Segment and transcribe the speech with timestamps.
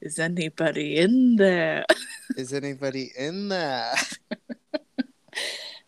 [0.00, 1.84] Is anybody in there?
[2.36, 3.94] Is anybody in there?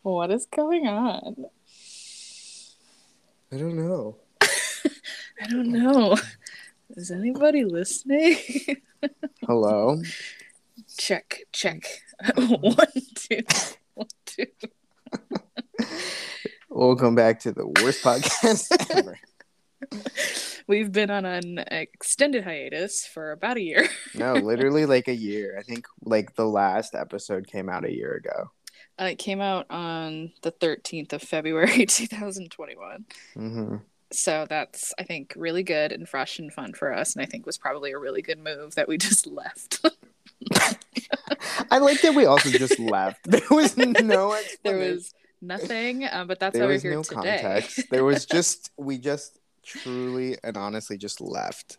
[0.03, 1.37] What is going on?
[3.53, 4.17] I don't know.
[4.43, 6.17] I don't know.
[6.97, 8.37] Is anybody listening?
[9.47, 10.03] Hello.
[10.99, 11.85] check, check.
[12.35, 13.41] one, two,
[13.95, 14.47] one, two.
[16.69, 19.19] Welcome back to the worst podcast ever.
[20.67, 23.89] We've been on an extended hiatus for about a year.
[24.15, 25.57] No, literally like a year.
[25.59, 28.51] I think like the last episode came out a year ago.
[29.01, 33.05] Uh, it came out on the 13th of February, 2021.
[33.35, 33.77] hmm
[34.11, 37.15] So that's, I think, really good and fresh and fun for us.
[37.15, 39.85] And I think was probably a really good move that we just left.
[41.71, 43.21] I like that we also just left.
[43.25, 47.15] There was no there was nothing, um, but that's there why we're here no today.
[47.43, 47.91] context.
[47.91, 51.79] There was just we just truly and honestly just left.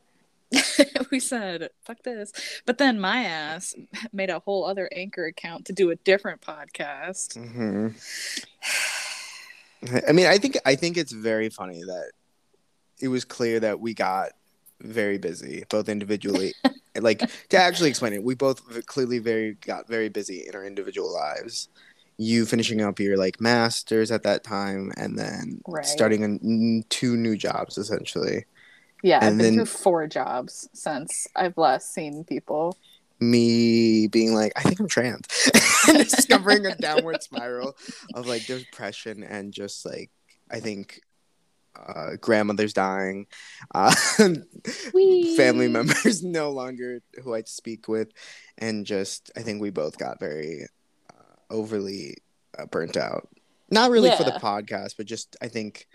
[1.12, 2.34] we said, fuck this.
[2.66, 3.74] But then my ass
[4.12, 7.36] made a whole other anchor account to do a different podcast.
[7.36, 7.90] hmm
[10.08, 12.12] I mean, I think I think it's very funny that
[13.02, 14.30] it was clear that we got
[14.80, 16.54] very busy, both individually.
[17.00, 21.12] like to actually explain it, we both clearly very got very busy in our individual
[21.12, 21.70] lives.
[22.22, 25.84] You finishing up your like masters at that time, and then Right.
[25.86, 28.46] starting on two new jobs essentially.
[29.02, 32.78] Yeah, I've And been then- through four jobs since I've last seen people.
[33.24, 35.26] me being like, I think I'm trans,
[35.88, 37.76] and discovering a downward spiral
[38.16, 40.10] of like depression and just like
[40.50, 41.00] I think
[41.76, 43.28] uh, grandmother's dying,
[43.74, 43.94] uh,
[45.38, 48.10] family members no longer who I speak with,
[48.58, 50.66] and just I think we both got very
[51.52, 52.18] overly
[52.58, 53.28] uh, burnt out.
[53.70, 55.88] Not really for the podcast, but just I think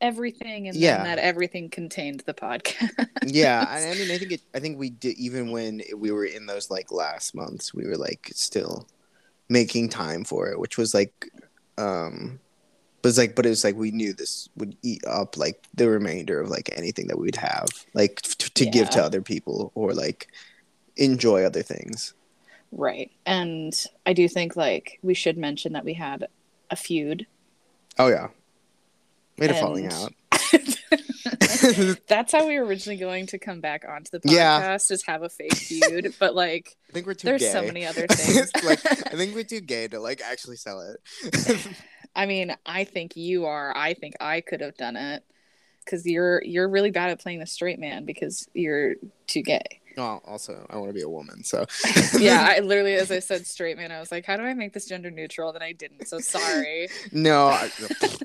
[0.00, 0.96] Everything and Yeah.
[0.98, 2.90] then that everything contained the podcast.
[3.24, 6.26] yeah I, I mean i think it i think we did even when we were
[6.26, 8.86] in those like last months we were like still
[9.48, 11.30] making time for it which was like
[11.78, 12.38] um
[13.00, 15.88] but it's like but it was like we knew this would eat up like the
[15.88, 19.94] remainder of like anything that we'd have like t- to give to other people or
[19.94, 20.28] like
[20.96, 22.12] enjoy other things
[22.76, 23.10] right.
[23.26, 23.72] And
[24.06, 26.26] I do think like we should mention that we had
[26.70, 27.26] a feud.
[27.98, 28.28] oh yeah
[29.38, 30.12] Made had a falling out
[32.08, 34.74] That's how we were originally going to come back onto the podcast Yeah.
[34.76, 36.14] is have a fake feud.
[36.18, 38.50] But like i think we're too there's gay so many other things.
[38.64, 41.68] like i think we're too gay to like actually sell it
[42.16, 43.76] I mean, I think you are.
[43.76, 45.24] I think I could have done it
[45.84, 48.94] because you're you're really bad at playing the straight man because you're
[49.26, 49.64] too gay.
[49.96, 51.64] Well also i want to be a woman so
[52.18, 54.72] yeah, I literally, as I said, straight man, I was like, how do I make
[54.72, 55.52] this gender neutral?
[55.52, 56.06] Then I didn't.
[56.06, 57.70] So sorry, No, I,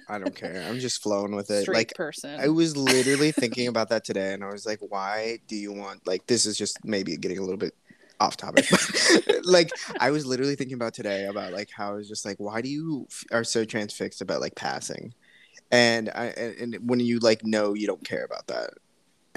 [0.07, 0.65] I don't care.
[0.67, 1.63] I'm just flowing with it.
[1.63, 2.39] straight Like person.
[2.39, 6.05] I was literally thinking about that today, and I was like, "Why do you want
[6.07, 7.73] like this?" Is just maybe getting a little bit
[8.19, 8.65] off topic.
[9.43, 12.61] like I was literally thinking about today about like how I was just like, "Why
[12.61, 15.13] do you f- are so transfixed about like passing?"
[15.71, 18.71] And I and, and when you like know you don't care about that.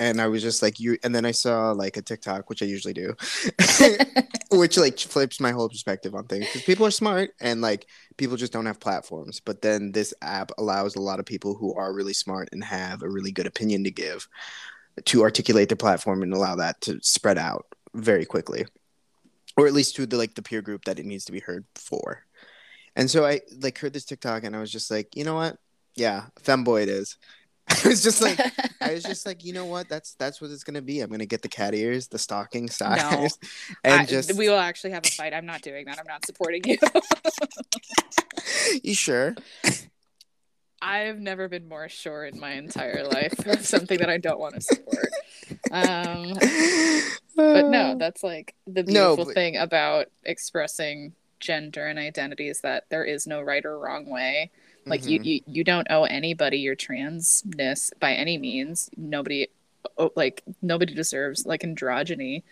[0.02, 2.66] And I was just like you, and then I saw like a TikTok, which I
[2.66, 3.14] usually do,
[4.50, 7.86] which like flips my whole perspective on things because people are smart and like
[8.16, 9.38] people just don't have platforms.
[9.38, 13.02] But then this app allows a lot of people who are really smart and have
[13.02, 14.26] a really good opinion to give
[15.04, 18.66] to articulate their platform and allow that to spread out very quickly,
[19.56, 21.64] or at least to the like the peer group that it needs to be heard
[21.76, 22.24] for.
[22.96, 25.58] And so I like heard this TikTok and I was just like, you know what?
[25.94, 27.18] Yeah, femboy it is.
[27.84, 28.38] I was just like,
[28.80, 29.88] I was just like, you know what?
[29.88, 31.00] That's that's what it's gonna be.
[31.00, 33.38] I'm gonna get the cat ears, the stocking size,
[33.84, 35.32] and I- just we will actually have a fight.
[35.34, 35.98] I'm not doing that.
[35.98, 36.78] I'm not supporting you.
[38.82, 39.34] you sure?
[40.84, 44.54] I've never been more sure in my entire life of something that I don't want
[44.56, 45.08] to support.
[45.70, 46.32] Um,
[47.36, 52.60] but no, that's like the No, beautiful but- thing about expressing gender and identity is
[52.62, 54.50] that there is no right or wrong way.
[54.86, 55.24] Like you, Mhm.
[55.24, 58.90] you, you don't owe anybody your transness by any means.
[58.96, 59.48] Nobody,
[59.98, 62.42] oh, like nobody deserves like androgyny.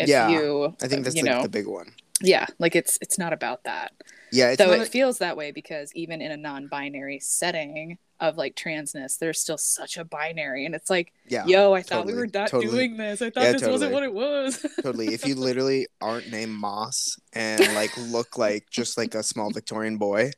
[0.00, 1.92] If Yeah, you, I think that's you like know, the big one.
[2.22, 3.92] yeah, like it's it's not about that.
[4.32, 7.98] Yeah, it's Though it a- feels that way because even in a non-binary setting
[8.28, 11.96] of like transness, there's still such a binary, and it's like, yeah, yo, I thought
[12.06, 12.72] totally, we were not totally.
[12.72, 13.22] doing this.
[13.22, 14.64] I thought Yeah, this wasn't what it was.
[14.82, 15.08] totally.
[15.14, 19.96] If you literally aren't named Moss and like look like just like a small Victorian
[19.98, 20.30] boy,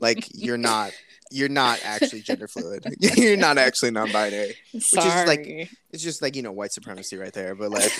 [0.00, 0.92] like you're not
[1.30, 2.84] you're not actually gender fluid.
[3.16, 4.54] you're not actually non-binary.
[4.78, 5.08] Sorry.
[5.22, 7.54] is, like, It's just like you know white supremacy right there.
[7.54, 7.92] But like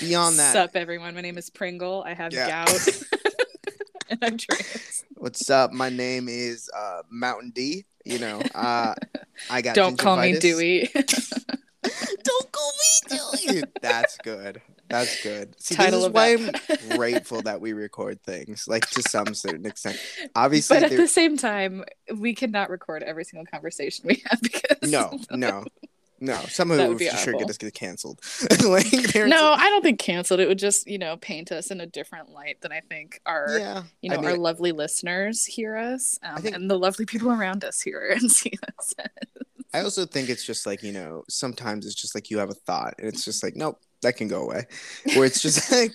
[0.00, 1.14] beyond that, what's up everyone?
[1.14, 2.02] My name is Pringle.
[2.06, 2.64] I have Yeah.
[2.66, 2.88] gout,
[4.10, 5.04] and I'm trans.
[5.14, 5.72] what's up?
[5.72, 7.84] My name is uh, Mountain D.
[8.06, 8.94] You know, uh,
[9.50, 10.40] I got to Don't call me gingivitis.
[10.40, 10.90] Dewey.
[13.80, 14.60] That's good.
[14.88, 15.60] That's good.
[15.60, 16.80] See, Title this is of why that.
[16.90, 19.98] I'm grateful that we record things, like to some certain extent.
[20.36, 24.40] Obviously, but at there- the same time, we cannot record every single conversation we have
[24.40, 25.64] because no, no,
[26.20, 26.34] no.
[26.48, 28.20] Some of That it would would for sure get us get canceled.
[28.64, 30.40] like, No, I don't think canceled.
[30.40, 33.58] It would just, you know, paint us in a different light than I think our,
[33.58, 37.06] yeah, you know, I mean, our lovely listeners hear us, um, think- and the lovely
[37.06, 38.94] people around us hear and see us.
[39.74, 42.54] I also think it's just like you know, sometimes it's just like you have a
[42.54, 44.66] thought, and it's just like, nope, that can go away.
[45.14, 45.92] Where it's just like,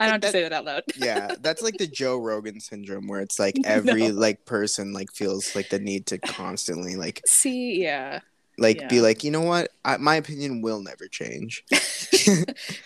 [0.00, 0.82] I don't have to That- say that out loud.
[0.96, 4.14] yeah, that's like the Joe Rogan syndrome, where it's like every No.
[4.14, 8.20] like person like feels like the need to constantly like See, yeah.
[8.60, 11.64] Like be like, you know what, I, my opinion will never change.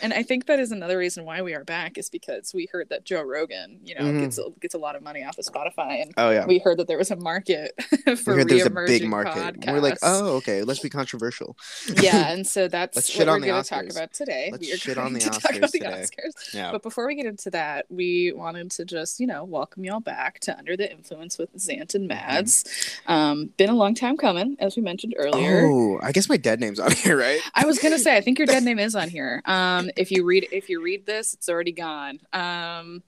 [0.01, 2.89] and I think that is another reason why we are back is because we heard
[2.91, 4.21] that Joe Rogan, you know, Mhm.
[4.21, 6.79] gets a, gets a lot of money off of Spotify, and Oh yeah, we heard
[6.79, 7.73] that there was a market
[8.19, 9.67] for we heard there's a big market.
[9.67, 11.57] We're like, oh okay, let's be controversial.
[12.01, 14.51] yeah, and so that's Let's what we're going to talk about today.
[14.53, 16.07] Let's we are shit going on the to talk about Oscars the today.
[16.07, 16.55] Oscars.
[16.55, 20.01] Yeah, But before we get into that, we wanted to just, you know, welcome y'all
[20.01, 22.09] back to Under the Influence with Zant and Mm-hmm.
[22.09, 22.65] Mads.
[23.07, 25.63] Um, been a long time coming, as we mentioned earlier.
[25.63, 25.64] Oh,
[26.03, 27.41] I guess my dead name's on here, right?
[27.55, 29.43] I was gonna say, I think your dead name is on here.
[29.45, 32.21] Um, if you read if you read this, it's already gone.
[32.33, 33.03] Um,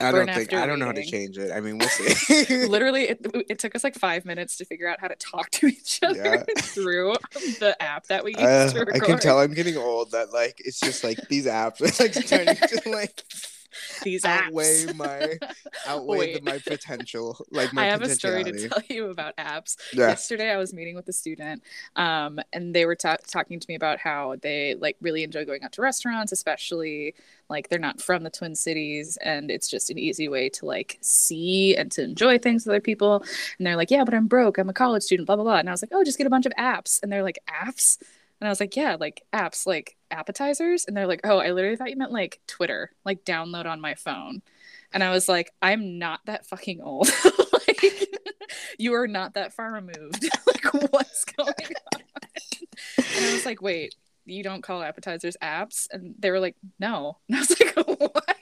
[0.00, 1.52] I don't think I don't know how to change it.
[1.52, 2.66] I mean, we'll see.
[2.66, 5.66] literally, it, it took us like five minutes to figure out how to talk to
[5.68, 6.54] each other Yeah.
[6.56, 7.14] through
[7.60, 8.84] the app that we use Uh.
[8.92, 10.10] I can tell I'm getting old.
[10.10, 13.22] That like it's just like these apps are like starting to like
[14.02, 14.94] these outweigh apps.
[14.96, 15.38] my
[15.86, 17.44] outweigh the, my potential.
[17.50, 19.76] Like my I have a story to tell you about apps.
[19.92, 20.08] Yeah.
[20.08, 21.62] Yesterday, I was meeting with a student,
[21.96, 25.62] um, and they were ta- talking to me about how they like really enjoy going
[25.62, 27.14] out to restaurants, especially
[27.48, 30.98] like they're not from the Twin Cities, and it's just an easy way to like
[31.00, 33.24] see and to enjoy things with other people.
[33.58, 34.58] And they're like, "Yeah, but I'm broke.
[34.58, 35.58] I'm a college student." Blah blah blah.
[35.58, 37.98] And I was like, "Oh, just get a bunch of apps." And they're like, "Apps."
[38.42, 40.84] And I was like, yeah, like apps, like appetizers.
[40.84, 43.94] And they're like, oh, I literally thought you meant like Twitter, like download on my
[43.94, 44.42] phone.
[44.92, 47.08] And I was like, I'm not that fucking old.
[47.68, 47.84] like,
[48.80, 50.24] you are not that far removed.
[50.48, 51.48] like, what's going
[51.94, 52.00] on?
[52.98, 53.94] And I was like, wait,
[54.24, 55.86] you don't call appetizers apps?
[55.92, 57.18] And they were like, no.
[57.28, 58.36] And I was like, what?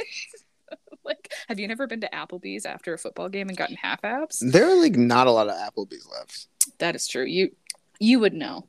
[1.04, 4.38] like, have you never been to Applebee's after a football game and gotten half apps?
[4.40, 6.46] There are like not a lot of Applebee's left.
[6.78, 7.26] That is true.
[7.26, 7.50] You
[7.98, 8.64] you would know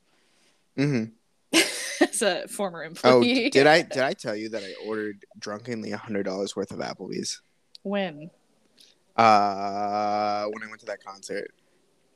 [0.76, 1.06] hmm
[2.02, 3.14] as a former employee.
[3.14, 3.50] Oh, employee.
[3.50, 6.80] did I did I tell you that I ordered drunkenly a hundred dollars worth of
[6.80, 7.42] Applebee's?
[7.84, 8.30] When?
[9.16, 11.52] Uh, when I went to that concert.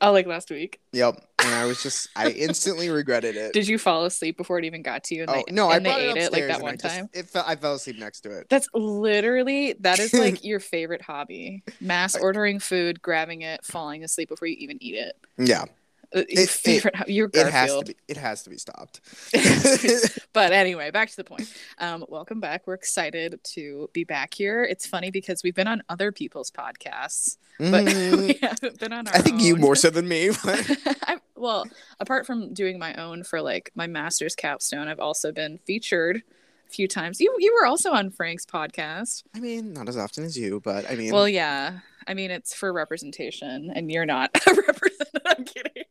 [0.00, 0.80] Oh, like last week.
[0.92, 3.54] Yep, and I was just I instantly regretted it.
[3.54, 5.22] Did you fall asleep before it even got to you?
[5.22, 6.94] And oh they, no, I they ate it it like that and I one just-
[6.94, 7.08] time.
[7.14, 8.46] It fell, I fell asleep next to it.
[8.50, 14.28] That's literally that is like your favorite hobby: mass ordering food, grabbing it, falling asleep
[14.28, 15.16] before you even eat it.
[15.38, 15.64] Yeah,
[16.14, 17.96] Uh, it- favorite, ho- you're it has to be.
[18.08, 19.00] It has to be stopped.
[20.32, 21.52] but anyway, back to the point.
[21.78, 22.66] Um, welcome back.
[22.66, 24.64] We're excited to be back here.
[24.64, 27.84] It's funny because we've been on other people's podcasts, but
[28.18, 29.14] we haven't been on our.
[29.14, 30.30] I think you more so than me.
[30.44, 31.66] I, well,
[32.00, 36.22] apart from doing my own for like my master's capstone, I've also been featured
[36.66, 37.20] a few times.
[37.20, 39.22] You you were also on Frank's podcast.
[39.34, 41.80] I mean, not as often as you, but I mean, Well, yeah.
[42.08, 45.22] I mean, it's for representation, and you're not a representative.
[45.26, 45.82] I'm kidding.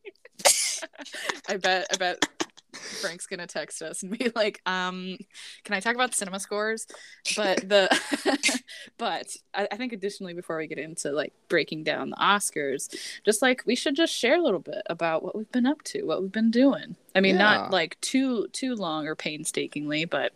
[1.48, 1.86] I bet.
[1.92, 2.28] I bet.
[3.00, 5.16] Frank's gonna text us and be like, um,
[5.64, 6.86] can I talk about cinema scores?
[7.34, 7.88] But the
[8.98, 13.40] but I, I think additionally before we get into like breaking down the Oscars, just
[13.40, 16.20] like we should just share a little bit about what we've been up to, what
[16.20, 16.96] we've been doing.
[17.14, 17.44] I mean, Yeah.
[17.44, 20.32] not like too too long or painstakingly, but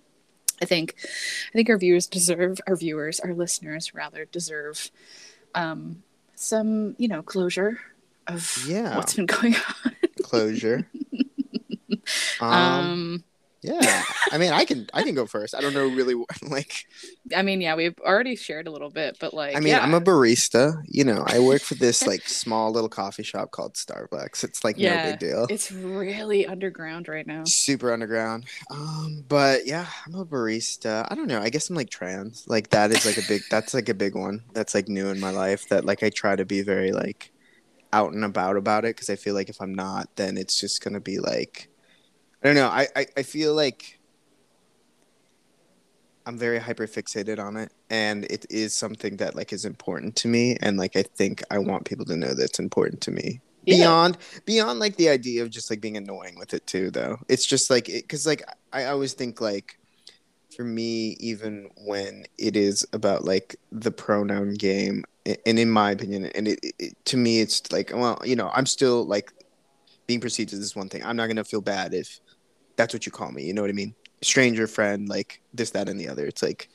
[0.62, 4.90] I think I think our viewers deserve our viewers, our listeners rather deserve
[5.54, 6.02] um
[6.36, 7.80] some, you know, closure
[8.26, 8.96] of Yeah.
[8.96, 9.92] what's been going on.
[10.30, 10.86] Closure.
[12.40, 13.24] um, Um,
[13.62, 14.02] yeah.
[14.32, 15.54] I mean, I can I can go first.
[15.54, 16.86] I don't know really like.
[17.36, 19.82] I mean, yeah, we've already shared a little bit, but like I mean, yeah.
[19.82, 20.82] I'm a barista.
[20.88, 24.44] You know, I work for this like small little coffee shop called Starbucks.
[24.44, 25.46] It's like no big deal.
[25.50, 27.44] it's really underground right now.
[27.44, 28.46] super underground.
[28.70, 31.06] Um, but yeah, I'm a barista.
[31.10, 31.40] I don't know.
[31.42, 32.44] I guess I'm like trans.
[32.48, 33.42] Like that is like a big.
[33.50, 34.42] That's like a big one.
[34.54, 35.68] That's like new in my life.
[35.68, 37.30] That like I try to be very like
[37.92, 40.82] out and about about it because I feel like if I'm not, then it's just
[40.82, 41.68] gonna be like
[42.42, 42.68] I don't know.
[42.68, 43.98] I I, I feel like.
[46.26, 50.28] I'm very hyper fixated on it and it is something that like is important to
[50.28, 53.78] me and like I think I want people to know that's important to me Yeah.
[53.78, 57.46] beyond beyond like the idea of just like being annoying with it too though it's
[57.46, 59.78] just like because like i always think like
[60.54, 65.04] for me even when it is about like the pronoun game
[65.46, 68.66] and in my opinion and it, it to me it's like well you know i'm
[68.66, 69.32] still like
[70.06, 72.20] being perceived as this one thing i'm not gonna feel bad if
[72.76, 75.88] that's what you call me you know what i mean stranger friend, like this, that,
[75.88, 76.26] and the other.
[76.26, 76.68] It's like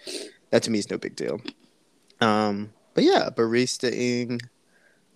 [0.52, 1.40] that to me is no big deal.
[2.22, 4.42] Um, but yeah, baristaing,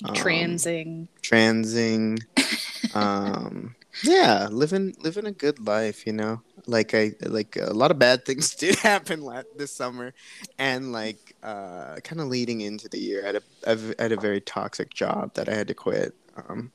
[0.05, 1.07] um, Transing.
[1.21, 2.19] transing,
[2.93, 6.41] um, yeah, living living a good life, you know.
[6.67, 10.13] Like I like a lot of bad things did happen la- this summer,
[10.57, 14.19] and like uh, kind of leading into the year, I had a I've had a
[14.19, 16.15] very toxic job that I had to quit.
[16.37, 16.71] Um,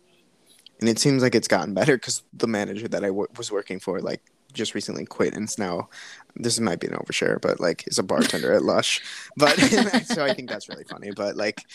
[0.80, 3.80] and it seems like it's gotten better because the manager that I w- was working
[3.80, 4.20] for like
[4.52, 5.88] just recently quit and it's now
[6.36, 9.02] this might be an overshare but like is a bartender at lush
[9.36, 9.58] but
[10.06, 11.66] so i think that's really funny but like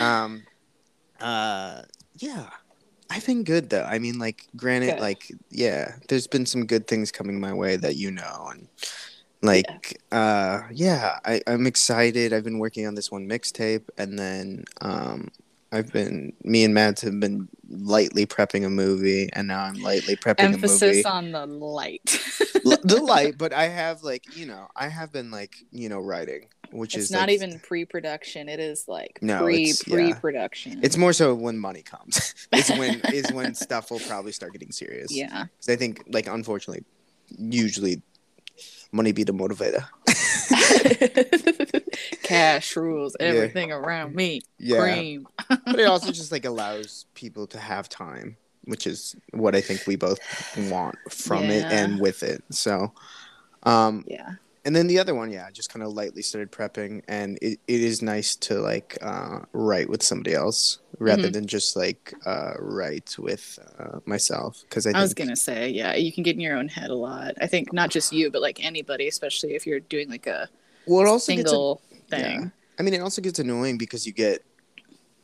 [0.00, 0.42] um
[1.18, 1.80] uh
[2.18, 2.50] yeah
[3.10, 3.84] i've been good though.
[3.84, 5.00] I mean like granted Good.
[5.00, 8.68] like yeah there's been some good things coming my way that you know and
[9.42, 12.32] like uh yeah I, i'm excited.
[12.32, 15.28] I've been working on this one mixtape and then um
[15.72, 20.16] i've been me and matt have been lightly prepping a movie and now i'm lightly
[20.16, 20.54] prepping a movie.
[20.54, 22.20] Emphasis on the light.
[22.64, 26.00] L- the light but i have like you know i have been like you know
[26.00, 28.48] writing which it's is not like, even pre-production.
[28.48, 33.00] It is like No, pre it's, pre-production it's more so when money comes is when
[33.12, 35.46] is when stuff will probably start getting serious yeah.
[35.58, 36.84] 'Cause i think like unfortunately
[37.38, 38.02] usually
[38.92, 39.84] money be the motivator
[42.22, 43.26] Cash rules Yeah.
[43.26, 44.42] everything around me.
[44.58, 45.26] yeah Cream.
[45.48, 49.82] but it also just like allows people to have time which is what i think
[49.86, 50.18] we both
[50.70, 52.92] want from it and with it so
[53.64, 54.30] um Yeah.
[54.66, 57.58] And then the other one yeah I just kind of lightly started prepping and it,
[57.68, 61.32] it is nice to like uh write with somebody else rather Mhm.
[61.34, 65.68] than just like uh write with uh, myself because i, I, think was gonna say,
[65.70, 67.34] yeah, you can get in your own head a lot.
[67.40, 70.48] I think not just you, but like anybody, especially if you're doing like a
[70.86, 71.80] well it also gets a- single
[72.10, 72.40] thing.
[72.42, 72.48] Yeah.
[72.78, 74.42] I mean, it also gets annoying because you get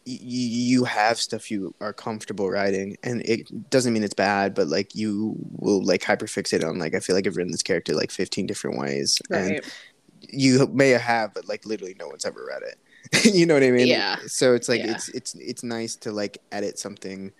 [0.04, 4.94] you have stuff you are comfortable writing, and it doesn't mean it's bad, but like
[4.94, 8.46] you will like hyperfixate on like I feel like I've written this character like fifteen
[8.46, 9.60] different ways, and
[10.28, 12.78] you may have, but like literally no one's ever read it.
[13.34, 13.88] you know what I mean?
[13.88, 14.16] Yeah.
[14.26, 14.92] So it's like Yeah.
[14.92, 17.32] it's it's it's nice to like edit something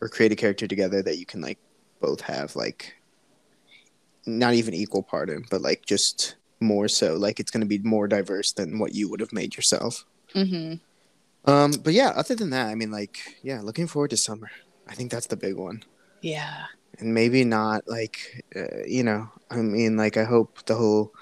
[0.00, 1.58] or create a character together that you can like
[2.00, 2.94] both have like
[4.26, 8.06] not even equal pardon but like just more so like it's going to be more
[8.06, 10.04] diverse than what you would have made yourself.
[10.34, 10.74] hmm
[11.44, 14.50] Um, but yeah, other than that, I mean, like, yeah, looking forward to summer.
[14.86, 15.82] I think that's the big one,
[16.20, 16.66] Yeah.
[16.98, 21.12] and maybe not like, uh, you know, I mean, like, I hope the whole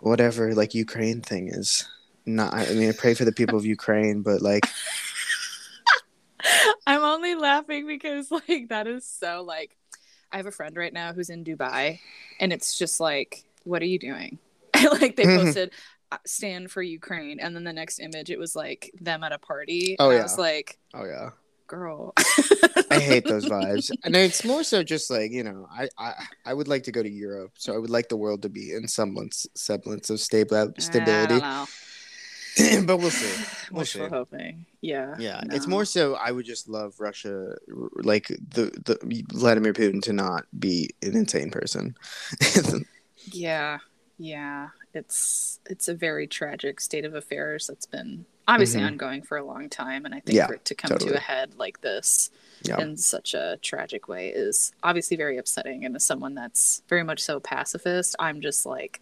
[0.00, 1.86] whatever like Ukraine thing is
[2.26, 2.54] not.
[2.54, 4.66] I mean, I pray for the people of Ukraine, but like,
[6.86, 9.76] I'm only laughing because like that is so like
[10.32, 12.00] I have a friend right now who's in Dubai
[12.40, 14.38] and it's just like what are you doing?
[15.00, 15.36] like they Mhm.
[15.36, 15.72] posted
[16.12, 19.38] Uh, stand for Ukraine and then the next image it was like them at a
[19.38, 19.96] party.
[19.98, 20.18] Oh, yeah.
[20.18, 21.30] I was like, oh yeah,
[21.66, 22.12] girl.
[22.90, 26.12] I hate those vibes, and it's more so just like you know, I I
[26.46, 28.72] I would like to go to Europe, so I would like the world to be
[28.72, 31.66] in semblance semblance of stable I stability, don't know.
[32.86, 33.44] but we'll see.
[33.72, 33.98] We'll see.
[33.98, 34.66] hoping.
[34.82, 35.16] Yeah.
[35.18, 36.14] Yeah, it's more so.
[36.14, 37.56] I would just love Russia,
[37.96, 41.96] like the the Vladimir Putin, to not be an insane person.
[43.32, 43.78] Yeah,
[44.18, 44.68] yeah.
[44.92, 48.86] It's it's a very tragic state of affairs that's been obviously Mhm.
[48.88, 51.10] ongoing for a long time, and I think Yeah, for it to come totally.
[51.12, 52.30] to a head like this
[52.62, 52.78] Yeah.
[52.80, 55.84] in such a tragic way is obviously very upsetting.
[55.84, 59.00] And as someone that's very much so pacifist, I'm just like,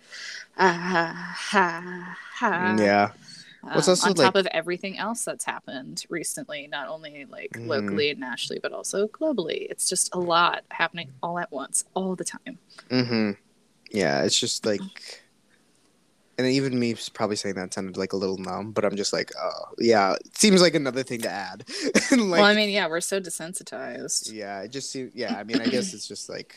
[0.58, 2.76] ah, ha, ha.
[2.78, 3.10] yeah,
[3.64, 7.66] Um, on top like- of everything else that's happened recently, not only like Mhm.
[7.66, 9.66] locally and nationally, but also globally.
[9.70, 12.58] It's just a lot happening all at once, all the time.
[12.90, 13.32] hmm
[13.92, 14.22] yeah.
[14.22, 14.80] It's just like,
[16.38, 19.30] and even me probably saying that sounded like a little numb, but I'm just like,
[19.40, 21.64] oh yeah, it seems like another thing to add.
[22.10, 24.32] like, well, I mean, yeah, we're so desensitized.
[24.32, 25.12] yeah, it just seems.
[25.14, 26.56] Yeah, I mean, I guess it's just like,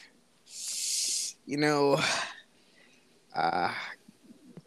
[1.45, 1.99] you know,
[3.35, 3.71] uh,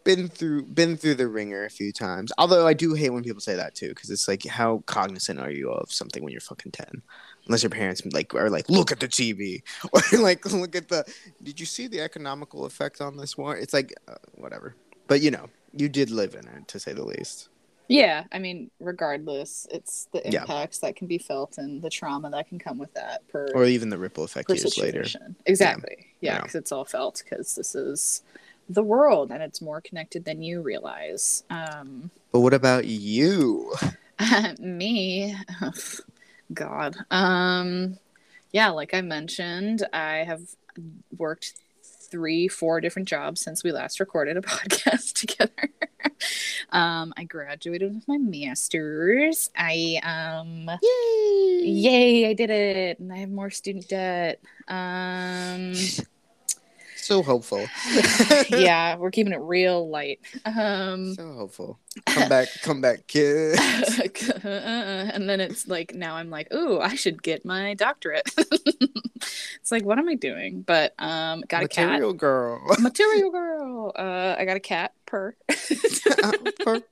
[0.09, 2.33] been through been through the ringer a few times.
[2.39, 5.51] Although I do hate when people say that too, because it's like, how cognizant are
[5.51, 7.03] you of something when you're fucking ten?
[7.47, 9.63] Unless your parents like are like, look at the TV,
[9.93, 11.05] or like look at the.
[11.43, 13.55] Did you see the economical effect on this war?
[13.55, 14.75] It's like uh, whatever.
[15.09, 17.51] But you know, you did live in it to say the least.
[17.91, 20.43] Yeah, I mean, regardless, it's the Yeah.
[20.43, 23.65] impacts that can be felt and the trauma that can come with that per, Or
[23.65, 25.05] even the ripple effect years later.
[25.47, 25.97] Exactly.
[26.21, 26.37] Yeah, Yeah.
[26.41, 28.23] because it's all felt because this is
[28.69, 31.45] the world and it's more connected than you realize.
[31.51, 33.73] Um, But what about you?
[34.59, 35.35] me,
[36.53, 36.97] God.
[37.11, 37.99] Um,
[38.53, 40.43] yeah, like I mentioned, I have
[41.17, 41.55] worked
[42.11, 45.71] three, four different jobs since we last recorded a podcast together.
[46.71, 49.51] um, I graduated with my master's.
[49.57, 50.71] I um,
[51.63, 54.41] yay, I did it, and I have more student debt.
[54.69, 55.75] Um,
[57.09, 57.67] So hopeful.
[58.51, 60.21] yeah, we're keeping it real light.
[60.45, 61.79] Um, so hopeful.
[62.05, 63.59] Come back, come back, kid.
[63.59, 68.29] and then it's like now I'm like, ooh, I should get my doctorate.
[68.37, 70.61] it's like, what am I doing?
[70.61, 71.87] But um, got Material a cat.
[71.87, 72.77] Material girl.
[72.79, 73.93] Material girl.
[73.97, 74.93] Uh, I got a cat.
[75.07, 75.35] Per.
[76.23, 76.83] Uh, per-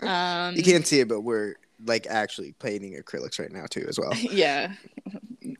[0.00, 1.54] um, you can't see it, but we're
[1.86, 4.12] like actually painting acrylics right now too, as well.
[4.16, 4.72] yeah.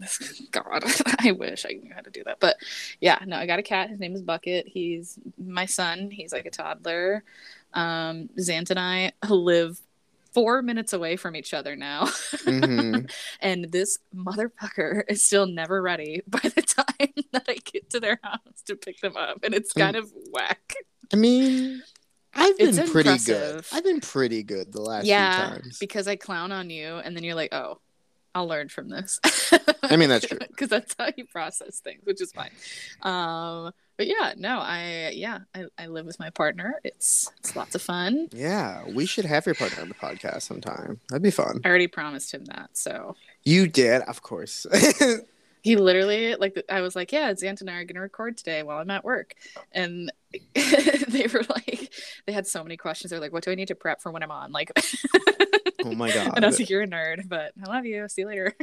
[0.50, 0.84] God,
[1.20, 2.40] I wish I knew how to do that.
[2.40, 2.56] But
[3.00, 3.90] yeah, no, I got a cat.
[3.90, 4.66] His name is Bucket.
[4.66, 6.10] He's my son.
[6.10, 7.22] He's like a toddler.
[7.74, 9.78] Um, Zant and I live
[10.32, 12.04] four minutes away from each other now.
[12.04, 13.10] Mhm.
[13.40, 18.18] and this motherfucker is still never ready by the time that I get to their
[18.22, 19.42] house to pick them up.
[19.42, 20.74] And it's kind of whack.
[21.12, 21.82] I mean,
[22.32, 23.68] I've been It's pretty impressive.
[23.70, 23.76] good.
[23.76, 25.78] I've been pretty good the last yeah, few times.
[25.80, 27.80] because I clown on you, and then you're like, "Oh,
[28.34, 29.20] I'll learn from this."
[29.82, 30.38] I mean, that's true.
[30.48, 32.50] because that's how you process things, which is fine.
[33.02, 36.76] Um, but yeah, no, I yeah, I, I live with my partner.
[36.84, 38.28] It's it's lots of fun.
[38.32, 41.00] Yeah, we should have your partner on the podcast sometime.
[41.10, 41.60] That'd be fun.
[41.64, 44.66] I already promised him that, so You did, of course.
[45.62, 48.78] he literally like I was like, yeah, Zant and I are gonna record today while
[48.78, 49.34] I'm at work,
[49.72, 50.10] and
[50.54, 51.92] they were like,
[52.26, 53.10] they had so many questions.
[53.10, 54.50] They're like, what do I need to prep for when I'm on?
[54.52, 54.72] Like,
[55.84, 56.32] oh my god.
[56.36, 58.08] and I was like, you're a nerd, but I love you.
[58.08, 58.54] See you later.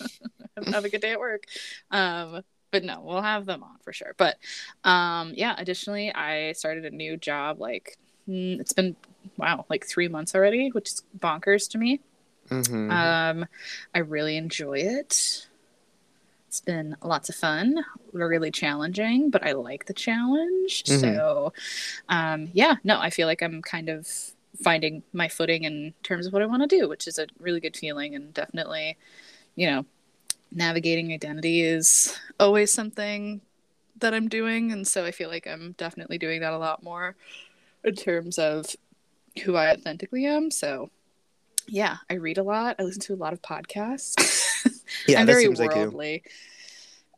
[0.72, 1.44] have a good day at work.
[1.90, 4.14] Um, but no, we'll have them on for sure.
[4.16, 4.36] But
[4.84, 7.60] um, yeah, additionally, I started a new job.
[7.60, 7.98] Like,
[8.28, 8.96] mm, it's been
[9.36, 12.00] wow, like three months already, which is bonkers to me.
[12.48, 12.90] Mhm.
[12.90, 13.46] Um,
[13.94, 15.46] I really enjoy it.
[16.48, 20.82] It's been lots of fun, really challenging, but I like the challenge.
[20.84, 21.00] Mhm.
[21.00, 21.52] So,
[22.08, 24.08] um, yeah, no, I feel like I'm kind of
[24.62, 27.60] finding my footing in terms of what I want to do, which is a really
[27.60, 28.14] good feeling.
[28.14, 28.96] And definitely,
[29.54, 29.84] you know,
[30.52, 33.40] navigating identity is always something
[33.98, 34.72] that I'm doing.
[34.72, 37.16] And so I feel like I'm definitely doing that a lot more
[37.84, 38.66] in terms of
[39.44, 40.50] who I authentically am.
[40.50, 40.90] So,
[41.66, 42.76] yeah, I read a lot.
[42.78, 44.14] I listen to a lot of podcasts.
[45.06, 45.74] yeah, I'm very seems like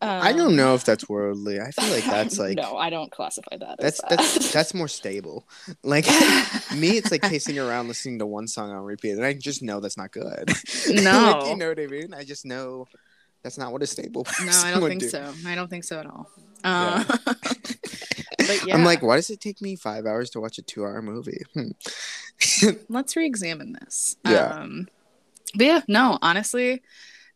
[0.03, 0.29] worldly.
[0.29, 1.61] I Um, don't know if that's worldly.
[1.61, 3.77] I feel like that's like no, I don't classify that.
[3.79, 5.49] that's as that's that's more stable.
[5.85, 6.07] Like
[6.77, 9.81] me, it's like pacing around listening to one song on repeat, and I just know
[9.81, 10.51] that's not good.
[10.89, 11.39] No.
[11.41, 12.15] like, you know what I mean.
[12.15, 12.87] I just know
[13.43, 14.27] that's not what a stable.
[14.45, 15.09] no, I don't think do.
[15.09, 15.33] so.
[15.47, 16.31] I don't think so at all.
[16.65, 17.05] Yeah.
[17.09, 17.17] Uh,
[18.39, 21.03] but yeah, I'm like, why does it take me five hours to watch a two-hour
[21.03, 21.43] movie?
[21.55, 21.71] Hmm.
[22.89, 24.17] let's re-examine this.
[24.25, 24.47] Yeah.
[24.47, 24.89] Um,
[25.55, 26.83] but yeah, no, honestly,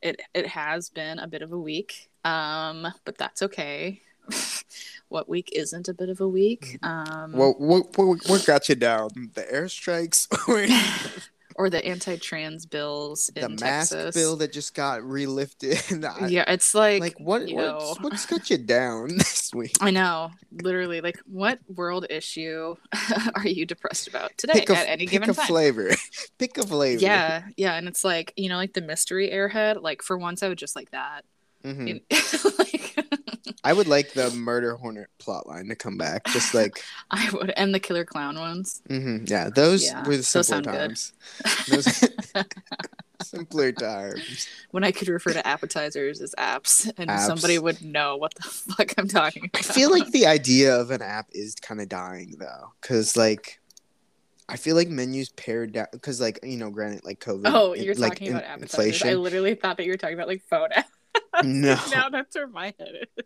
[0.02, 2.08] it it has been a bit of a week.
[2.26, 4.02] Um, but that's okay.
[5.08, 6.78] what week isn't a bit of a week?
[6.82, 9.10] Um, well, what, what what got you down?
[9.34, 10.26] The airstrikes
[11.54, 14.14] or the anti-trans bills in the mask Texas.
[14.14, 16.04] bill that just got relifted?
[16.04, 19.76] I- yeah, it's like, like what what's, know, what's got you down this week?
[19.80, 22.74] I know, literally, like, what world issue
[23.34, 25.46] are you depressed about today Pick a, at any pick given a time?
[25.46, 25.90] flavor.
[26.38, 27.02] pick a flavor.
[27.02, 29.80] Yeah, yeah, and it's like you know, like the mystery airhead.
[29.80, 31.24] Like for once, I would just like that.
[31.66, 31.88] Mhm.
[31.88, 33.04] You- like,
[33.64, 36.24] I would like the murder hornet plotline to come back.
[36.28, 38.80] Just like, I would, and the killer clown ones.
[38.88, 39.24] Mm-hmm.
[39.26, 41.12] yeah, those Yeah, were the simpler times.
[41.68, 41.86] Those
[43.22, 44.46] simpler times.
[44.70, 47.26] when I could refer to appetizers as apps, and Apps.
[47.26, 49.68] somebody would know what the fuck I'm talking about.
[49.68, 53.58] I feel like the idea of an app is kind of dying though, because like.
[54.48, 57.50] I feel like menus pared down because, like you know, granted, like COVID.
[57.52, 58.74] Oh, you're like, talking in- about appetizers.
[58.74, 59.08] inflation.
[59.08, 60.84] I literally thought that you were talking about like phone apps.
[61.44, 63.24] No, now that's where my head is.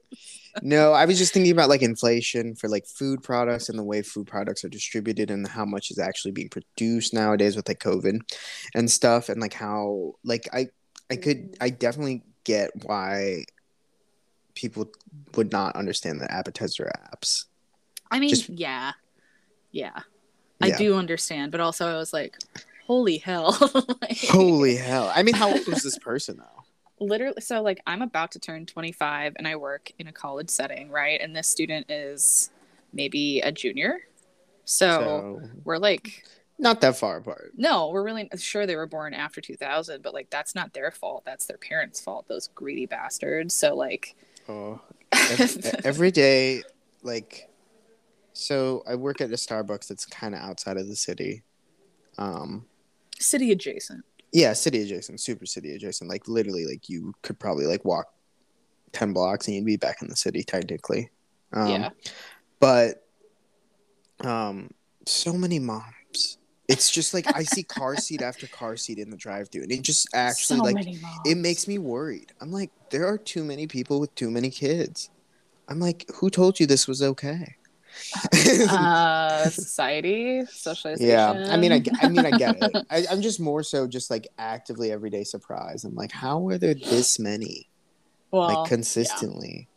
[0.63, 4.03] no, I was just thinking about like inflation for like food products and the way
[4.03, 8.19] food products are distributed and how much is actually being produced nowadays with like COVID
[8.75, 10.69] and stuff and like how like I
[11.11, 13.45] I could I definitely get why
[14.55, 14.91] people
[15.37, 17.45] would not understand the appetizer apps.
[18.11, 18.93] I mean, Just- yeah,
[19.71, 20.01] yeah,
[20.61, 20.79] I Yeah.
[20.79, 22.37] do understand, but also I was like,
[22.87, 23.57] holy hell,
[24.03, 25.13] Like, Holy hell!
[25.15, 26.65] I mean, how old was this person though?
[27.01, 27.41] Literally.
[27.41, 31.21] So like, I'm about to turn 25, and I work in a college setting, right?
[31.21, 32.51] And this student is
[32.93, 34.01] maybe a junior,
[34.65, 36.25] so, So we're like.
[36.59, 37.53] not that far apart.
[37.57, 41.25] No, we're really sure they were born after 2000, but like that's not their fault.
[41.25, 42.27] That's their parents' fault.
[42.29, 43.55] Those greedy bastards.
[43.55, 44.15] So like,
[44.49, 44.81] Oh,
[45.13, 46.63] ev- every day
[47.03, 47.49] like
[48.33, 51.43] so i work at a starbucks that's kind of outside of the city
[52.19, 52.67] um
[53.19, 54.05] city adjacent.
[54.33, 58.07] Yeah city adjacent super city adjacent like literally like you could probably like walk
[58.93, 61.11] 10 blocks and you'd be back in the city technically.
[61.53, 61.91] Um yeah.
[62.59, 63.07] but
[64.21, 64.71] um
[65.07, 66.39] so many moms.
[66.69, 69.73] It's just like i see car seat after car seat in the drive through and
[69.73, 70.87] it just actually so like
[71.25, 72.33] it makes me worried.
[72.41, 75.11] I'm like there are too many people with too many kids.
[75.69, 77.55] I'm like, who told you this was okay?
[78.71, 81.09] uh, society, socialization.
[81.09, 82.87] Yeah, I mean, I, I mean, I get it.
[82.91, 85.85] I, I'm just more so just like actively everyday surprise.
[85.85, 87.69] I'm like, how are there this many,
[88.31, 89.69] well, like consistently?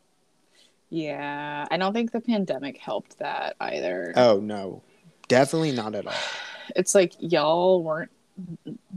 [0.89, 4.13] Yeah, I don't think the pandemic helped that either.
[4.15, 4.83] Oh no,
[5.27, 6.13] definitely not at all.
[6.77, 8.09] It's like y'all weren't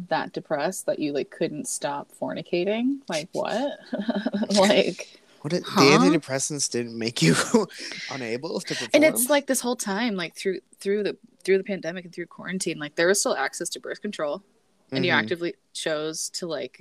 [0.09, 2.99] that depressed that you like couldn't stop fornicating.
[3.09, 3.79] Like what?
[4.55, 5.81] like What did, Huh?
[5.81, 7.37] the antidepressants didn't make you
[8.11, 8.91] unable to perform?
[8.95, 12.27] and it's like this whole time like through through the through the pandemic and through
[12.27, 14.43] quarantine like there was still access to birth control
[14.91, 15.19] and you Mhm.
[15.19, 16.81] actively chose to like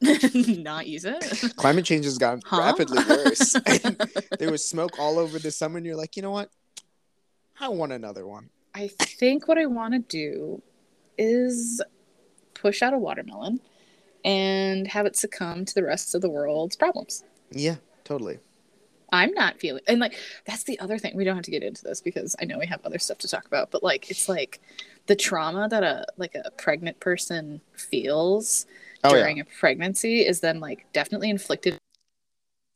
[0.34, 1.22] not use it
[1.54, 2.58] climate change has gotten Huh?
[2.58, 3.54] rapidly worse.
[4.40, 6.50] There was smoke all over the summer, and you're like, you know what?
[7.60, 8.50] I want another one.
[8.74, 10.60] i think what i want to do
[11.16, 11.80] is
[12.54, 13.60] push out a watermelon
[14.24, 18.38] and have it succumb to the rest of the world's problems Yeah, totally.
[19.12, 20.14] I'm not feeling and like
[20.46, 21.16] that's the other thing.
[21.16, 23.28] We don't have to get into this because I know we have other stuff to
[23.28, 24.60] talk about, but like it's like
[25.06, 28.66] the trauma that a like a pregnant person feels
[29.02, 31.76] Oh during yeah, a pregnancy is then like definitely inflicted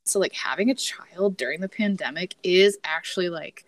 [0.07, 3.65] so like having a child during the pandemic is actually like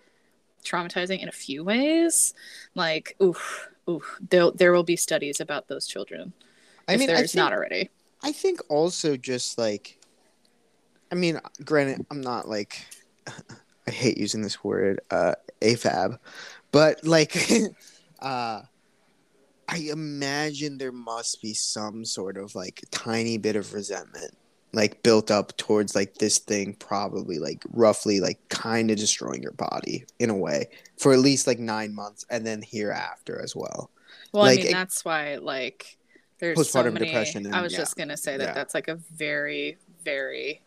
[0.65, 2.35] traumatizing in a few ways.
[2.75, 6.33] Like oof oof there there will be studies about those children
[6.89, 7.91] I if mean, there's think, not already.
[8.23, 9.96] I think also just like,
[11.11, 12.85] I mean, granted, I'm not like,
[13.89, 16.19] I hate using this word, uh, AFAB,
[16.73, 17.37] but like,
[18.21, 18.63] uh,
[19.69, 24.37] I imagine there must be some sort of like tiny bit of resentment
[24.73, 29.53] like built up towards like this thing probably like roughly like kind of destroying your
[29.53, 33.91] body in a way for at least like nine months and then hereafter as well
[34.33, 35.97] Well, Like, I mean, that's why, like,
[36.41, 37.07] there's so many.
[37.07, 37.79] depression and- I was yeah.
[37.79, 38.55] just gonna say that Yeah.
[38.55, 40.63] that's like a very, very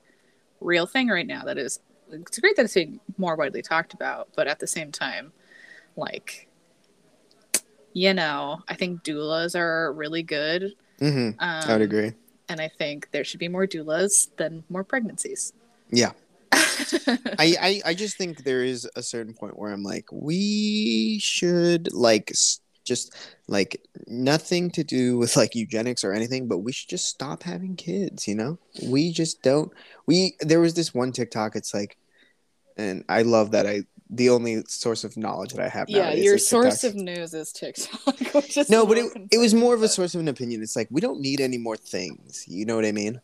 [0.61, 1.43] real thing right now.
[1.43, 1.79] That is,
[2.11, 5.31] it's great that it's being more widely talked about, but at the same time,
[5.95, 6.47] like,
[7.93, 10.73] you know, I think doulas are really good.
[10.99, 11.39] mm-hmm.
[11.39, 12.13] Um, i would agree
[12.49, 15.53] And I think there should be more doulas than more pregnancies.
[15.91, 16.11] yeah
[16.51, 21.93] I, I i just think there is a certain point where i'm like we should
[21.93, 22.59] like s-
[22.89, 23.15] just
[23.47, 27.75] like nothing to do with like eugenics or anything but we should just stop having
[27.75, 28.60] kids you know?
[28.84, 29.71] We just don't
[30.06, 31.97] we there was this one tiktok it's like
[32.75, 36.39] and i love that i the only source of knowledge that i have yeah, your
[36.39, 38.69] source of news is TikTok.
[38.69, 40.99] No but it, it was more of a source of an opinion it's like we
[40.99, 43.21] don't need any more things you know what i mean?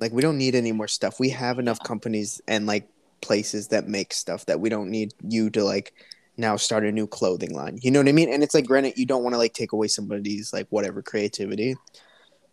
[0.00, 2.88] Like we don't need any more stuff we have enough companies and like
[3.20, 5.94] places that make stuff that we don't need you to like
[6.38, 8.96] now start a new clothing line you know what i mean and it's like granted
[8.96, 11.74] you don't want to like take away somebody's like whatever creativity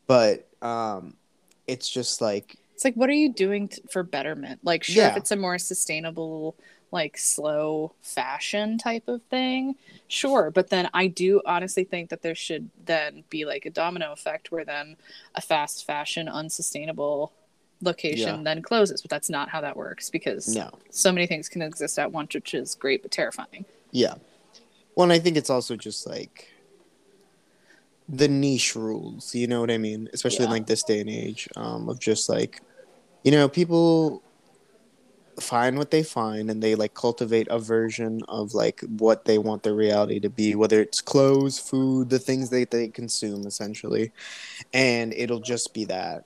[0.07, 1.15] but um
[1.67, 4.59] it's just like It's like, what are you doing t- for betterment?
[4.63, 6.55] Like, sure, if it's a more sustainable,
[6.91, 9.75] like slow fashion type of thing,
[10.07, 10.51] sure.
[10.51, 14.51] But then I do honestly think that there should then be like a domino effect
[14.51, 14.95] where then
[15.33, 17.31] a fast fashion, unsustainable
[17.81, 18.43] location Yeah.
[18.43, 19.01] then closes.
[19.01, 22.35] But that's not how that works because no so many things can exist at once,
[22.35, 23.65] which is great but terrifying.
[23.95, 24.15] Yeah.
[24.93, 26.49] Well, and I think it's also just like
[28.09, 30.09] the niche rules, you know what I mean?
[30.11, 32.61] Especially in like this day and age, um, of just like,
[33.23, 34.21] you know, people
[35.39, 39.63] find what they find and they like cultivate a version of like what they want
[39.63, 44.11] their reality to be, whether it's clothes, food, the things that they consume essentially.
[44.73, 46.25] And it'll just be that.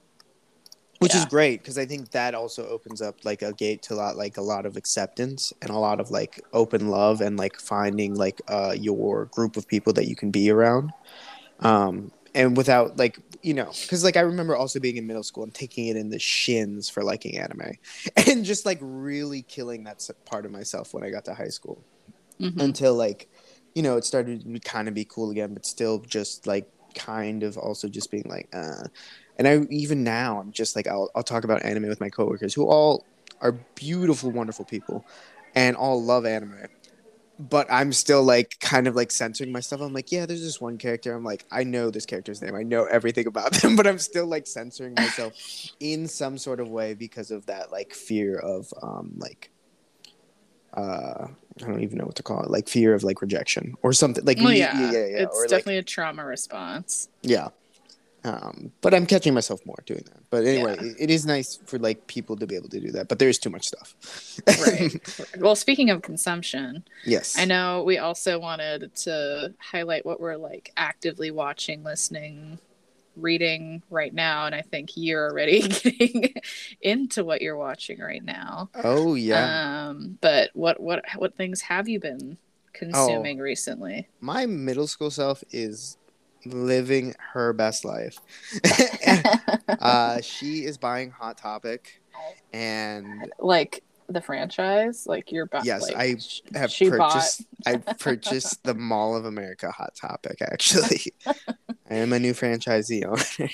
[0.99, 3.95] Which is great because I think that also opens up like a gate to a
[3.95, 7.57] lot like a lot of acceptance and a lot of like open love and like
[7.57, 10.91] finding like uh your group of people that you can be around.
[11.59, 15.43] Um and without like you know because like i remember also being in middle school
[15.43, 17.71] and taking it in the shins for liking anime
[18.27, 21.83] and just like really killing that part of myself when i got to high school
[22.39, 22.59] Mhm.
[22.61, 23.29] until like
[23.75, 27.43] you know it started to kind of be cool again but still just like kind
[27.43, 28.83] of also just being like uh
[29.39, 32.53] and i even now i'm just like i'll, I'll talk about anime with my coworkers
[32.53, 33.05] who all
[33.41, 35.05] are beautiful wonderful people
[35.55, 36.67] and all love anime
[37.39, 40.77] but i'm still like kind of like censoring myself i'm like yeah there's this one
[40.77, 43.97] character i'm like i know this character's name i know everything about them but i'm
[43.97, 45.33] still like censoring myself
[45.79, 49.49] in some sort of way because of that like fear of um like
[50.75, 51.27] uh
[51.61, 54.23] I don't even know what to call it, like fear of like rejection or something.
[54.23, 55.23] Like Well, yeah, yeah, yeah, yeah.
[55.23, 57.09] it's or like definitely a trauma response.
[57.21, 57.49] yeah.
[58.23, 60.29] Um, but I'm catching myself more doing that.
[60.29, 60.91] But anyway, Yeah.
[60.99, 63.07] it, is nice for like people to be able to do that.
[63.07, 63.95] But there is too much stuff.
[64.65, 65.31] Right.
[65.39, 67.37] well, speaking of consumption, yes.
[67.37, 72.59] I know we also wanted to highlight what we're like actively watching, listening,
[73.15, 76.33] reading right now, and I think you're already getting
[76.81, 78.69] into what you're watching right now.
[78.83, 79.87] Oh yeah.
[79.89, 82.37] Um, but what what what things have you been
[82.73, 84.07] consuming oh, recently?
[84.19, 85.97] My middle school self is
[86.45, 88.17] living her best life.
[89.79, 92.01] uh, she is buying Hot Topic,
[92.53, 95.45] and like the franchise, like you're.
[95.45, 97.45] Bu- yes, like, I have purchased.
[97.65, 100.41] I purchased the Mall of America Hot Topic.
[100.41, 103.49] Actually, I am a new franchisee owner.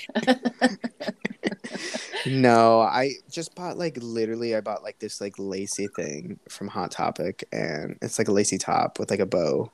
[2.26, 4.56] no, I just bought like literally.
[4.56, 8.58] I bought like this like lacy thing from Hot Topic, and it's like a lacy
[8.58, 9.70] top with like a bow,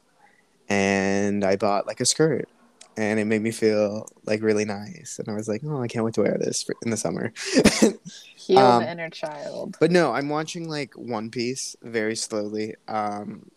[0.68, 2.48] and I bought like a skirt
[2.96, 5.18] and it made me feel like really nice.
[5.18, 7.32] And I was like, oh, I can't wait to wear this for, in the summer.
[8.36, 9.76] Heal um, the inner child.
[9.80, 12.74] But no, I'm watching like One Piece very slowly.
[12.88, 13.50] Um,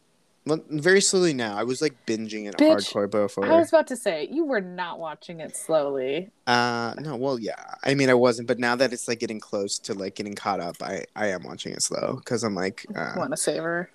[0.45, 1.57] very slowly now.
[1.57, 3.45] I was like binging it Bitch, hardcore before.
[3.45, 6.31] I was about to say you were not watching it slowly.
[6.45, 7.75] Uh, no, well, yeah.
[7.83, 10.59] I mean, I wasn't, but now that it's like getting close to like getting caught
[10.59, 13.89] up, I I am watching it slow because I'm like, uh, want to savor.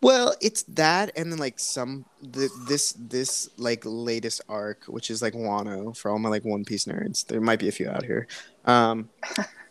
[0.00, 5.22] Well, it's that, and then like some the, this this like latest arc, which is
[5.22, 7.26] like Wano for all my like One Piece nerds.
[7.26, 8.28] There might be a few out here.
[8.64, 9.08] Um,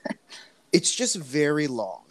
[0.74, 2.04] it's just very long,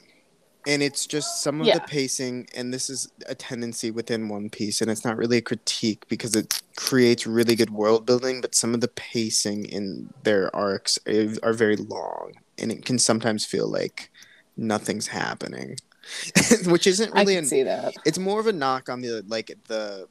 [0.66, 1.74] and it's just some of yeah.
[1.74, 5.42] the pacing, and this is a tendency within One Piece, and it's not really a
[5.42, 10.54] critique because it creates really good world building, but some of the pacing in their
[10.56, 14.10] arcs are, are very long, and it can sometimes feel like
[14.56, 15.76] nothing's happening.
[16.66, 17.36] which isn't really.
[17.36, 17.94] I an, see that.
[18.04, 20.08] It's more of a knock on the like the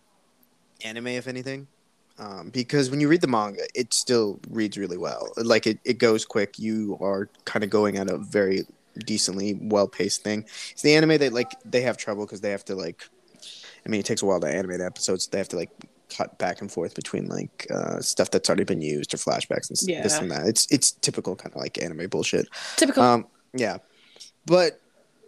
[0.84, 1.68] anime, if anything,
[2.18, 5.30] um, because when you read the manga, it still reads really well.
[5.38, 6.58] Like it, it goes quick.
[6.58, 8.66] You are kind of going at a very
[9.00, 10.46] decently well paced thing.
[10.72, 13.08] It's the anime that like they have trouble because they have to like.
[13.86, 15.28] I mean, it takes a while to animate episodes.
[15.28, 15.70] They have to like
[16.10, 19.90] cut back and forth between like uh, stuff that's already been used or flashbacks and
[19.90, 20.02] yeah.
[20.02, 20.48] this and that.
[20.48, 22.48] It's it's typical kind of like anime bullshit.
[22.78, 23.04] Typical.
[23.04, 23.78] Um, yeah,
[24.46, 24.80] but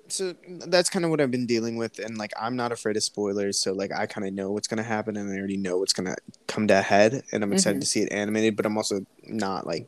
[0.08, 0.36] so
[0.68, 3.60] that's kind of what I've been dealing with, and like I'm not afraid of spoilers,
[3.60, 6.16] so like I kind of know what's gonna happen, and I already know what's gonna
[6.48, 7.82] come to a head, and I'm excited mm-hmm.
[7.82, 9.88] to see it animated, but I'm also not like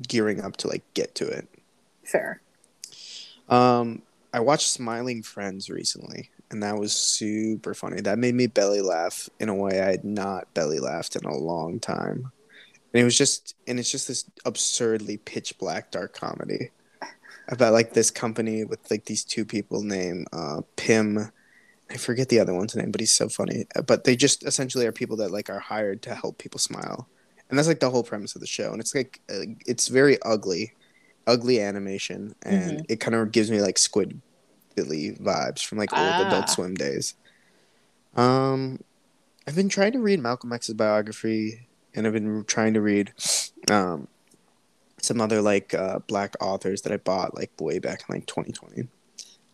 [0.00, 1.48] gearing up to like get to it.
[2.04, 2.40] Fair.
[3.48, 8.00] Um, I watched Smiling Friends recently, and that was super funny.
[8.00, 11.36] That made me belly laugh in a way I had not belly laughed in a
[11.36, 12.32] long time,
[12.92, 16.70] and it was just, and it's just this absurdly pitch black dark comedy
[17.48, 21.30] about like this company with like these two people named uh, Pim.
[21.90, 23.66] I forget the other one's name, but he's so funny.
[23.86, 27.08] But they just essentially are people that like are hired to help people smile,
[27.48, 28.72] and that's like the whole premise of the show.
[28.72, 30.72] And it's like uh, it's very ugly,
[31.26, 32.84] ugly animation, and mm-hmm.
[32.88, 34.20] it kind of gives me like Squid
[34.74, 36.26] Billy vibes from like old ah.
[36.26, 37.14] Adult Swim days.
[38.16, 38.80] Um,
[39.46, 43.12] I've been trying to read Malcolm X's biography, and I've been trying to read
[43.70, 44.08] um,
[45.02, 48.88] some other like uh, black authors that I bought like way back in like 2020.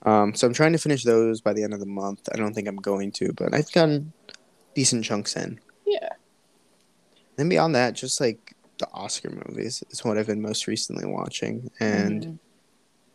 [0.03, 2.29] Um, so I'm trying to finish those by the end of the month.
[2.33, 4.13] I don't think I'm going to, but I've gotten
[4.75, 5.59] decent chunks in.
[5.87, 6.11] Yeah.
[7.37, 11.71] Then beyond that, just like the Oscar movies is what I've been most recently watching,
[11.81, 12.41] and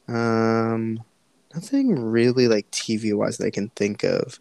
[0.10, 0.16] mm-hmm.
[0.16, 1.04] um,
[1.54, 4.40] nothing really like TV wise that I can think of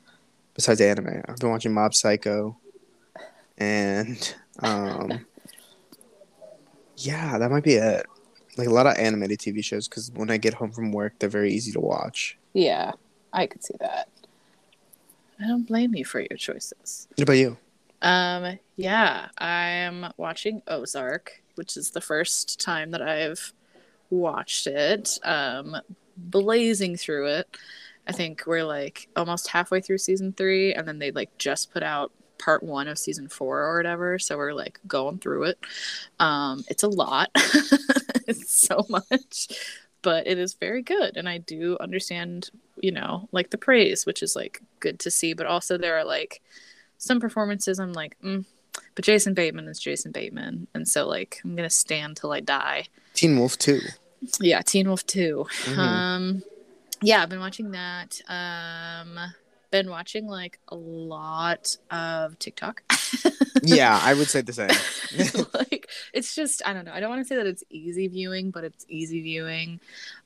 [0.55, 1.23] besides anime.
[1.29, 2.57] I've been watching Mob Psycho,
[3.59, 5.25] and um,
[6.97, 8.07] yeah, that might be it.
[8.57, 11.29] Like a lot of animated TV shows, because when I get home from work, they're
[11.29, 12.37] very easy to watch.
[12.53, 12.93] Yeah,
[13.33, 14.09] I could see that.
[15.41, 17.09] I don't blame you for your choices.
[17.15, 17.57] What about you?
[18.03, 23.53] Um, yeah, I'm watching Ozark, which is the first time that I've
[24.11, 25.19] watched it.
[25.25, 25.77] Um,
[26.17, 27.57] blazing through it.
[28.07, 31.83] I think we're like almost halfway through season three, and then they like just put
[31.83, 34.19] out part one of season four or whatever.
[34.19, 35.59] So we're like going through it.
[36.19, 37.31] Um, it's a lot,
[38.27, 39.49] it's so much,
[40.03, 41.17] but it is very good.
[41.17, 42.51] And I do understand,
[42.81, 45.35] you know, like the praise, which is like good to see.
[45.35, 46.43] But also, there are like
[46.99, 48.45] some performances I'm like, mm.
[48.95, 50.67] but Jason Bateman is Jason Bateman.
[50.75, 52.87] And so, like, I'm going to stand till I die.
[53.15, 53.81] Teen Wolf Too.
[54.41, 55.47] Yeah, Teen Wolf Too.
[55.65, 55.81] Mm-hmm.
[55.81, 56.43] Um,
[57.03, 58.21] yeah, I've been watching that.
[58.29, 59.19] Um,
[59.73, 62.85] been watching like a lot of TikTok.
[63.63, 65.47] yeah, I would say the same.
[65.55, 66.93] like it's just I don't know.
[66.93, 69.81] I don't want to say that it's easy viewing, but it's easy viewing.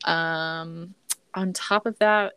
[0.04, 0.94] Um
[1.32, 2.35] on top of that,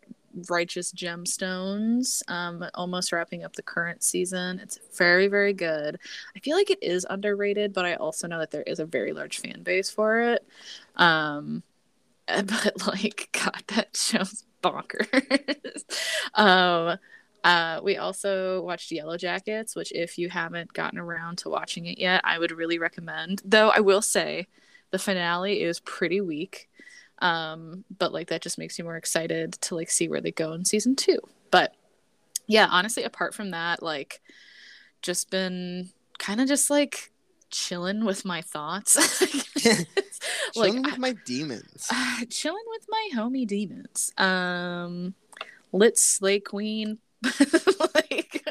[0.48, 4.60] Righteous Gemstones, um, almost wrapping up the current season.
[4.60, 5.98] It's very, very good.
[6.36, 9.12] I feel like it is underrated, but I also know that there is a very
[9.12, 10.46] large fan base for it.
[10.96, 11.62] Um,
[12.28, 15.84] but like, God, that show's bonkers.
[16.34, 16.98] um,
[17.42, 21.98] Uh, we also watched Yellow Jackets, which, if you haven't gotten around to watching it
[21.98, 23.40] yet, I would really recommend.
[23.44, 24.46] Though I will say,
[24.90, 26.68] the finale is pretty weak,
[27.20, 30.52] um, but like that just makes you more excited to like see where they go
[30.52, 31.18] in season two.
[31.50, 31.74] But
[32.46, 34.20] yeah, honestly, apart from that, like,
[35.02, 37.12] just been kind of just like
[37.50, 38.96] chilling with my thoughts.
[40.56, 41.86] like Chilling with my demons.
[41.92, 44.12] uh, chilling with my homie demons.
[44.18, 45.14] Um,
[45.72, 46.98] lit slay queen.
[47.94, 48.42] like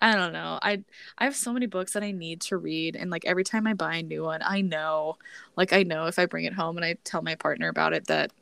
[0.00, 0.58] I don't know.
[0.60, 0.82] I
[1.18, 3.74] I have so many books that I need to read, and like every time I
[3.74, 5.18] buy a new one, I know,
[5.56, 8.06] like I know if I bring it home and I tell my partner about it,
[8.06, 8.32] that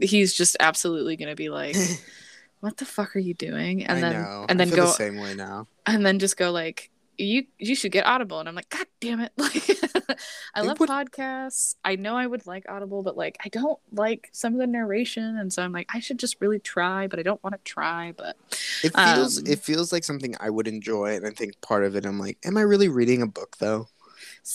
[0.00, 1.76] he's just absolutely gonna be like,
[2.60, 4.46] "What the fuck are you doing?" And I then know.
[4.48, 5.66] and I then feel go the same way now.
[5.86, 8.38] and then just go like you you should get audible.
[8.40, 9.32] And i'm like god damn it.
[9.38, 9.68] Like
[10.54, 11.74] i love would- podcasts.
[11.84, 15.36] I know i would like audible but like i don't like some of the narration.
[15.36, 18.12] And so i'm like i should just really try but i don't want to try.
[18.16, 18.36] But
[18.82, 21.94] It feels Um, it feels like something I would enjoy, and I think part of
[21.96, 23.88] it I'm like, am I really reading a book though?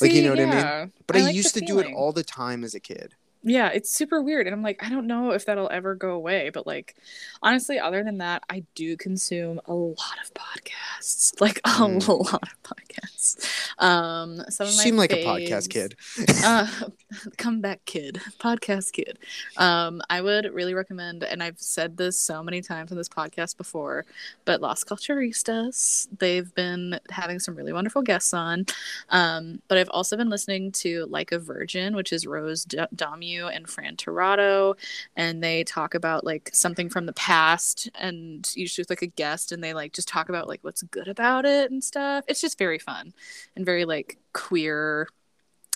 [0.02, 0.46] Like, you know what I
[0.86, 0.92] mean?
[1.08, 3.14] But I, like used to do it all the time as a kid.
[3.44, 6.50] Yeah it's super weird and i'm like i don't know if that'll ever go away
[6.54, 6.96] but like
[7.42, 12.08] honestly other than that i do consume a lot of podcasts like a Mm.
[12.08, 13.46] lot of podcasts
[13.80, 15.96] um some of my seem like a podcast kid.
[16.44, 16.68] uh
[17.38, 19.20] comeback kid podcast kid
[19.58, 23.58] um i would really recommend and i've said this so many times on this podcast
[23.58, 24.06] before
[24.46, 28.66] but las culturistas they've been having some really wonderful guests on
[29.10, 32.80] um but i've also been listening to like a virgin which is rose D-
[33.38, 34.76] and fran Tirado,
[35.16, 39.52] and they talk about like something from the past and usually with like a guest
[39.52, 42.24] and they like just talk about like what's good about it and stuff.
[42.28, 43.14] It's just very fun
[43.56, 45.08] and very like queer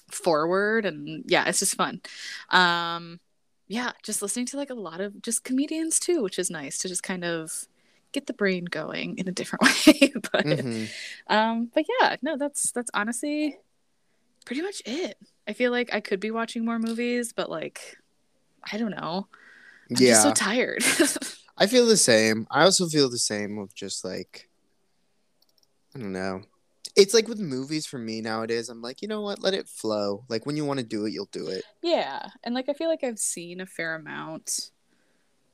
[0.10, 2.02] forward and yeah it's just fun.
[2.50, 3.20] Um
[3.68, 6.88] yeah just listening to like a lot of just comedians too which is nice to
[6.88, 7.68] just kind of
[8.14, 10.88] get the brain going in a different way but Mhm.
[11.28, 13.58] um but yeah no that's that's honestly
[14.46, 17.98] pretty much it i feel like i could be watching more movies but like
[18.72, 19.28] i don't know
[19.96, 20.84] i'm Yeah, just so tired
[21.58, 22.48] I feel the same.
[22.52, 24.50] I also feel the same with just like,
[25.96, 26.44] I don't know.
[26.96, 28.70] It's like with movies for me nowadays.
[28.70, 29.42] I'm like, you know what?
[29.42, 30.26] Let it flow.
[30.30, 31.66] Like when you want to do it, you'll do it.
[31.82, 34.72] yeah and like i feel like i've seen a fair amount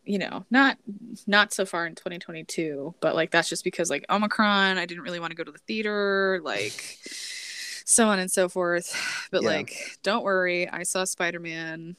[0.05, 0.77] you know not
[1.27, 5.19] not so far in 2022 but like that's just because like omicron i didn't really
[5.19, 6.99] want to go to the theater like
[7.85, 8.95] so on and so forth
[9.31, 9.49] but Yeah.
[9.49, 11.95] like don't worry i saw spider-man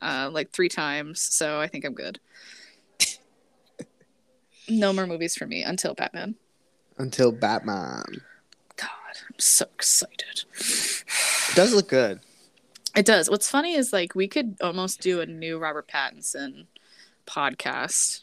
[0.00, 2.18] uh like three times so i think i'm good
[4.68, 6.34] no more movies for me until batman
[6.98, 8.02] Until Batman.
[8.76, 8.88] god
[9.28, 12.20] i'm so excited It does look good.
[12.94, 13.28] It does.
[13.30, 16.66] What's funny is like we could almost do a new Robert Pattinson
[17.26, 18.20] podcast.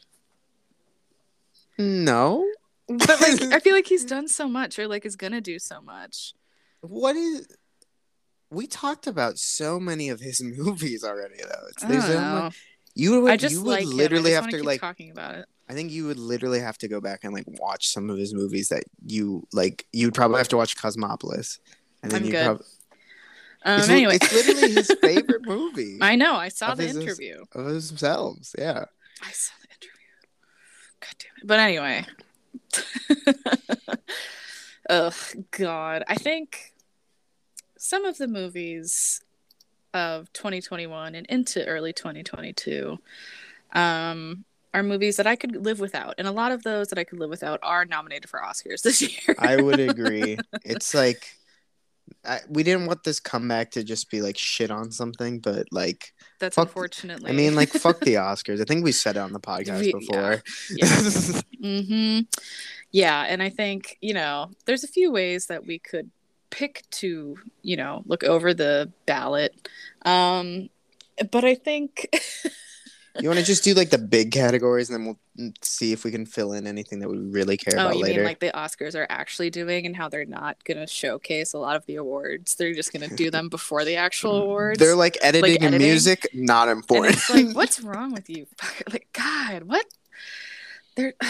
[1.77, 2.47] No.
[2.87, 5.81] But like I feel like he's done so much or like is gonna do so
[5.81, 6.33] much.
[6.81, 7.47] What is?
[8.51, 11.67] We talked about so many of his movies already, though.
[11.69, 12.41] It's, I there's don't so know.
[12.43, 12.65] much-
[12.95, 14.81] you would, I just you would like literally have wanna like.
[14.81, 15.45] talking about it.
[15.69, 18.33] I think you would literally have to go back and like watch some of his
[18.33, 19.85] movies that you like.
[19.93, 21.59] You'd probably have to watch Cosmopolis,
[22.01, 22.43] and then I'm you good.
[22.45, 22.63] prob-
[23.63, 24.15] Um it's, anyway.
[24.15, 27.43] it's literally his favorite movie I know, I saw the his- interview.
[27.53, 28.55] of themselves.
[28.57, 28.85] Yeah.
[29.21, 30.07] I saw the interview.
[30.99, 31.47] God damn it.
[31.47, 32.05] But anyway.
[34.89, 35.13] oh
[35.51, 36.03] God.
[36.07, 36.73] I think
[37.77, 39.21] some of the movies
[39.93, 42.99] of 2021 and into early 2022
[43.73, 46.15] um, are movies that I could live without.
[46.17, 49.01] And a lot of those that I could live without are nominated for Oscars this
[49.27, 49.35] year.
[49.39, 50.37] I would agree.
[50.63, 51.35] it's like
[52.25, 56.13] I, we didn't want this comeback to just be like shit on something, but like
[56.39, 57.31] That's fuck- unfortunately.
[57.31, 58.59] I mean, like fuck the Oscars.
[58.61, 60.43] I think we said it on the podcast We- before.
[60.69, 61.41] yeah.
[61.61, 62.19] hmm
[62.91, 66.09] Yeah, and I think you know there's a few ways that we could
[66.49, 69.55] pick to you know look over the ballot,
[70.05, 70.69] um,
[71.31, 72.07] but I think
[73.21, 75.05] you want to just do like the big categories, and then
[75.37, 78.03] we'll see if we can fill in anything that we really care oh, about you
[78.03, 78.19] later.
[78.19, 81.75] mean like the Oscars are actually doing and how they're not gonna showcase a lot
[81.75, 82.55] of the awards.
[82.55, 84.79] They're just gonna do them before the actual awards.
[84.79, 85.87] They're like editing and editing.
[85.87, 87.15] music, not important.
[87.15, 88.45] it's like, what's wrong with you?
[88.91, 89.85] Like, God, what?
[90.95, 91.13] They're.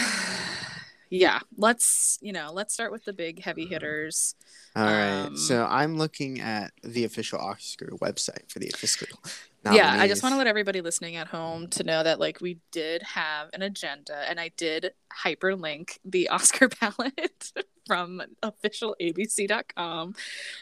[1.12, 4.36] Yeah, let's you know, let's start with the big heavy hitters.
[4.76, 5.26] All right.
[5.26, 9.18] Um, so I'm looking at the official Oscar website for the official.
[9.64, 12.58] Yeah i just want to let everybody listening at home to know that like we
[12.72, 14.92] did have an agenda and i did
[15.24, 17.52] hyperlink the oscar ballot
[17.86, 20.08] from officialabc.com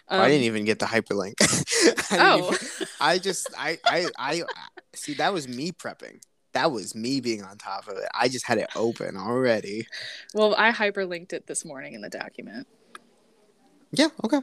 [0.08, 1.34] um, I didn't even get the hyperlink.
[2.10, 4.42] I oh even- I just I I I
[4.94, 6.20] see that was me prepping.
[6.54, 8.08] that was me being on top of it.
[8.14, 9.86] I just had it open already.
[10.32, 12.66] Well, I hyperlinked it this morning in the document.
[13.92, 14.08] Yeah.
[14.24, 14.40] Okay.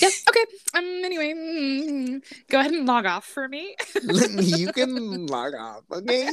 [0.00, 0.08] Yeah.
[0.28, 0.44] Okay.
[0.74, 0.84] Um.
[1.04, 3.74] Anyway, mm, go ahead and log off for me.
[4.38, 5.82] you can log off.
[5.90, 6.28] Okay.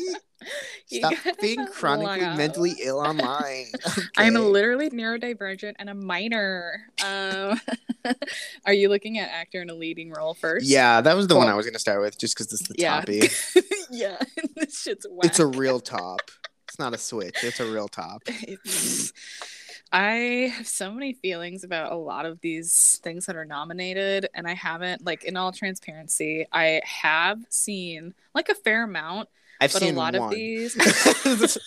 [0.90, 3.66] You Stop being chronically mentally ill online.
[4.18, 6.82] I'm literally neurodivergent and a minor.
[7.04, 7.60] Um,
[8.66, 10.66] are you looking at actor in a leading role first?
[10.68, 13.00] Yeah, that was the one I was gonna start with, just because it's the Yeah.
[13.00, 13.30] toppy.
[13.90, 14.18] yeah.
[14.56, 15.26] this shit's whack.
[15.26, 16.22] It's a real top.
[16.68, 17.44] It's not a switch.
[17.44, 18.22] It's a real top.
[19.92, 24.48] I have so many feelings about a lot of these things that are nominated, and
[24.48, 29.30] I haven't, like, in all transparency, I have seen like a fair amount,
[29.60, 30.24] I've but a lot one.
[30.24, 30.78] of these,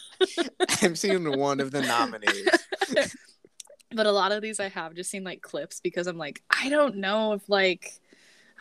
[0.82, 2.48] I've seen one of the nominees.
[3.92, 6.68] but a lot of these I have just seen like clips because I'm like, I
[6.68, 8.00] don't know if like.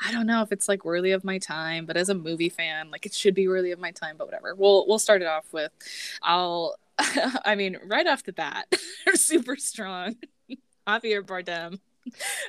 [0.02, 2.90] I don't know if it's like worthy of my time, but as a movie fan,
[2.90, 4.56] like it should be worthy of my time, but whatever.
[4.56, 5.74] We'll we'll start it off with
[6.22, 6.78] I'll
[7.46, 8.74] I mean, right off the bat,
[9.16, 10.16] super strong.
[10.88, 11.80] Javier Bardem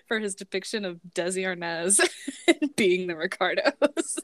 [0.08, 2.00] for his depiction of Desi Arnaz
[2.76, 4.18] being the Ricardos.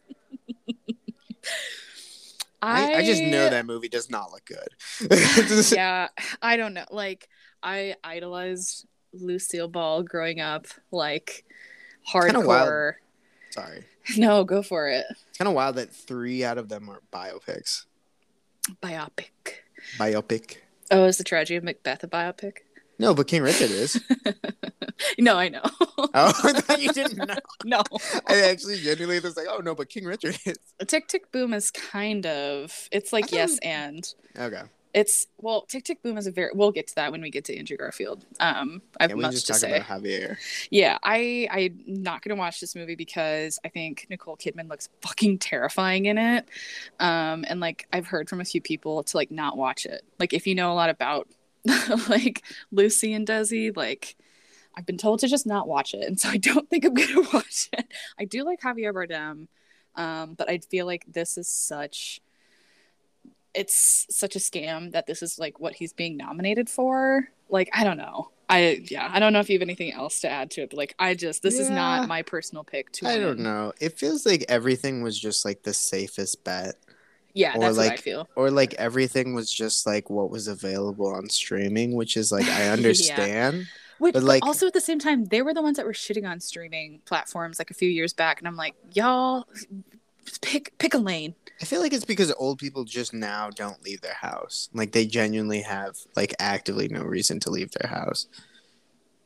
[2.63, 5.71] I, I just know that movie does not look good.
[5.73, 6.09] yeah,
[6.41, 6.87] I don't know.
[6.91, 7.29] Like
[7.63, 11.45] I idolized Lucille Ball growing up, like
[12.11, 12.95] hardcore.
[13.51, 13.85] Sorry.
[14.17, 15.05] No, go for it.
[15.11, 17.85] It's kind of wild that three out of them are biopics.
[18.83, 19.66] Biopic.
[19.99, 20.57] Biopic.
[20.91, 22.59] Oh, is the tragedy of Macbeth a biopic?
[22.99, 24.01] No, but King Richard is.
[25.19, 25.63] no, I know.
[26.19, 27.35] Oh, I thought you didn't know.
[27.65, 27.83] no.
[28.27, 30.57] I actually genuinely was like, oh no, but King Richard is.
[30.87, 34.07] Tick Tick Boom is kind of it's like yes and
[34.39, 34.63] Okay.
[34.97, 37.45] It's well Tick Tick Boom is a very we'll get to that when we get
[37.45, 38.25] to Andrew Garfield.
[38.41, 39.77] Um I have much just to say.
[39.77, 40.39] about Javier.
[40.71, 45.39] Yeah, I I'm not gonna watch this movie because I think Nicole Kidman looks fucking
[45.39, 46.49] terrifying in it.
[46.99, 50.03] Um and like I've heard from a few people to like not watch it.
[50.19, 51.29] Like if you know a lot about
[52.09, 52.43] like
[52.73, 54.17] Lucy and Desi, like
[54.75, 57.29] I've been told to just not watch it, and so I don't think I'm gonna
[57.35, 57.87] watch it.
[58.19, 59.49] I do like Javier Bardem,
[59.95, 62.21] um, but I feel like this is such
[63.57, 67.29] it's such a scam that this is like what he's being nominated for.
[67.49, 68.31] Like I don't know.
[68.49, 70.77] I yeah, I don't know if you have anything else to add to it, but
[70.77, 73.23] like I just this is not my personal pick to I win.
[73.23, 73.73] don't know.
[73.81, 76.77] It feels like everything was just like the safest bet.
[77.35, 78.29] Yeah, Or, that's what I like, feel.
[78.35, 82.65] Or like everything was just like what was available on streaming, which is like I
[82.67, 82.73] Yeah.
[82.73, 83.67] understand.
[83.99, 85.93] Which, but, but like- also at the same time, they were the ones that were
[85.93, 89.45] shitting on streaming platforms like a few years back, and I'm like, y'all,
[90.41, 91.35] pick pick a lane.
[91.61, 94.69] I feel like it's because old people just now don't leave their house.
[94.75, 98.27] Like they genuinely have like actively no reason to leave their house.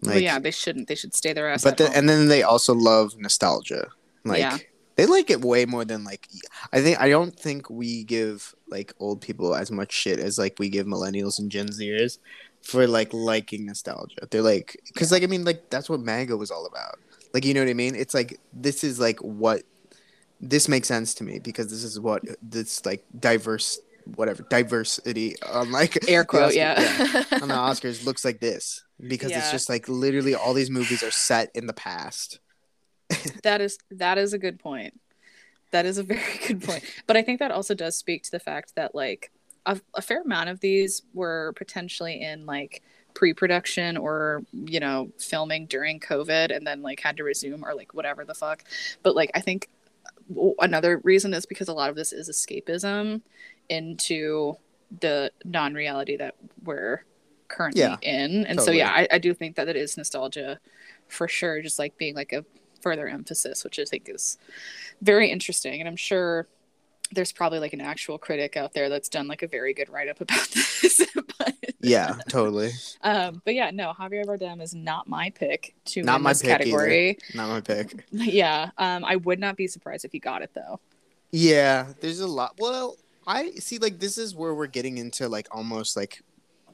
[0.03, 0.89] Like well, yeah, they shouldn't.
[0.89, 1.65] They should stay their ass.
[1.65, 3.89] but the, and then they also love nostalgia.
[4.25, 4.59] Like Yeah.
[4.97, 6.29] they like it way more than like
[6.73, 10.55] I think I don't think we give like old people as much shit as like
[10.59, 12.19] we give millennials and Gen Zers
[12.63, 14.29] for like liking nostalgia.
[14.31, 16.99] They're like cuz like I mean like that's what MAGA was all about.
[17.35, 17.95] Like you know what I mean?
[17.95, 19.63] It's like this is like what
[20.41, 23.79] this makes sense to me because this is what this like diverse
[24.17, 27.25] whatever diversity on like air quote, Oscar- yeah.
[27.43, 31.11] on the Oscars looks like this because it's just like literally all these movies are
[31.11, 32.41] set in the past.
[33.43, 34.99] that is that is a good point.
[35.73, 36.85] That is a very good point.
[37.07, 39.31] But I think that also does speak to the fact that like
[39.67, 42.83] a, a fair amount of these were potentially in like
[43.15, 47.95] pre-production or you know filming during COVID and then like had to resume or like
[47.95, 48.65] whatever the fuck.
[49.03, 49.69] But like I think
[50.61, 53.21] another reason is because a lot of this is escapism
[53.69, 54.55] into
[55.01, 57.05] the non-reality that we're
[57.49, 58.47] currently Yeah, in.
[58.47, 60.59] And so yeah I, I do think that it is nostalgia
[61.09, 62.45] for sure just like being like a
[62.81, 64.39] further emphasis which i think is
[65.03, 65.81] very interesting.
[65.81, 66.47] And i'm sure
[67.13, 70.21] there's probably like an actual critic out there that's done like a very good write-up
[70.21, 70.49] about
[70.83, 71.05] this
[71.39, 72.71] but Yeah, totally.
[73.03, 76.51] um but yeah no javier bardem is not my pick to Not my this pick
[76.51, 76.59] either.
[76.65, 78.05] category Not my pick.
[78.13, 80.79] yeah um i would not be surprised if he got it though
[81.33, 82.57] Yeah, there's a lot.
[82.59, 82.97] Well,
[83.27, 83.79] I see.
[83.79, 86.23] Like this is where we're getting into like almost like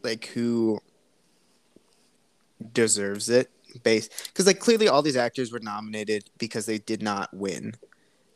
[0.03, 0.81] like who
[2.73, 3.51] deserves it
[3.83, 7.75] base because like clearly all these actors were nominated because they did not win.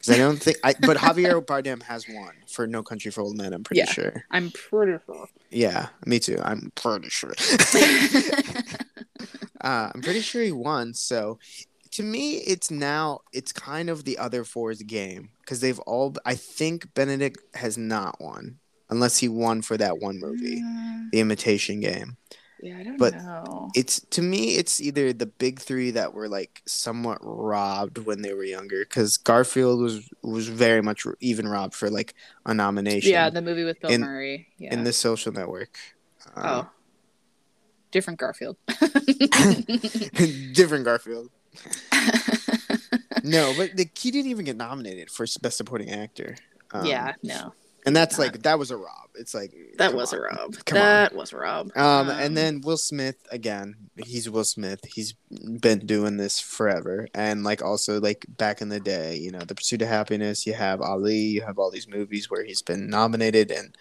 [0.01, 3.36] Because I don't think I but Javier Bardem has won for No Country for Old
[3.36, 3.53] Men.
[3.55, 3.92] I'm pretty Yeah.
[3.92, 4.24] sure.
[4.30, 6.38] i'm pretty sure Yeah, me too.
[6.42, 7.34] I'm pretty sure.
[9.61, 10.94] uh, I'm pretty sure he won.
[10.94, 11.38] So,
[11.92, 16.14] to me, it's now it's kind of the other four's game because they've all.
[16.24, 21.20] I think Benedict has not won unless he won for that one movie, Mm, The
[21.20, 22.16] Imitation Game.
[22.62, 23.70] Yeah, I don't But know.
[23.74, 28.34] it's to me it's either the big three that were like somewhat robbed when they
[28.34, 32.14] were younger because garfield was was very much even robbed for like
[32.46, 34.48] a nomination Yeah, the movie with Bill in- Murray.
[34.58, 34.74] Yeah.
[34.74, 35.78] in the social network
[36.36, 36.70] Uh, oh,
[37.90, 38.56] different Garfield.
[40.52, 41.30] different garfield
[43.24, 46.36] no but the, he didn't even get nominated for best supporting actor
[46.72, 47.52] Um, yeah, no,
[47.86, 50.18] and that's like that was a rob it's like that was on.
[50.18, 50.54] a rob.
[50.64, 50.82] Come on.
[50.84, 51.70] that was a rob.
[51.76, 53.74] Um, and then Will Smith again.
[53.96, 54.80] He's Will Smith.
[54.86, 55.14] He's
[55.60, 59.54] been doing this forever, and like also like back in the day, you know, The
[59.54, 60.46] Pursuit of Happiness.
[60.46, 61.16] You have Ali.
[61.16, 63.76] You have all these movies where he's been nominated and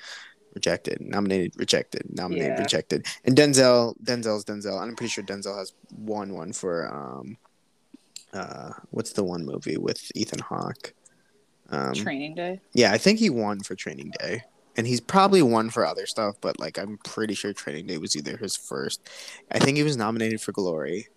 [0.56, 2.60] rejected, nominated, rejected, nominated, Yeah.
[2.62, 3.06] rejected.
[3.24, 4.82] And Denzel, Denzel's Denzel.
[4.82, 7.38] I'm pretty sure Denzel has won one for um,
[8.34, 10.94] uh, what's the one movie with Ethan Hawke?
[11.72, 12.62] Um, Training Day.
[12.74, 14.44] yeah, I think he won for Training Day.
[14.78, 18.16] And he's probably won for other stuff, but like I'm pretty sure Training Day was
[18.16, 19.02] either his first.
[19.52, 21.08] I think he was nominated for Glory.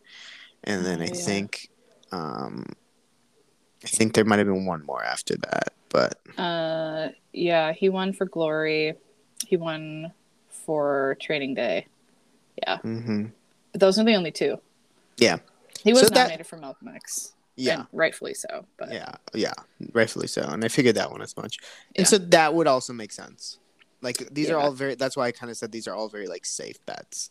[0.65, 1.13] And then Oh, I yeah.
[1.15, 1.69] think
[2.11, 2.67] um
[3.85, 5.73] I think there might have been one more after that.
[5.91, 8.95] But Uh, yeah, he won for Glory.
[9.47, 10.13] He won
[10.49, 11.87] for Training Day.
[12.59, 12.79] Yeah.
[12.79, 13.27] hmm
[13.73, 14.61] But those are the only two.
[15.19, 15.39] Yeah.
[15.85, 17.33] He was So that- nominated for Malcolm X.
[17.57, 17.81] yeah.
[17.81, 18.67] and rightfully so.
[18.79, 19.55] But Yeah, yeah,
[19.93, 20.43] rightfully so.
[20.43, 21.59] And I figured that one as much.
[21.61, 22.01] Yeah.
[22.01, 23.59] And so that would also make sense.
[24.01, 26.27] Like these are all very that's why I kind of said these are all very
[26.27, 27.31] like safe bets.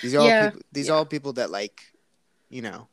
[0.00, 0.92] These are all people, these yeah.
[0.92, 1.80] are all people that like,
[2.48, 2.88] you know,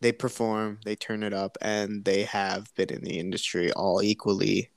[0.00, 4.70] they perform, they turn it up and they have been in the industry all equally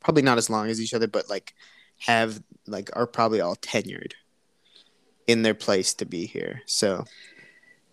[0.00, 1.54] probably not as long as each other but like
[1.98, 4.14] have like are probably all tenured
[5.26, 6.62] in their place to be here.
[6.66, 7.04] So,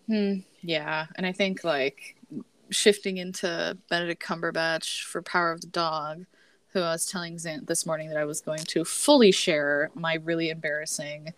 [0.07, 2.15] Hmm, yeah, and I think like
[2.69, 6.25] shifting into Benedict Cumberbatch for Power of the Dog,
[6.73, 10.15] who I was telling Zant this morning that I was going to fully share my
[10.15, 11.33] really embarrassing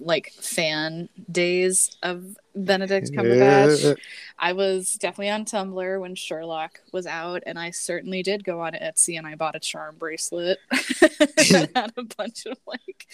[0.00, 3.96] like fan days of Benedict Cumberbatch.
[4.38, 8.72] I was definitely on Tumblr when Sherlock was out, and I certainly did go on
[8.72, 13.06] Etsy and I bought a charm bracelet that had a bunch of like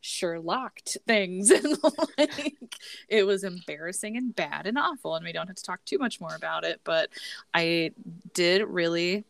[0.00, 1.78] Sherlocked things, and
[2.18, 2.76] like
[3.08, 5.14] it was embarrassing and bad and awful.
[5.14, 7.10] And we don't have to talk too much more about it, but
[7.54, 7.92] I
[8.34, 9.24] did really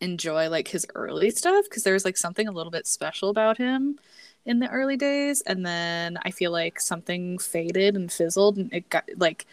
[0.00, 3.56] enjoy like his early stuff because there was like something a little bit special about
[3.56, 3.98] him
[4.46, 8.88] in the early days and then i feel like something faded and fizzled and it
[8.90, 9.46] got like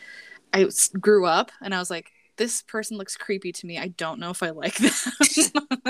[0.54, 0.66] i
[1.00, 3.78] grew up and i was like this person looks creepy to me.
[3.78, 4.92] I don't know if i like them.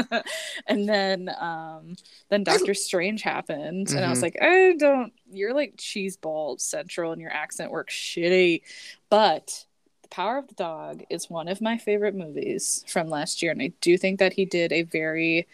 [0.67, 1.95] And then um
[2.29, 4.23] then doctor strange happened and i was Mhm.
[4.23, 8.63] like i don't you're like cheese ball central and your accent works shitty.
[9.09, 9.65] But
[10.01, 13.61] the power of the dog is one of my favorite movies from last year and
[13.61, 15.47] i do think that he did a very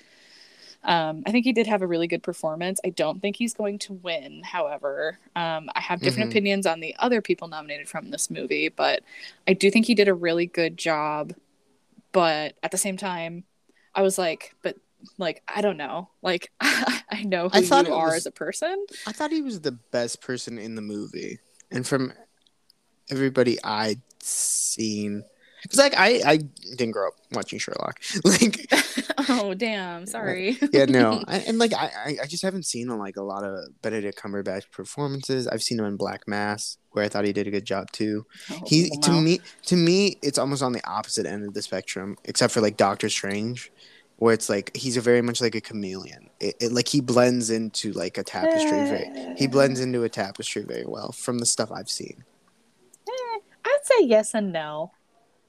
[0.87, 2.79] um, I think he did have a really good performance.
[2.83, 5.19] I don't think he's going to win, however.
[5.35, 6.31] Um, I have different Mhm.
[6.31, 9.03] opinions on the other people nominated from this movie, but
[9.47, 11.33] I do think he did a really good job.
[12.13, 13.43] But at the same time,
[13.93, 14.77] I was like, but
[15.17, 16.09] like, I don't know.
[16.23, 18.85] Like, I know who I thought you are was- as a person.
[19.05, 22.13] I thought he was the best person in the movie, and from
[23.09, 25.23] everybody I'd seen,
[25.67, 28.67] because like I I didn't grow up watching Sherlock, like
[29.29, 30.05] oh, damn.
[30.05, 30.57] Sorry.
[30.71, 34.17] yeah no, I, and like I I- just haven't seen like a lot of Benedict
[34.19, 35.47] Cumberbatch performances.
[35.47, 38.25] I've seen him in Black Mass, where I thought he did a good job too.
[38.51, 41.61] Oh, He well, to me to me it's almost on the opposite end of the
[41.61, 43.71] spectrum, except for like Doctor Strange.
[44.19, 46.31] Where it's like he's a very much like a chameleon.
[46.39, 48.71] It, it like he blends into like a tapestry.
[48.71, 52.23] Very, he blends into a tapestry very well from the stuff I've seen.
[53.07, 54.91] Eh, I'd say yes and no.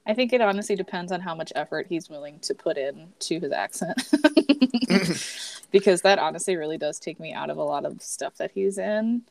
[0.09, 3.39] I think it honestly depends on how much effort he's willing to put in to
[3.39, 4.09] his accent.
[5.71, 8.79] because that honestly really does take me out of a lot of stuff that he's
[8.79, 9.21] in,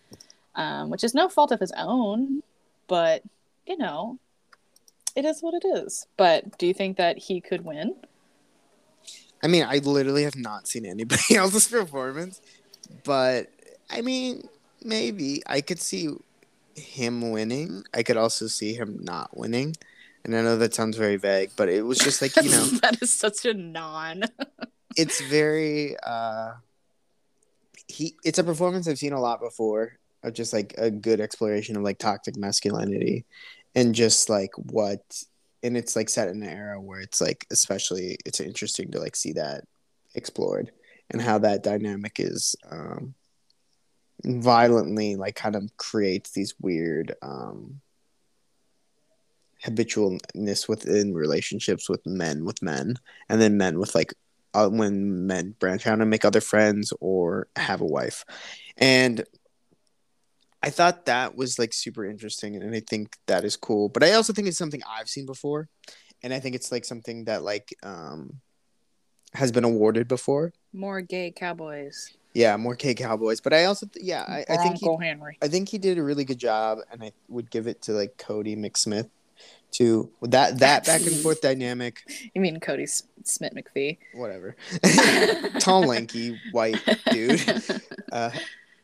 [0.54, 2.44] um, which is no fault of his own,
[2.86, 3.24] but
[3.66, 4.20] you know,
[5.16, 6.06] it is what it is.
[6.16, 7.96] But do you think that he could win?
[9.42, 12.40] I mean, I literally have not seen anybody else's performance,
[13.02, 13.48] but
[13.90, 14.48] I mean,
[14.84, 16.10] maybe I could see
[16.76, 17.82] him winning.
[17.92, 19.74] I could also see him not winning.
[20.28, 23.00] And I know that sounds very vague, but it was just like, you know, that
[23.00, 24.24] is such a non.
[24.96, 26.52] it's very uh
[27.86, 31.76] he it's a performance I've seen a lot before of just like a good exploration
[31.76, 33.24] of like toxic masculinity
[33.74, 35.00] and just like what
[35.62, 39.16] and it's like set in an era where it's like especially it's interesting to like
[39.16, 39.64] see that
[40.14, 40.70] explored
[41.10, 43.14] and how that dynamic is um
[44.24, 47.80] violently like kind of creates these weird um
[49.64, 52.94] habitualness within relationships with men with men
[53.28, 54.14] and then men with like
[54.54, 58.24] uh, when men branch out and make other friends or have a wife
[58.76, 59.24] and
[60.62, 63.88] I thought that was like super interesting, and I think that is cool.
[63.88, 65.68] But I also think it's something I've seen before,
[66.20, 68.40] and I think it's like something that like um
[69.34, 70.52] has been awarded before.
[70.72, 72.12] More gay cowboys.
[72.34, 73.40] Yeah, more K Cowboys.
[73.40, 75.38] But I also, th- yeah, I, I think he, Henry.
[75.40, 78.16] I think he did a really good job, and I would give it to like
[78.18, 79.08] Cody McSmith
[79.72, 82.02] to that that back and forth dynamic.
[82.34, 83.98] You mean Cody S- Smit-McPhee?
[84.14, 84.56] Whatever,
[85.60, 87.42] tall, lanky, white dude.
[88.10, 88.30] Uh,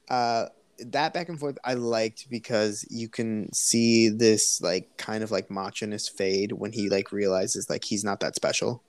[0.08, 0.46] uh,
[0.78, 5.48] that back and forth I liked because you can see this like kind of like
[5.48, 8.82] machiness fade when he like realizes like he's not that special.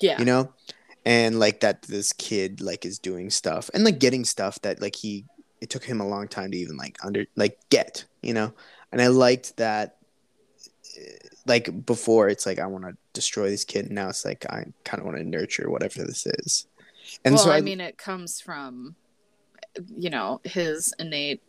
[0.00, 0.18] yeah.
[0.18, 0.52] you know
[1.04, 4.96] and like that this kid like is doing stuff and like getting stuff that like
[4.96, 5.24] he
[5.60, 8.52] it took him a long time to even like under like get you know
[8.92, 9.98] and i liked that
[11.46, 14.64] like before it's like i want to destroy this kid and now it's like i
[14.84, 16.66] kind of want to nurture whatever this is.
[17.24, 18.96] And well, so I, I, mean, it comes from,
[19.96, 21.42] you know, his innate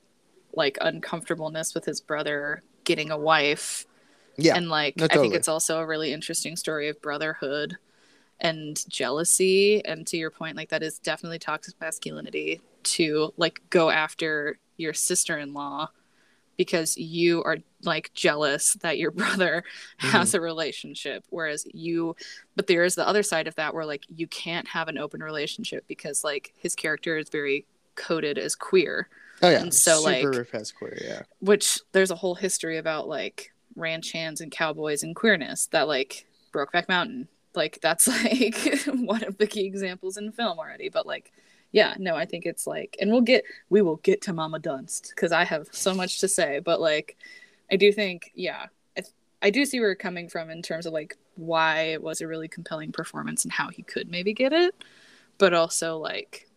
[0.53, 3.85] like uncomfortableness with his brother getting a wife,
[4.37, 4.55] yeah.
[4.55, 7.77] And like no, I think it's also a really interesting story of brotherhood
[8.39, 9.83] and jealousy.
[9.83, 14.93] And to your point, like that is definitely toxic masculinity to like go after your
[14.93, 15.89] sister-in-law
[16.57, 19.63] because you are like jealous that your brother
[19.99, 20.07] mm-hmm.
[20.09, 22.15] has a relationship whereas you
[22.55, 25.21] but there is the other side of that where like you can't have an open
[25.21, 27.65] relationship because like his character is very
[27.97, 29.09] coded as queer.
[29.41, 29.59] Oh yeah.
[29.59, 31.23] And so, super like- queer yeah.
[31.41, 36.25] which there's a whole history about like ranch hands and cowboys and queerness that like
[36.53, 37.27] brokeback mountain.
[37.53, 41.33] Like that's like one of the key examples in film already but like
[41.71, 45.09] yeah no i think it's like and we'll get we will get to mama dunst
[45.09, 47.17] because i have so much to say but like
[47.71, 49.01] i do think yeah I,
[49.41, 52.27] I do see where you're coming from in terms of like why it was a
[52.27, 54.75] really compelling performance and how he could maybe get it
[55.37, 56.47] but also like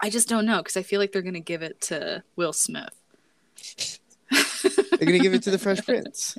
[0.00, 3.00] i just don't know because i feel like they're gonna give it to will smith.
[4.98, 6.36] They're gonna give it to the fresh prince.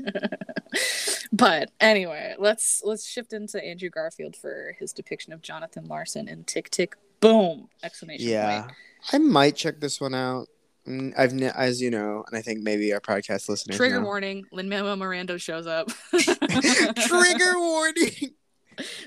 [1.31, 6.43] But anyway, let's let's shift into Andrew Garfield for his depiction of Jonathan Larson in
[6.43, 6.95] Tick Tick
[7.26, 7.69] Boom!
[7.84, 8.73] Exclamation yeah point.
[9.13, 10.47] i might check this one out
[10.88, 14.05] Mm, I've, as you know, and I think maybe our podcast listeners Trigger know.
[14.05, 15.89] warning: Lin Manuel Miranda shows up.
[16.11, 18.36] Trigger warning.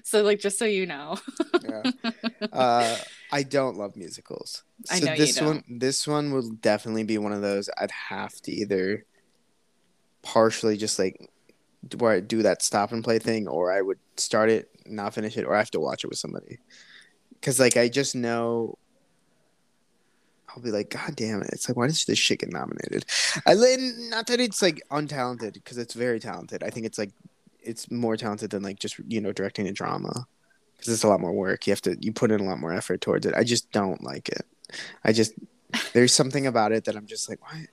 [0.03, 1.19] So, like, just so you know,
[1.63, 1.91] yeah.
[2.53, 2.97] Uh,
[3.31, 4.65] I don't love musicals.
[4.87, 5.47] So I know you this don't.
[5.47, 9.05] one this one will definitely be one of those I'd have to either
[10.23, 11.31] partially just like
[11.87, 15.15] do- where I do that stop and play thing or I would start it, not
[15.15, 16.59] finish it, or I have to watch it with somebody.
[17.41, 18.77] Cause like I just know
[20.49, 21.51] I'll be like, God damn it!
[21.53, 23.05] It's like, why does this shit get nominated?
[23.47, 26.63] I not that it's like untalented, because it's very talented.
[26.65, 27.11] I think it's like
[27.61, 30.27] it's more talented than like just you know directing a drama,
[30.77, 31.67] because it's a lot more work.
[31.67, 33.35] You have to you put in a lot more effort towards it.
[33.35, 34.43] I just don't like it.
[35.05, 35.35] I just
[35.93, 37.67] there's something about it that I'm just like, why?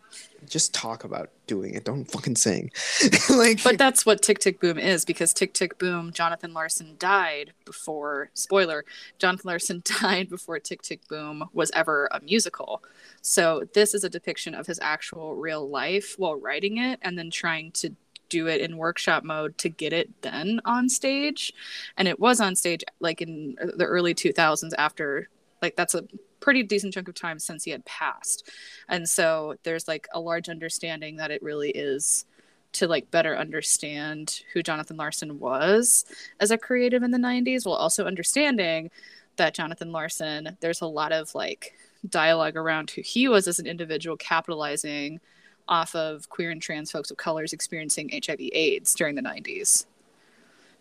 [0.48, 1.86] Just talk about doing it.
[1.86, 2.72] Don't fucking sing.
[3.30, 7.54] like, but that's what Tick Tick Boom is because Tick Tick Boom, Jonathan Larson died
[7.66, 8.30] before.
[8.34, 8.86] Spoiler:
[9.18, 12.84] Jonathan Larson died before Tick Tick Boom was ever a musical.
[13.22, 17.32] So this is a depiction of his actual real life while writing it, and then
[17.32, 17.96] trying to
[18.30, 21.54] do it in workshop mode to get it then on stage
[21.96, 25.30] and it was on stage like in the early 2000s after
[25.62, 26.04] like that's a
[26.46, 28.52] pretty decent chunk of time since he had passed.
[28.88, 32.26] And so there's like a large understanding that it really is
[32.74, 36.04] to like better understand who jonathan larson was
[36.42, 38.92] as a creative in the 90s while also understanding
[39.38, 41.74] that jonathan larson there's a lot of like
[42.10, 45.22] dialogue around who he was as an individual capitalizing
[45.70, 49.86] off of queer and trans folks of colors experiencing hiv aids during the 90s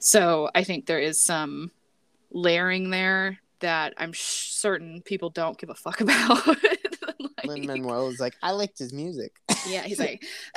[0.00, 1.70] so i think there is some
[2.32, 6.60] layering there that i'm sh- certain people don't give a fuck about Like-
[7.46, 9.32] Lin Manuel is like, I liked his music.
[9.68, 10.24] yeah, he's like,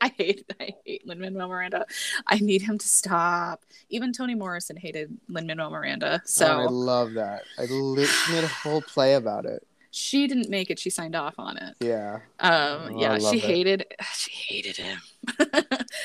[0.00, 1.86] I hate, I hate Lin Manuel Miranda.
[2.26, 3.64] I need him to stop.
[3.88, 7.42] Even Toni Morrison hated Lin Manuel Miranda, so Oh, I love that.
[7.58, 9.66] I she made a whole play about it.
[9.90, 10.78] she didn't make it.
[10.78, 11.74] She signed off on it.
[11.80, 12.20] Yeah.
[12.38, 13.42] Um, Oh, yeah, she it.
[13.42, 15.00] hated, she hated him,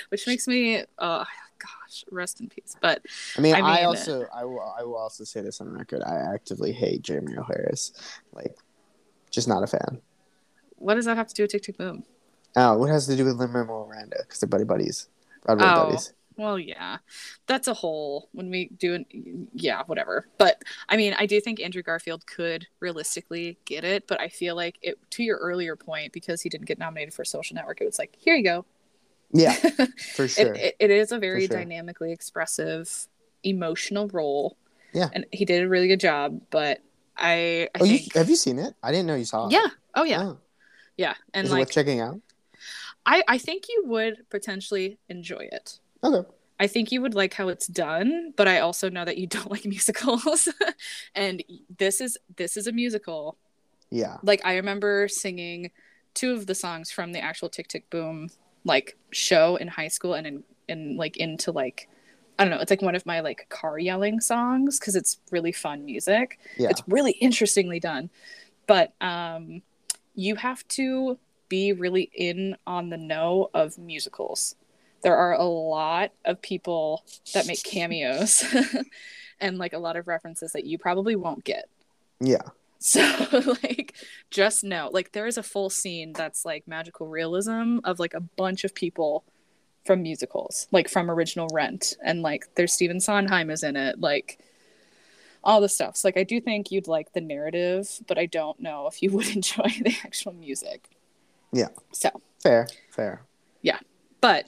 [0.09, 1.27] which makes me, oh gosh,
[2.11, 2.75] rest in peace.
[2.81, 3.01] But
[3.37, 6.01] I mean, I I, mean- also, I will, I will also say this on record.
[6.03, 7.43] I actively hate Jeremy O.
[7.43, 7.91] Harris.
[8.33, 8.55] Like,
[9.31, 10.01] just not a fan.
[10.77, 12.03] what does that have to do with Tick Tick Boom?
[12.55, 14.17] Oh, what has to do with Lin Manuel Miranda?
[14.21, 15.09] Because they're buddy buddies.
[15.43, 15.85] Broadway Oh.
[15.87, 16.13] buddies.
[16.37, 16.97] Well, yeah,
[17.47, 20.27] that's a whole when we do an yeah, whatever.
[20.37, 24.53] But I mean, I do think Andrew Garfield could realistically get it, but I feel
[24.53, 27.79] like it to your earlier point because he didn't get nominated for Social Network.
[27.79, 28.65] It was like here you go.
[29.35, 29.53] Yeah,
[30.15, 30.53] for sure.
[30.53, 31.57] It, it, it is a very sure.
[31.57, 33.07] dynamically expressive,
[33.43, 34.57] emotional role.
[34.93, 35.09] Yeah.
[35.11, 36.39] and he did a really good job.
[36.49, 36.81] But
[37.17, 38.73] I, I oh, you, have you seen it?
[38.81, 39.51] I didn't know you saw it.
[39.51, 40.37] yeah, oh yeah, Oh.
[40.97, 42.21] Yeah, and Is it like worth checking out?
[43.05, 45.79] I I think you would potentially enjoy it.
[46.01, 46.27] Okay.
[46.57, 49.51] I think you would like how it's done, but I also know that you don't
[49.51, 50.47] like musicals.
[51.15, 51.43] and
[51.77, 53.37] this is this is a musical.
[53.89, 54.17] Yeah.
[54.23, 55.71] Like I remember singing
[56.13, 58.29] two of the songs from the actual Tick Tick Boom
[58.65, 61.87] like show in high school and in, in like into like
[62.37, 65.53] I don't know, it's like one of my like car yelling songs because it's really
[65.53, 66.37] fun music.
[66.57, 66.69] Yeah.
[66.69, 68.09] It's really interestingly done.
[68.67, 69.61] But um
[70.15, 74.55] you have to be really in on the know of musicals.
[75.01, 77.03] There are a lot of people
[77.33, 78.43] that make cameos
[79.39, 81.69] and like a lot of references that you probably won't get.
[82.19, 82.41] Yeah.
[82.87, 83.01] So
[83.63, 83.95] like
[84.29, 88.19] just know like there is a full scene that's like magical realism of like a
[88.19, 89.23] bunch of people
[89.85, 94.37] from musicals, like from original Rent and like there's Stephen Sondheim is in it, like
[95.43, 95.97] all the stuff.
[95.97, 99.09] So like I do think you'd like the narrative, but I don't know if you
[99.13, 100.87] would enjoy the actual music.
[101.51, 101.69] Yeah.
[101.91, 102.11] So,
[102.43, 102.67] Fair.
[102.91, 103.23] Fair.
[103.63, 103.79] Yeah,
[104.21, 104.47] but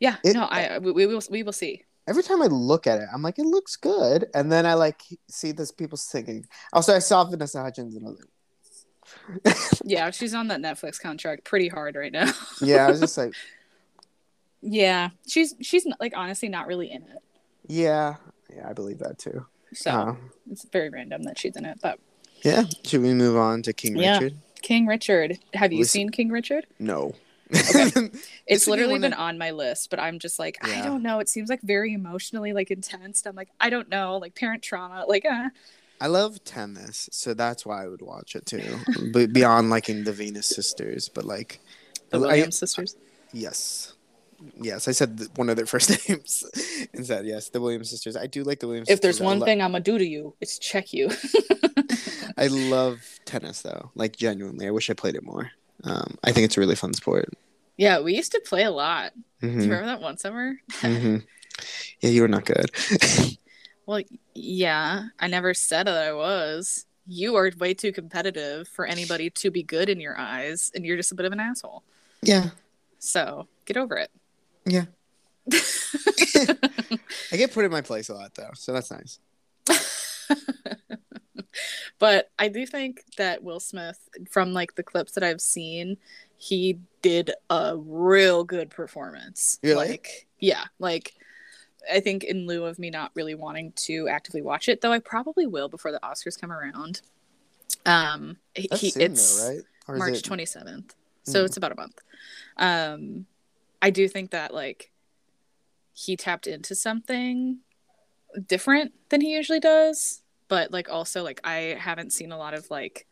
[0.00, 1.82] yeah, It- no, I we, we will we will see.
[2.06, 5.02] Every time I look at it, I'm like, it looks good, and then I like
[5.28, 6.46] see this people singing.
[6.72, 11.44] Also, I saw Vanessa Hudgens, and I was like, Yeah, she's on that Netflix contract
[11.44, 12.30] pretty hard right now.
[12.60, 13.32] yeah, I was just like,
[14.60, 17.22] yeah, she's she's like honestly not really in it.
[17.66, 18.16] yeah,
[18.54, 19.46] yeah, I believe that too.
[19.72, 20.14] So Uh,
[20.50, 21.78] it's very random that she's in it.
[21.82, 21.98] But
[22.42, 24.18] yeah, should we move on to King Yeah.
[24.18, 24.38] Richard?
[24.62, 26.66] King Richard, have you Listen- seen King Richard?
[26.78, 27.14] No.
[27.52, 28.10] Okay.
[28.46, 31.18] It's literally been on my list, but I'm just like, I don't know.
[31.18, 33.24] It seems like very emotionally like intense.
[33.24, 35.48] I'm like, I don't know, like parent trauma, like uh.
[36.00, 38.62] I love tennis, so that's why I would watch it too.
[39.12, 41.60] but beyond liking the Venus sisters, but like
[42.10, 42.96] The I- Williams sisters.
[43.32, 43.94] Yes.
[44.60, 46.44] Yes, I said th- one of their first names
[46.92, 48.14] and said yes, the Williams sisters.
[48.16, 49.24] I do like the Williams If there's sisters.
[49.24, 51.10] I one lo- thing I'm gonna do to you, it's check you.
[52.36, 53.90] I love tennis though.
[53.94, 55.50] Like genuinely, I wish I played it more.
[55.84, 57.28] Um, I think it's a really fun sport.
[57.76, 59.12] yeah, we used to play a lot.
[59.40, 60.54] Do you Mhm, remember that one summer?
[60.80, 61.24] mhm.
[62.00, 62.70] Yeah, you were not good.
[63.86, 64.00] Well,
[64.34, 66.86] yeah, I never said that I was.
[67.06, 70.96] You are way too competitive for anybody to be good in your eyes, and you're
[70.96, 71.82] just a bit of an asshole.
[72.22, 72.48] yeah,
[72.98, 74.10] So get over it.
[74.64, 74.86] yeah.
[77.30, 79.18] I get put in my place a lot though, so that's nice.
[81.98, 83.98] but I do think that Will Smith,
[84.30, 85.96] from like the clips that I've seen,
[86.36, 89.58] he did a real good performance.
[89.62, 89.88] Really?
[89.88, 91.14] Like, yeah, like
[91.90, 94.98] I think in lieu of me not really wanting to actively watch it, though I
[94.98, 97.00] probably will before the Oscars come around.
[97.86, 99.62] Um, he, That's he- soon it's though, right?
[99.88, 100.94] Or March it- twenty seventh,
[101.24, 101.46] so Mm.
[101.46, 101.98] it's about a month.
[102.56, 103.26] Um,
[103.82, 104.90] I do think that like
[105.92, 107.58] he tapped into something
[108.48, 110.22] different than he usually does,
[110.54, 113.08] but like also like I haven't seen a lot of like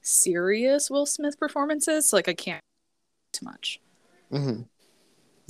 [0.00, 2.62] serious Will Smith performances, so like I can't
[3.34, 3.78] too much.
[4.32, 4.62] Mm-hmm.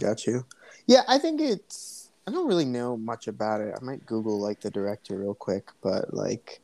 [0.01, 0.45] Got you.
[0.89, 2.11] Yeah, I think it's.
[2.26, 3.72] I don't really know much about it.
[3.80, 6.61] I might Google like the director real quick, but like,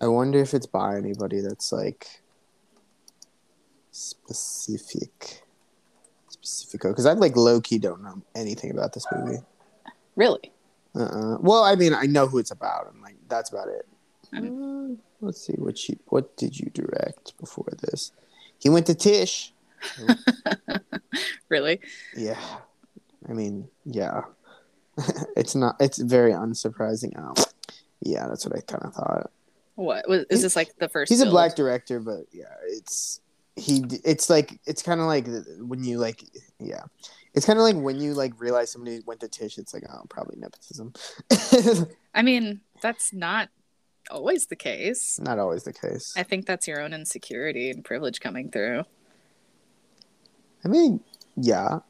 [0.00, 2.06] I wonder if it's by anybody that's like
[3.90, 5.42] specific,
[6.28, 6.90] specifico.
[6.90, 9.38] Because I like low key don't know anything about this movie.
[10.14, 10.52] Really?
[10.94, 11.38] Uh-uh.
[11.40, 13.88] Well, I mean, I know who it's about, and like that's about it.
[14.36, 18.12] Uh, let's see what she what did you direct before this?
[18.58, 19.52] He went to Tisch.
[21.48, 21.80] Really?
[22.16, 22.40] Yeah.
[23.28, 24.22] I mean, yeah.
[25.36, 27.18] it's not it's very unsurprising.
[27.18, 27.34] Um,
[28.00, 29.30] yeah, that's what I kind of thought.
[29.74, 31.10] What was is this like the first?
[31.10, 33.20] He's a black director, but yeah, it's
[33.56, 35.26] he it's like it's kind of like
[35.60, 36.24] when you like
[36.58, 36.84] yeah.
[37.34, 40.06] It's kind of like when you like realize somebody went to Tisch, it's like, oh,
[40.08, 40.94] probably nepotism.
[42.14, 43.50] I mean, that's not
[44.10, 45.18] always the case.
[45.20, 46.14] not always the case.
[46.16, 48.84] I think that's your own insecurity and privilege coming through.
[50.64, 51.00] I mean,
[51.36, 51.80] yeah.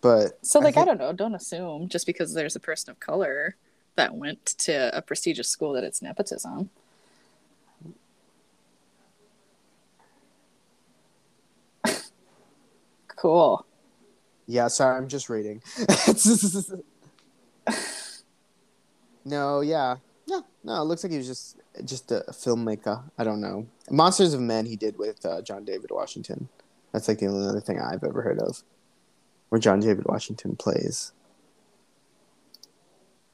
[0.00, 1.12] But So, like, I, think- don't know.
[1.12, 3.56] Don't assume just because there's a person of color
[3.96, 6.70] that went to a prestigious school that it's nepotism.
[13.16, 13.64] cool.
[14.46, 15.62] Yeah, sorry, I'm just reading.
[19.24, 19.96] no, yeah.
[20.64, 23.02] No, it looks like he was just just a filmmaker.
[23.18, 23.66] I don't know.
[23.90, 26.48] Monsters of Men he did with uh, John David Washington.
[26.92, 28.62] That's like the only other thing I've ever heard of
[29.50, 31.12] where John David Washington plays.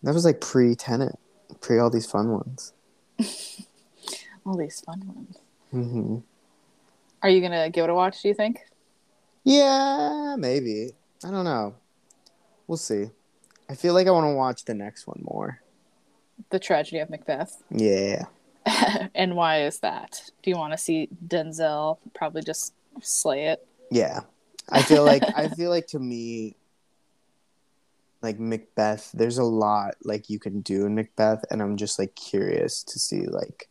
[0.02, 1.16] That was like pre Tenet,
[1.60, 2.72] pre all these fun ones.
[4.46, 5.36] All these fun ones.
[5.70, 6.18] hmm
[7.22, 8.22] Are you gonna give it a watch?
[8.22, 8.60] Do you think?
[9.44, 10.92] Yeah, maybe.
[11.22, 11.74] I don't know.
[12.66, 13.10] We'll see.
[13.68, 15.60] I feel like I want to watch the next one more.
[16.50, 17.62] The tragedy of Macbeth.
[17.70, 18.24] Yeah.
[19.14, 20.30] and why is that?
[20.42, 23.66] Do you want to see Denzel probably just slay it.
[23.90, 24.20] Yeah.
[24.68, 26.56] I feel like I feel like to me
[28.22, 32.14] like Macbeth, there's a lot like you can do in Macbeth and I'm just like
[32.14, 33.68] curious to see like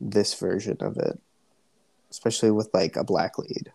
[0.00, 1.18] this version of it.
[2.10, 3.72] Especially with like a black lead.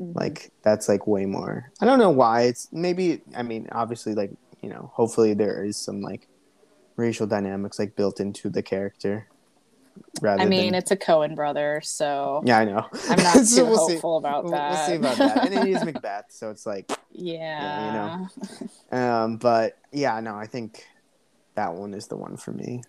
[0.00, 0.14] Mhm.
[0.16, 1.70] Like that's like way more.
[1.80, 4.30] I don't know why it's maybe I mean obviously like,
[4.62, 6.26] you know, hopefully there is some like
[6.98, 9.28] racial dynamics like built into the character
[10.20, 12.86] rather I mean, than it's a Coen brother, so Yeah, I know.
[13.08, 13.94] I'm not So too we'll see.
[13.94, 14.70] hopeful about We'll, that.
[14.72, 15.46] we'll see about that.
[15.46, 18.26] And it is Macbeth, so it's like yeah.
[18.50, 18.98] you know.
[18.98, 20.84] Um, but yeah, no, I think
[21.54, 22.82] that one is the one for me.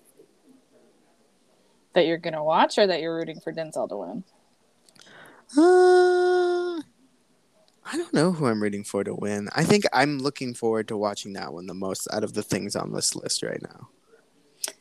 [1.93, 4.23] That you're gonna watch, or that you're rooting for Denzel to win.
[5.57, 6.81] Uh,
[7.91, 9.49] I don't know who I'm rooting for to win.
[9.55, 12.75] I think I'm looking forward to watching that one the most out of the things
[12.75, 13.89] on this list right now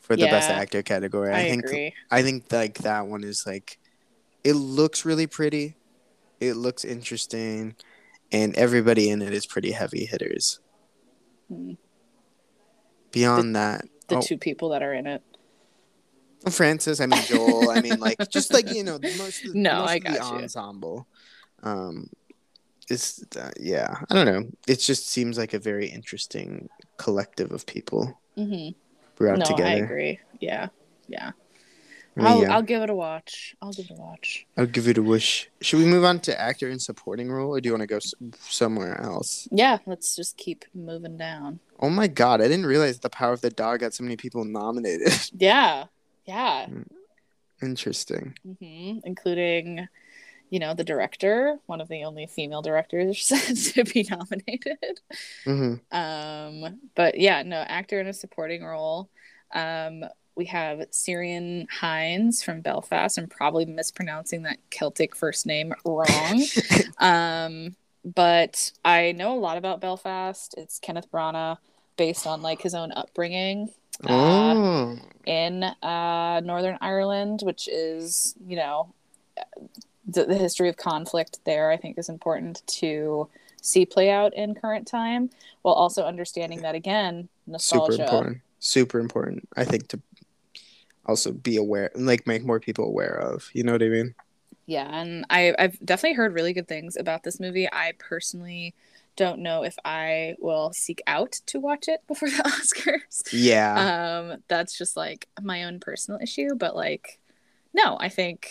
[0.09, 1.31] for the best actor category.
[1.31, 1.93] I, I, think agree.
[2.09, 3.77] I think like that one is like
[4.43, 5.75] it looks really pretty.
[6.39, 7.75] It looks interesting
[8.31, 10.59] and everybody in it is pretty heavy hitters.
[11.47, 11.73] Hmm.
[13.11, 15.21] Beyond that, The oh, two people that are in it.
[16.49, 19.89] Frances, I mean Joel, I mean like just like you know most of, No, most
[19.89, 20.39] I of the got you.
[20.39, 21.07] ensemble.
[21.61, 22.09] Um,
[22.89, 24.49] it's uh, yeah, I don't know.
[24.67, 28.19] It just seems like a very interesting collective of people
[29.19, 29.69] hmm brought No, together.
[29.69, 30.19] I agree.
[30.39, 30.67] Yeah,
[31.07, 31.31] yeah.
[32.19, 33.55] I'll, yeah, I'll give it a watch.
[33.61, 34.45] I'll give it a watch.
[34.57, 35.49] I'll give it a wish.
[35.61, 37.97] Should we move on to actor in supporting role, or do you want to go
[37.97, 39.47] s- somewhere else?
[39.51, 41.59] Yeah, let's just keep moving down.
[41.79, 44.43] Oh my god, I didn't realize the Power of the Dog got so many people
[44.43, 45.13] nominated.
[45.37, 45.85] Yeah,
[46.25, 46.67] yeah.
[47.61, 48.35] Interesting.
[48.43, 49.87] hmm Including,
[50.49, 53.27] you know, the director, one of the only female directors
[53.73, 54.99] to be nominated.
[55.43, 59.09] hmm Um, but yeah, no, actor in a supporting role.
[59.53, 63.17] Um, we have Syrian Hinds from Belfast.
[63.17, 66.43] I'm probably mispronouncing that Celtic first name wrong.
[66.99, 67.75] um,
[68.05, 70.55] but I know a lot about Belfast.
[70.57, 71.57] It's Kenneth Branagh,
[71.97, 73.69] based on like his own upbringing
[74.07, 78.93] oh, in uh, Northern Ireland, which is, you know,
[80.11, 83.27] the, the history of conflict there, I think, is important to
[83.61, 85.29] see play out in current time,
[85.61, 87.93] while also understanding that, again, nostalgia.
[87.93, 88.37] super important.
[88.59, 89.47] Super important.
[89.55, 90.01] I think to
[91.05, 93.49] also be aware, and like make more people aware of.
[93.53, 94.15] You know what I mean?
[94.65, 97.67] Yeah, and I, I've definitely heard really good things about this movie.
[97.71, 98.75] I personally
[99.15, 103.23] don't know if I will seek out to watch it before the Oscars.
[103.33, 104.29] Yeah.
[104.31, 107.19] um that's just like my own personal issue but like
[107.73, 108.49] no i think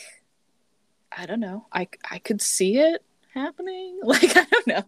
[1.16, 3.02] i don't know i i could see it
[3.34, 4.84] happening like i don't know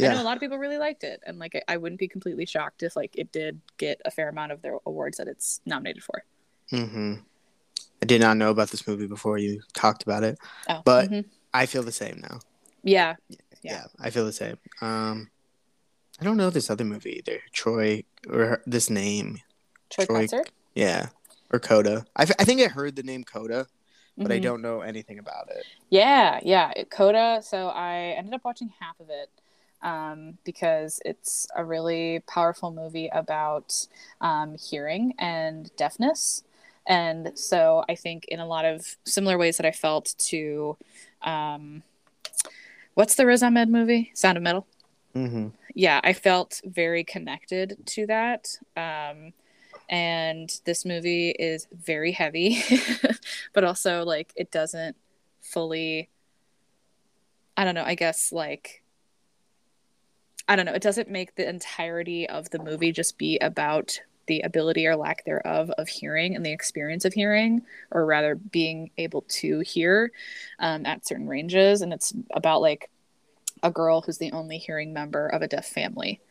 [0.00, 2.08] i know a lot of people really liked it and like I, I wouldn't be
[2.08, 5.60] completely shocked if like it did get a fair amount of the awards that it's
[5.66, 6.24] nominated for
[6.70, 7.14] hmm
[8.00, 10.36] I did not know about this movie before you talked about it.
[10.68, 11.24] oh But- mhm.
[11.54, 12.40] I feel the same now.
[12.82, 13.84] yeah Yeah, Yeah.
[14.00, 14.56] I feel the same.
[14.80, 15.30] Um,
[16.20, 17.38] I don't know this other movie either.
[17.52, 19.38] Troy or her- this name.
[19.88, 21.10] troy, Troy- concert Yeah,
[21.52, 22.04] or Coda.
[22.16, 23.68] I, f- I think I heard the name Coda,
[24.16, 24.42] but I Mhm.
[24.42, 25.66] don't know anything about it.
[25.90, 26.72] Yeah, yeah.
[26.90, 27.40] Coda.
[27.42, 29.30] So I ended up watching half of it
[29.82, 33.86] um, because it's a really powerful movie about
[34.20, 36.44] um, hearing and deafness.
[36.86, 40.76] And so I think in a lot of similar ways that I felt to
[41.22, 41.82] um,
[42.94, 44.10] what's the Riz Ahmed movie?
[44.14, 44.66] Sound of Metal.
[45.14, 48.56] hmm Yeah, I felt very connected to that.
[48.76, 49.32] Um,
[49.92, 52.62] and this movie is very heavy,
[53.52, 54.96] but also like it doesn't
[55.42, 56.08] fully,
[57.58, 58.82] I don't know, I guess like,
[60.48, 64.40] I don't know, it doesn't make the entirety of the movie just be about the
[64.40, 69.22] ability or lack thereof of hearing and the experience of hearing, or rather being able
[69.28, 70.10] to hear
[70.58, 71.82] um, at certain ranges.
[71.82, 72.88] And it's about like
[73.62, 76.22] a girl who's the only hearing member of a deaf family.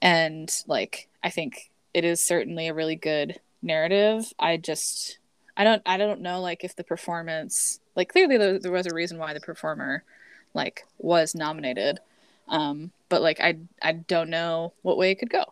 [0.00, 4.30] And like I think it is certainly a really good narrative.
[4.38, 5.18] I just
[5.56, 8.94] I don't I don't know like if the performance like clearly there, there was a
[8.94, 10.04] reason why the performer
[10.52, 12.00] like was nominated.
[12.48, 15.44] Um but like I I don't know what way it could go.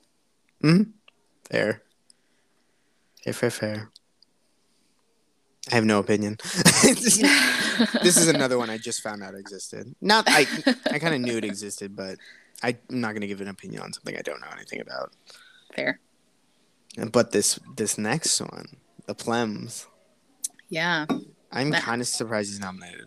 [1.51, 1.81] Fair.
[3.23, 3.91] Fair, fair, fair.
[5.73, 6.37] I have no opinion.
[6.43, 9.95] this is another one I just found out existed.
[10.03, 10.47] Not I
[10.91, 12.19] I kind of knew it existed, but
[12.63, 15.11] I'm not going to give an opinion on something I don't know anything about.
[15.75, 16.01] fair.
[17.13, 18.77] But this this next one,
[19.07, 19.87] the Plems,
[20.69, 21.07] Yeah.
[21.53, 21.81] I'm Nah.
[21.81, 23.07] kind of surprised he's nominated.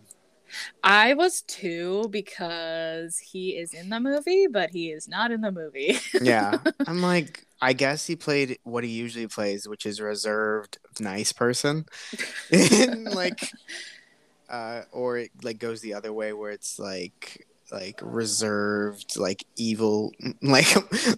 [0.84, 5.52] I was too because he is in the movie, but he is not in the
[5.52, 6.00] movie.
[6.22, 11.32] Yeah, I'm like, I guess he played what he usually plays, which is reserved, nice
[11.34, 11.86] person.
[12.52, 13.52] and like,
[14.50, 20.14] uh, or it like goes the other way where it's like like reserved, like evil,
[20.42, 20.68] like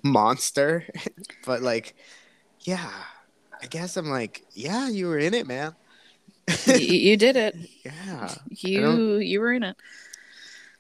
[0.04, 0.86] monster.
[1.46, 1.96] but like,
[2.62, 2.92] yeah,
[3.62, 5.76] I guess I'm like, yeah, you were in it, man.
[6.66, 7.56] you, you did it.
[7.86, 9.78] Yeah, You you were in it.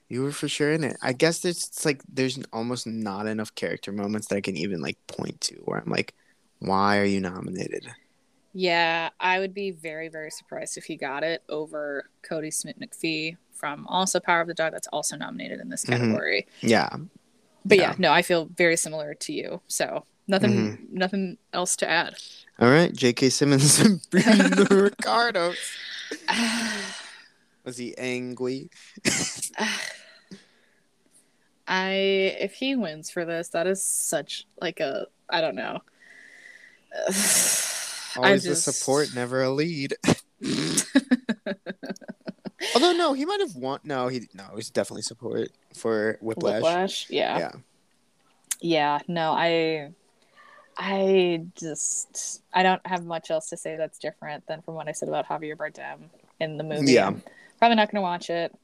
[0.08, 0.98] you were for sure in it.
[1.02, 4.82] I guess there's it's like there's almost not enough character moments that I can even
[4.82, 6.14] like point to where I'm like,
[6.60, 7.88] why are you nominated?
[8.54, 13.86] Yeah, I would be very, very surprised if he got it over Kodi Smit-McPhee from
[13.88, 14.72] also Power of the Dog.
[14.74, 15.90] That's also nominated in this Mhm.
[15.90, 16.48] category.
[16.62, 16.90] Yeah,
[17.66, 17.92] But yeah.
[17.92, 17.96] Yeah.
[18.00, 19.62] no, I feel very similar to you.
[19.68, 20.98] So nothing, Mm-hmm.
[20.98, 22.16] nothing else to add.
[22.60, 22.94] all right.
[22.96, 23.30] J.K.
[23.30, 25.54] Simmons and Bruno Ricardo.
[27.66, 28.70] Was he angry?
[31.68, 31.92] I
[32.40, 35.80] if he wins for this, that is such like a I don't know.
[38.18, 39.94] Always just- the support, never a lead.
[42.76, 43.80] Although no, he might have won.
[43.84, 46.56] No, he no, was definitely support for Whiplash.
[46.56, 47.38] Whiplash, yeah.
[47.38, 47.52] Yeah.
[48.62, 49.92] Yeah, no, I
[50.80, 54.94] I just I don't have much else to say that's different than from what I
[54.94, 56.06] said about Javier Bardem
[56.40, 56.94] in the movie.
[56.94, 57.08] Yeah.
[57.08, 57.22] I'm
[57.60, 58.56] probably not gonna watch it.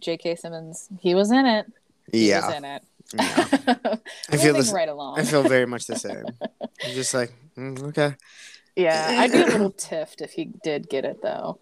[0.00, 0.34] J.K.
[0.34, 1.66] Simmons, he was in it.
[2.12, 2.40] Yeah.
[2.40, 2.82] He was in it.
[3.14, 3.96] yeah.
[4.30, 4.72] I feel this.
[4.72, 5.20] right along.
[5.20, 6.24] I feel very much the same.
[6.50, 8.16] I'm just like, mm, okay.
[8.74, 11.60] yeah, I'd be a little tiffed if he did get it though.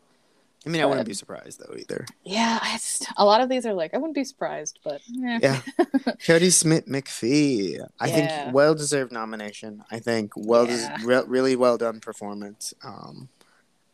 [0.67, 2.07] I mean, I wouldn't be surprised though either.
[2.25, 5.39] Yeah, I just a lot of these are like I wouldn't be surprised, but eh.
[5.43, 5.61] Yeah.
[6.27, 7.87] Kodi Smit-McPhee.
[8.01, 8.15] I Yeah.
[8.45, 9.85] think well deserved nomination.
[9.91, 12.73] I think well, des- re- really well done performance.
[12.83, 13.29] Um,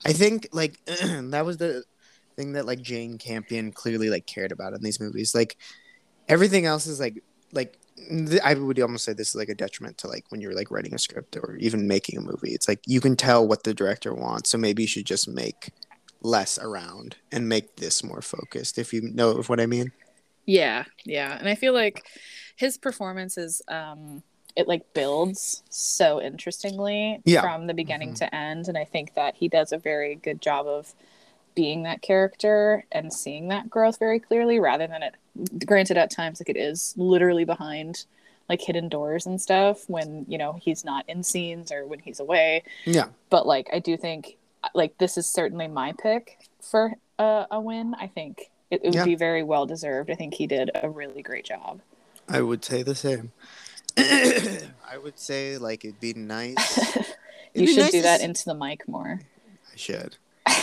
[0.05, 1.85] I think like that was the
[2.37, 5.35] thing that like Jane Campion clearly like cared about in these movies.
[5.35, 5.57] Like
[6.29, 9.99] everything else is like like th- I would almost say this is like a detriment
[9.99, 12.53] to like when you're like writing a script or even making a movie.
[12.53, 15.71] It's like you can tell what the director wants, so maybe you should just make
[16.23, 18.79] less around and make this more focused.
[18.79, 19.93] If you know what I mean.
[20.47, 21.37] Yeah, yeah.
[21.39, 22.05] And I feel like
[22.57, 24.23] his performance is um
[24.57, 27.41] it like builds so interestingly Yeah.
[27.41, 28.18] from the beginning Mhm.
[28.18, 30.93] to end and I think that he does a very good job of
[31.55, 35.14] being that character and seeing that growth very clearly rather than it
[35.66, 38.05] granted at times like it is literally behind
[38.49, 42.18] like hidden doors and stuff when you know he's not in scenes or when he's
[42.21, 43.07] away Yeah.
[43.31, 44.37] but like I do think
[44.75, 47.95] like this is certainly my pick for a, a win.
[47.99, 49.05] I think it, it would Yeah.
[49.05, 50.11] be very well deserved.
[50.11, 51.81] I think he did a really great job.
[52.29, 53.33] I would say the same.
[53.99, 56.77] I would say like it'd be nice.
[56.97, 57.03] you
[57.55, 59.21] It'd be should nice do that s- into the mic more.
[59.73, 60.17] I should.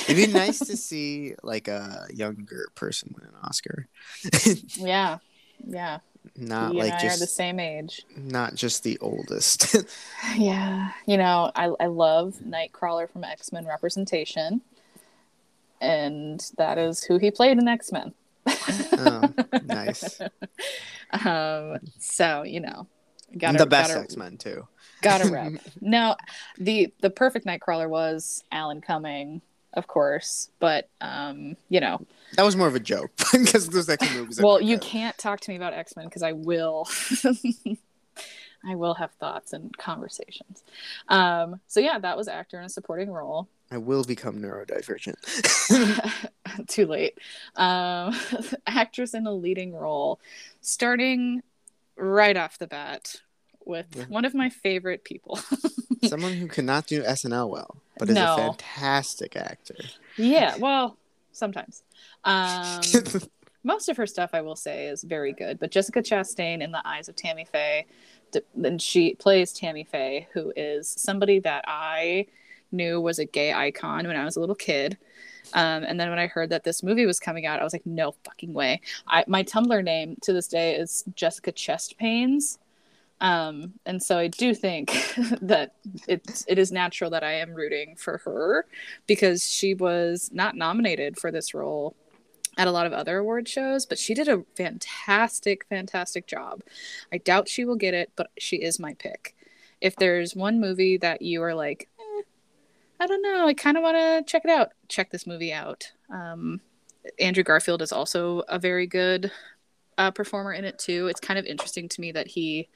[0.08, 3.88] It'd be nice to see like a younger person win an Oscar,
[4.78, 5.18] Yeah,
[5.66, 6.00] yeah.
[6.36, 8.06] Not you like and I are the same age.
[8.16, 9.76] not just the oldest.
[10.36, 14.62] Yeah, you know, I I love Nightcrawler from X Men representation,
[15.82, 18.14] and that is who he played in X Men.
[18.46, 20.20] oh, nice.
[21.12, 22.88] Um, so you know,
[23.38, 24.68] gotta the best X Men too.
[25.02, 25.54] Gotta rep.
[25.82, 26.16] no,
[26.58, 29.42] the the perfect Nightcrawler was Alan Cumming,
[29.78, 32.06] of course, but um, you know,
[32.36, 34.42] That was more of a joke because those X Men movies.
[34.42, 36.88] well, you can't talk to me about X Men because I will.
[38.68, 40.64] I will have thoughts and conversations.
[41.08, 43.48] Um, so yeah, that was actor in a supporting role.
[43.72, 45.16] I will become neurodivergent.
[46.68, 47.18] Too late.
[47.56, 48.16] Um,
[48.66, 50.20] actress in a leading role,
[50.62, 51.44] starting
[51.96, 53.18] right off the bat
[53.66, 54.06] with Yeah.
[54.10, 55.40] one of my favorite people.
[56.04, 58.34] Someone who cannot do SNL well, but is No.
[58.34, 59.76] a fantastic actor.
[60.18, 60.98] yeah, well,
[61.32, 61.84] sometimes.
[62.24, 62.82] Um,
[63.64, 65.60] most of her stuff, I will say, is very good.
[65.60, 67.86] But Jessica Chastain in the eyes of Tammy Faye,
[68.64, 72.28] and she plays Tammy Faye, who is somebody that I
[72.72, 74.98] knew was a gay icon when I was a little kid.
[75.54, 77.86] Um, and then when I heard that this movie was coming out, I was like,
[77.86, 78.82] no fucking way.
[79.08, 82.60] I, my Tumblr name to this day is Jessica Chest Pains.
[83.20, 84.92] Um, and so I do think
[85.42, 85.74] that
[86.08, 88.66] it, it is natural that I am rooting for her
[89.08, 91.96] because she was not nominated for this role
[92.58, 96.62] at a lot of other award shows, but she did a fantastic, fantastic job.
[97.12, 99.36] I doubt she will get it, but she is my pick.
[99.80, 102.22] If there's one movie that you are like, eh,
[103.00, 105.92] I don't know, I kind of want to check it out, check this movie out.
[106.10, 106.62] Um,
[107.20, 109.32] Andrew Garfield is also a very good
[110.00, 111.08] uh, performer in it too.
[111.08, 112.70] It's kind of interesting to me that he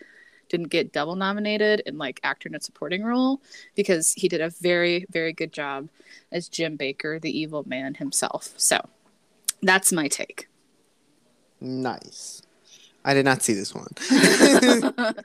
[0.51, 3.41] didn't get double nominated in like actor in a supporting role
[3.75, 5.87] because he did a very, very good job
[6.31, 8.53] as Jim Bakker, the evil man himself.
[8.57, 8.77] So
[9.63, 10.47] that's my take.
[11.59, 12.41] nice.
[13.03, 13.87] I did not see this one.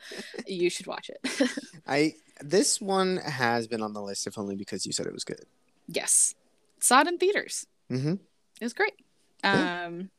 [0.47, 1.51] you should watch it.
[1.87, 5.25] I this one has been on the list if only because you said it was
[5.25, 5.45] good.
[5.87, 6.35] yes.
[6.81, 7.67] Saw it in theaters.
[7.91, 8.13] Mm-hmm.
[8.61, 8.95] it was great.
[9.45, 10.11] Um,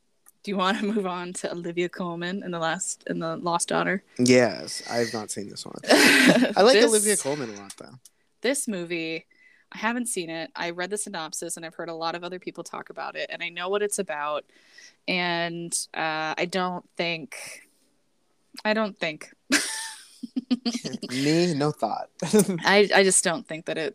[0.48, 3.68] do you want to move on to Olivia Colman in the last in the Lost
[3.68, 4.02] Daughter?
[4.18, 5.74] Yes, I have not seen this one.
[5.90, 7.98] I like This- Olivia Colman a lot though.
[8.40, 9.26] This movie,
[9.72, 10.50] I haven't seen it.
[10.56, 13.28] I read the synopsis and I've heard a lot of other people talk about it,
[13.30, 14.46] and I know what it's about.
[15.06, 17.36] And uh, I don't think,
[18.64, 19.30] I don't think,
[21.10, 22.08] Me, no thought.
[22.64, 23.94] I I just don't think that it,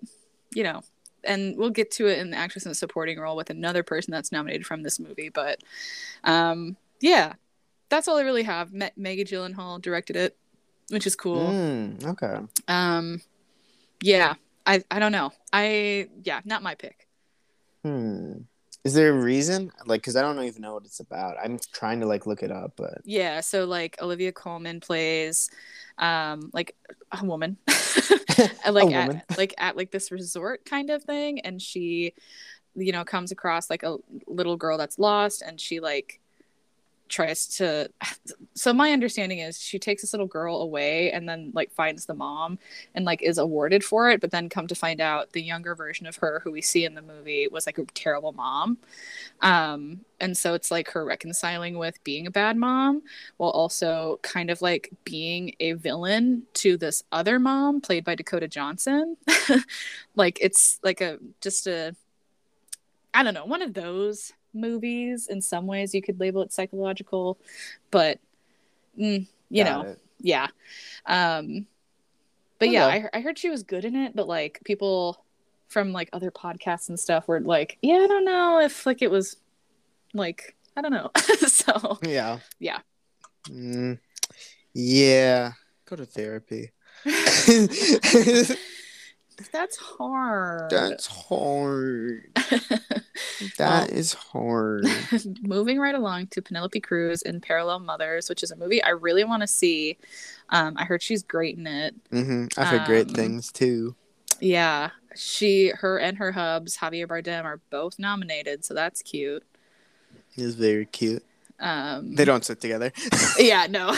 [0.53, 0.83] you know.
[1.25, 4.11] And we'll get to it in the actress in the supporting role with another person
[4.11, 5.61] that's nominated from this movie, but
[6.23, 7.33] um, yeah,
[7.89, 8.73] that's all I really have.
[8.73, 10.37] Me- Maggie Gyllenhaal directed it,
[10.89, 11.51] which is cool.
[11.51, 12.39] Mm, okay.
[12.67, 13.21] Um,
[14.01, 15.31] yeah, I I don't know.
[15.51, 17.07] I yeah, not my pick.
[17.83, 18.39] Hmm.
[18.83, 19.71] Is there a reason?
[19.85, 21.37] Like, because I don't even know what it's about.
[21.43, 25.49] I'm trying to like look it up, but Yeah, so like Olivia Colman plays,
[25.97, 26.75] um, like
[27.11, 27.57] a woman,
[28.69, 32.13] like A at, like at like this resort kind of thing, and she,
[32.75, 36.19] you know, comes across like a little girl that's lost, and she like
[37.13, 37.87] tries to
[38.55, 42.13] so my understanding is she takes this little girl away and then like finds the
[42.13, 42.57] mom
[42.95, 46.07] and like is awarded for it but then come to find out the younger version
[46.07, 48.77] of her who we see in the movie was like a terrible mom.
[49.41, 53.03] Um and so it's like her reconciling with being a bad mom
[53.37, 58.47] while also kind of like being a villain to this other mom played by Dakota
[58.47, 59.17] Johnson.
[60.15, 61.95] Like it's like a just a
[63.13, 65.27] I don't know, one of those movies.
[65.27, 67.37] In some ways, you could label it psychological,
[67.91, 68.19] but
[68.99, 69.99] mm, you Got know, it.
[70.19, 70.47] yeah.
[71.05, 71.67] Um,
[72.59, 75.23] but yeah, I, I heard she was good in it, but like people
[75.67, 79.11] from like other podcasts and stuff were like, yeah, I don't know if like it
[79.11, 79.37] was
[80.13, 81.11] like I don't know.
[81.47, 82.39] so yeah.
[82.59, 82.79] Yeah.
[83.49, 83.99] Mm,
[84.73, 85.51] yeah.
[85.85, 86.71] Go to therapy.
[89.51, 90.69] that's hard.
[90.71, 92.27] That's hard.
[93.57, 94.87] That is hard.
[95.41, 99.23] moving right along to Penelope Cruz in Parallel Mothers, which is a movie I really
[99.23, 99.97] want to see.
[100.49, 101.95] Um, I heard she's great in it.
[102.09, 103.95] hmm I've heard great Um, things too.
[104.39, 109.43] Yeah, she, her, and her hubs, Javier Bardem, are both nominated, so that's cute.
[110.35, 111.23] It's very cute.
[111.59, 112.91] Um, They don't sit together.
[113.37, 113.95] yeah, no.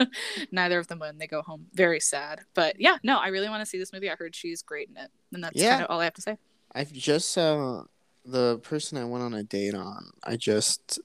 [0.52, 1.18] Neither of them win.
[1.18, 2.40] They go home very sad.
[2.54, 4.10] But yeah, no, I really want to see this movie.
[4.10, 5.70] I heard she's great in it, and that's Yeah.
[5.70, 6.38] kind of all I have to say.
[6.74, 7.82] I've just uh
[8.24, 10.10] the person I went on a date on.
[10.22, 10.98] I just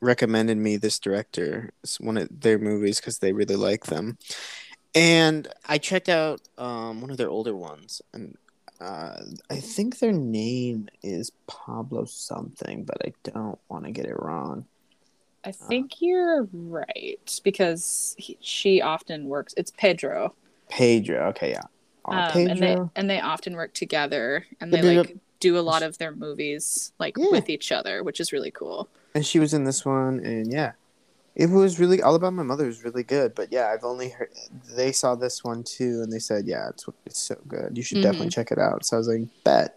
[0.00, 1.70] recommended me this director.
[1.82, 4.18] It's one of their movies because they really like them,
[4.94, 8.36] and I checked out um one of their older ones, and
[8.80, 14.16] uh, I think their name is Pablo something, but I don't want to get it
[14.18, 14.66] wrong.
[15.44, 19.54] I think you're right because he, she often works.
[19.56, 20.34] It's Pedro.
[20.68, 21.28] Pedro.
[21.28, 21.62] Okay, yeah.
[22.06, 22.50] Oh, um, Pedro.
[22.52, 26.14] and they and they often work together and They like do a lot of their
[26.14, 27.28] movies like Yeah.
[27.30, 30.72] with each other which is really cool and she was in this one and yeah
[31.34, 34.30] it was really all about my mother was really good but yeah i've only heard
[34.74, 38.02] they saw this one too and they said yeah it's it's so good you should
[38.02, 39.76] definitely check it out so i was like bet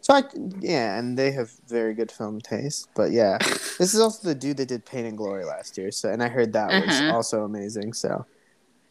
[0.00, 0.22] so i
[0.60, 3.38] yeah and they have very good film taste but yeah.
[3.80, 6.28] This is also the dude that did pain and glory last year so and i
[6.28, 7.12] heard that was Uh-huh.
[7.16, 8.26] also amazing so.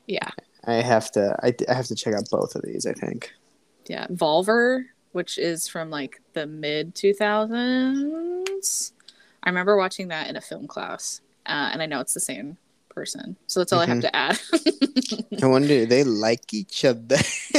[0.07, 0.29] Yeah.
[0.65, 3.31] I have to I, I have to check out both of these i think.
[3.87, 8.91] Yeah volver which is from like the mid 2000s
[9.43, 12.57] i remember watching that in a film class uh, and i know it's the same
[12.89, 14.01] person so that's all i have Mhm.
[14.09, 14.39] to add.
[15.43, 17.17] I wonder they like each other.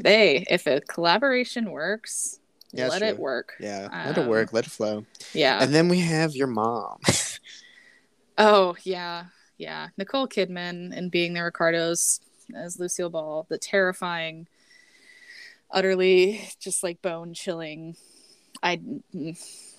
[0.00, 2.40] They if a collaboration works
[2.72, 5.88] Yeah, let it work yeah let it Um, work let it flow yeah and then
[5.88, 6.98] we have your mom
[8.38, 9.24] Oh yeah,
[9.56, 9.88] yeah.
[9.96, 12.20] Nicole Kidman and being the Ricardos
[12.54, 14.46] as Lucille Ball, the terrifying,
[15.70, 17.96] utterly just like bone chilling.
[18.62, 18.80] I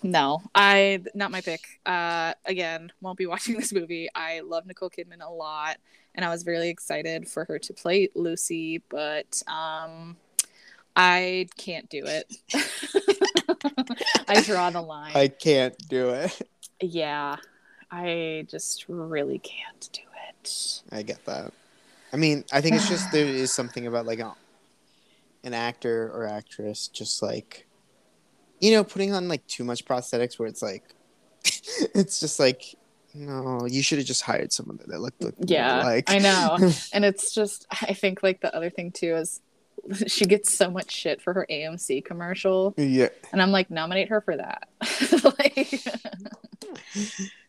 [0.04, 1.62] no, I not my pick.
[1.86, 4.10] Uh, again, won't be watching this movie.
[4.16, 5.78] I love Nicole Kidman a lot,
[6.16, 10.18] and I was really excited for her to play Lucy, but um,
[11.00, 12.26] I can't do it.
[14.28, 15.16] I draw the line.
[15.16, 16.42] i can't do it
[16.82, 17.38] Yeah,
[17.92, 20.82] I just really can't do it.
[20.92, 21.54] I get that.
[22.12, 24.34] I mean, I think it's just there is something about like a,
[25.44, 27.68] an actor or actress just like
[28.60, 30.84] you know putting on like too much prosthetics where it's like
[31.94, 32.76] it's just like
[33.14, 36.58] no, you should have just hired someone that looked, looked Yeah, like I know.
[36.94, 39.42] And it's just, I think like the other thing too is
[40.08, 42.74] she gets so much shit for her AMC commercial.
[42.78, 43.10] yeah.
[43.32, 44.68] And I'm like, nominate her for that.
[45.24, 45.86] like,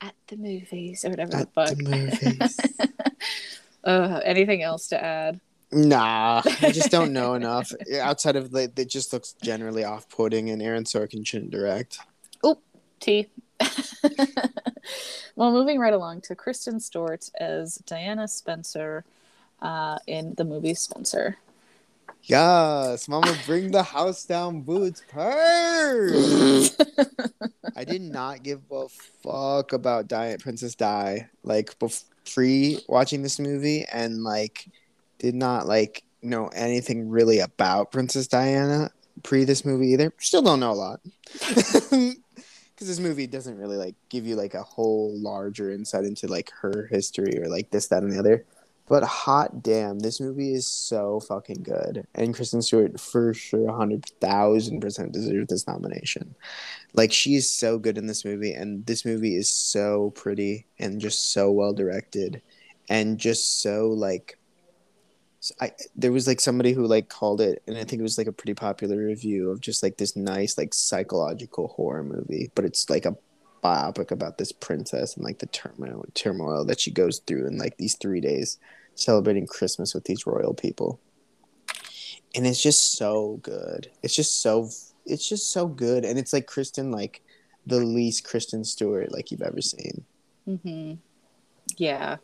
[0.01, 1.77] at the movies or whatever At the fuck.
[1.77, 2.61] the movies.
[3.85, 5.41] uh, anything else to add?
[5.71, 7.73] Nah, I just don't know enough.
[8.01, 11.99] Outside of like, it just looks generally off-putting, and Aaron Sorkin shouldn't direct.
[12.47, 12.63] Oop,
[13.01, 13.29] T.
[15.37, 19.05] well, moving right along to Kristen Stewart as Diana Spencer
[19.61, 21.37] uh, in the movie Spencer.
[22.29, 26.77] Yes, Mama, bring the house down, boots, purrs.
[27.77, 28.87] I did not give a
[29.23, 31.75] fuck about Diet Princess Di like
[32.31, 34.69] pre watching this movie, and like
[35.19, 38.91] did not like know anything really about Princess Diana
[39.23, 40.13] pre this movie either.
[40.19, 41.01] Still don't know a lot.
[41.33, 42.17] because
[42.79, 46.87] this movie doesn't really like give you like a whole larger insight into like her
[46.91, 48.45] history or like this that and the other
[48.89, 52.07] but hot damn, this movie is so fucking good.
[52.15, 56.35] And Kristen Stewart for sure 100,000% deserves this nomination.
[56.95, 61.01] Like she is so good in this movie and this movie is so pretty and
[61.01, 62.43] just so well directed
[62.89, 64.39] and just so like
[65.61, 68.27] I there was like somebody who like called it and I think it was like
[68.27, 72.91] a pretty popular review of just like this nice like psychological horror movie, but it's
[72.91, 73.17] like a
[73.63, 77.77] biopic about this princess and like the turmoil turmoil that she goes through in like
[77.77, 78.59] these 3 days
[78.99, 81.01] celebrating Christmas with these royal people.
[82.35, 83.91] And it's just so good.
[84.03, 84.69] It's just so
[85.07, 87.23] it's just so good and it's like Kristen like
[87.67, 90.05] the least Kristen Stewart like you've ever seen.
[90.47, 90.99] Mhm.
[91.77, 92.17] Yeah.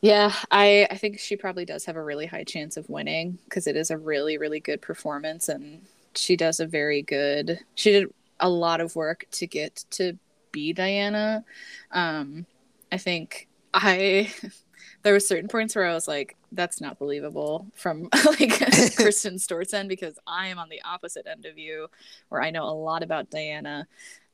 [0.00, 3.66] Yeah, I I think she probably does have a really high chance of winning because
[3.66, 5.82] it is a really really good performance and
[6.14, 7.60] she does a very good.
[7.74, 10.16] She did a lot of work to get to
[10.52, 11.44] be Diana.
[11.90, 12.46] Um
[12.92, 14.32] I think I
[15.02, 18.60] there were certain points where I was like, that's not believable from like
[18.96, 21.88] Kristen Stewart's end because I am on the opposite end of you,
[22.28, 23.86] where I know a lot about Diana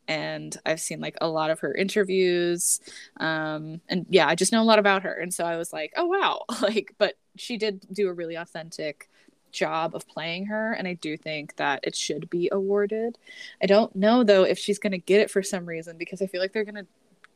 [0.07, 2.81] and I've seen like a lot of her interviews.
[3.19, 5.15] Um, and yeah, I just know a lot about her.
[5.15, 9.09] And so I was like, oh wow, like, but she did do a really authentic
[9.53, 13.17] job of playing her and i do think that it should be awarded
[13.63, 16.27] i don't know though if she's going to get it for some reason because i
[16.27, 16.87] feel like they're going to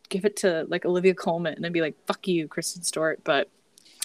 [0.08, 3.50] give it to like Olivia Colman and then be like, "Fuck you, Kristen Stewart." But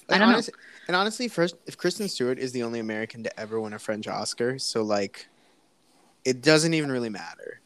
[0.09, 0.59] I don't honest, know.
[0.87, 4.07] And honestly, first, if Kristen Stewart is the only American to ever win a French
[4.07, 5.27] Oscar, so like,
[6.25, 7.61] it doesn't even really matter.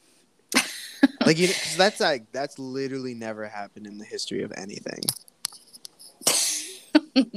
[1.25, 5.01] like, you, cause that's like that's literally never happened in the history of anything.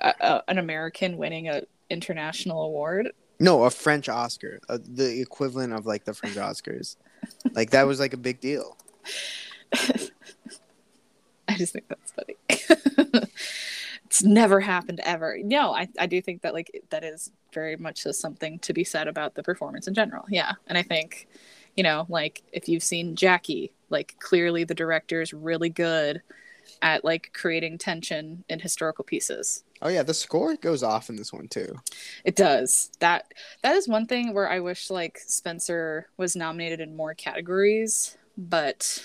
[0.00, 3.10] uh, uh, an American winning a international award.
[3.40, 6.96] No, a French Oscar, uh, the equivalent of like the French Oscars.
[7.52, 8.76] like that was like a big deal.
[11.58, 12.36] I just think that's funny.
[14.04, 15.38] it's never happened ever.
[15.42, 18.84] No, I, I do think that like that is very much just something to be
[18.84, 20.24] said about the performance in general.
[20.28, 20.52] Yeah.
[20.68, 21.26] And I think,
[21.76, 26.22] you know, like if you've seen Jackie, like clearly the director is really good
[26.80, 29.64] at like creating tension in historical pieces.
[29.82, 31.74] Oh yeah, the score goes off in this one too.
[32.24, 32.92] It does.
[33.00, 38.16] That that is one thing where I wish like Spencer was nominated in more categories,
[38.36, 39.02] but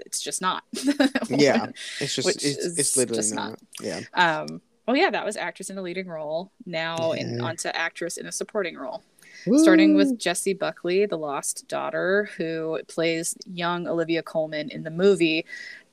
[0.00, 0.64] it's just not.
[1.28, 1.66] yeah,
[2.00, 3.50] it's just it's, it's literally just not.
[3.50, 3.60] not.
[3.80, 4.00] Yeah.
[4.14, 4.60] Um.
[4.86, 6.52] Well, yeah, that was actress in a leading role.
[6.64, 7.22] Now, yeah.
[7.22, 9.02] in onto actress in a supporting role.
[9.46, 9.58] Woo.
[9.58, 15.44] Starting with Jessie Buckley, the lost daughter, who plays young Olivia Colman in the movie.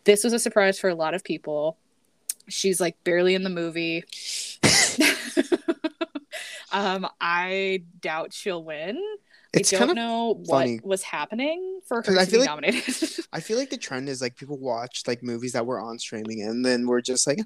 [0.03, 1.77] This was a surprise for a lot of people.
[2.47, 4.03] She's like barely in the movie.
[6.71, 9.01] um, I doubt she'll win
[9.53, 10.75] it's I don't know funny.
[10.77, 13.25] what was happening for her to I feel be like, nominated.
[13.34, 16.41] I feel like the trend is like people watch like movies that were on streaming
[16.41, 17.39] and then we're just like,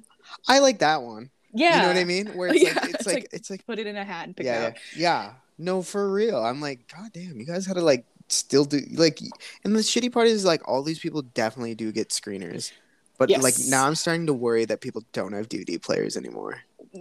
[0.48, 1.30] I like that one.
[1.52, 1.76] Yeah.
[1.76, 2.26] You know what I mean?
[2.28, 2.74] Where it's yeah.
[2.80, 4.62] like it's, it's like, like, it's like put it in a hat and pick yeah,
[4.62, 4.76] it out.
[4.96, 5.32] Yeah.
[5.58, 6.42] No, for real.
[6.42, 9.20] I'm like, God damn, you guys had to like still do like
[9.64, 12.72] and the shitty part is like all these people definitely do get screeners.
[13.18, 13.42] But yes.
[13.42, 16.60] like now I'm starting to worry that people don't have DVD players anymore.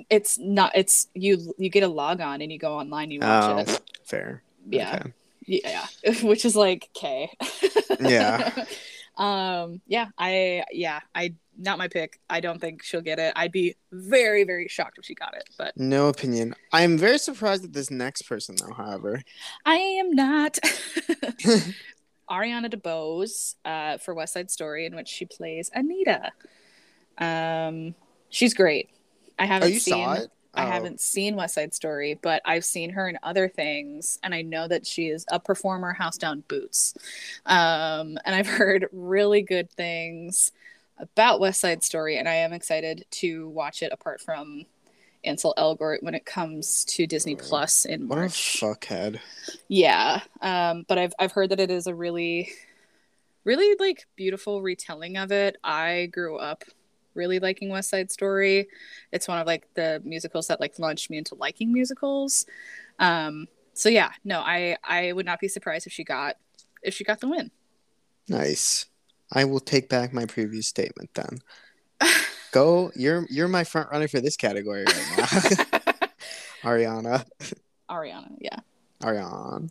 [0.10, 3.70] It's not it's you you get a log on and you go online you watch
[3.70, 3.82] oh, it.
[4.04, 5.02] Fair yeah.
[5.02, 5.14] Okay.
[5.48, 5.86] yeah
[6.24, 7.32] which is like okay
[8.00, 8.66] yeah.
[9.18, 12.20] Um yeah i yeah i not my pick.
[12.30, 13.34] I don't think she'll get it.
[13.36, 16.54] I'd be very very shocked if she got it but no opinion.
[16.72, 19.24] I'm very surprised at this next person though however.
[19.66, 20.60] I am not.
[22.30, 26.32] Ariana DeBose uh, for west side story in which she plays anita.
[27.18, 27.96] Um
[28.30, 28.92] she's great.
[29.40, 30.72] I haven't oh, you seen saw it I oh.
[30.72, 34.68] haven't seen West Side Story, but I've seen her in other things, and I know
[34.68, 36.96] that she is a performer, house down boots.
[37.46, 40.52] Um, and I've heard really good things
[40.98, 43.92] about West Side Story, and I am excited to watch it.
[43.94, 44.66] Apart from
[45.24, 48.60] Ansel Elgort, when it comes to Disney Plus in March.
[48.62, 49.20] What a fuckhead!
[49.68, 52.50] Yeah, um, but I've I've heard that it is a really,
[53.44, 55.58] really like beautiful retelling of it.
[55.64, 56.64] I grew up
[57.18, 58.68] really liking West Side Story.
[59.12, 62.46] It's one of like the musicals that like launched me into liking musicals.
[63.00, 66.36] Um, so yeah, no, I I would not be surprised if she got
[66.84, 67.52] if she got the win.
[68.30, 68.86] Nice.
[69.32, 71.40] I will take back my previous statement then.
[72.52, 72.92] Go.
[72.96, 75.26] You're you're my front runner for this category right now.
[76.64, 77.26] Ariana.
[77.90, 78.60] Ariana, yeah.
[79.04, 79.70] Ariane.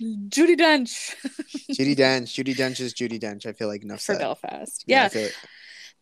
[0.00, 1.14] Judi Dench
[1.70, 2.32] Judi Dench.
[2.34, 3.46] Judi Dench is Judi Dench.
[3.46, 4.18] I feel like enough for said.
[4.20, 4.84] Belfast.
[4.86, 5.34] Yeah, I Yeah, like-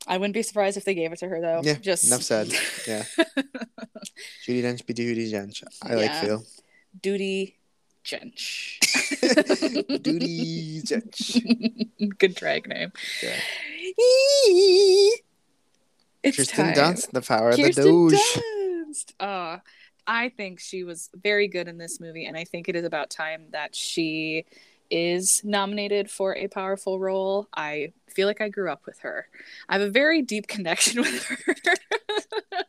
[0.06, 1.60] I wouldn't be surprised if they gave it to her though.
[1.64, 2.52] Yeah, just enough said.
[2.86, 3.04] Yeah.
[4.46, 5.64] Judi Dench be Judi Dench.
[5.82, 6.20] I like Yeah.
[6.20, 6.44] feel.
[7.02, 7.56] Duty
[8.04, 8.78] Jench.
[8.80, 12.18] Judi Dench.
[12.18, 12.92] Good drag name.
[13.22, 13.36] Yeah.
[16.22, 16.74] It's Kirsten time.
[16.74, 18.12] Dunst, the power of the Kirsten Doge.
[18.14, 19.12] Dunst.
[19.20, 19.58] Uh,
[20.08, 23.10] I think she was very good in this movie, and I think it is about
[23.10, 24.46] time that she
[24.90, 27.48] is nominated for a powerful role.
[27.56, 29.26] I feel like I grew up with her.
[29.68, 31.54] I have a very deep connection with her.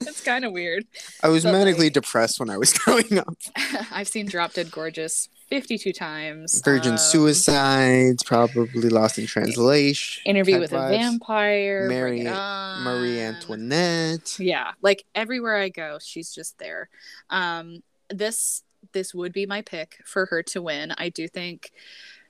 [0.01, 0.85] it's kind of weird.
[1.23, 3.35] I was But, manically like- depressed when I was growing up.
[3.91, 6.61] I've seen Drop Dead Gorgeous 52 times.
[6.63, 10.21] Virgin Um, Suicides, probably Lost in Translation.
[10.25, 11.87] Interview with a Vampire.
[11.87, 12.23] Mary-.
[12.23, 14.37] Marie Antoinette.
[14.39, 16.89] yeah like everywhere i go she's just there
[17.29, 20.93] um this this would be my pick for her to win.
[20.97, 21.71] I do think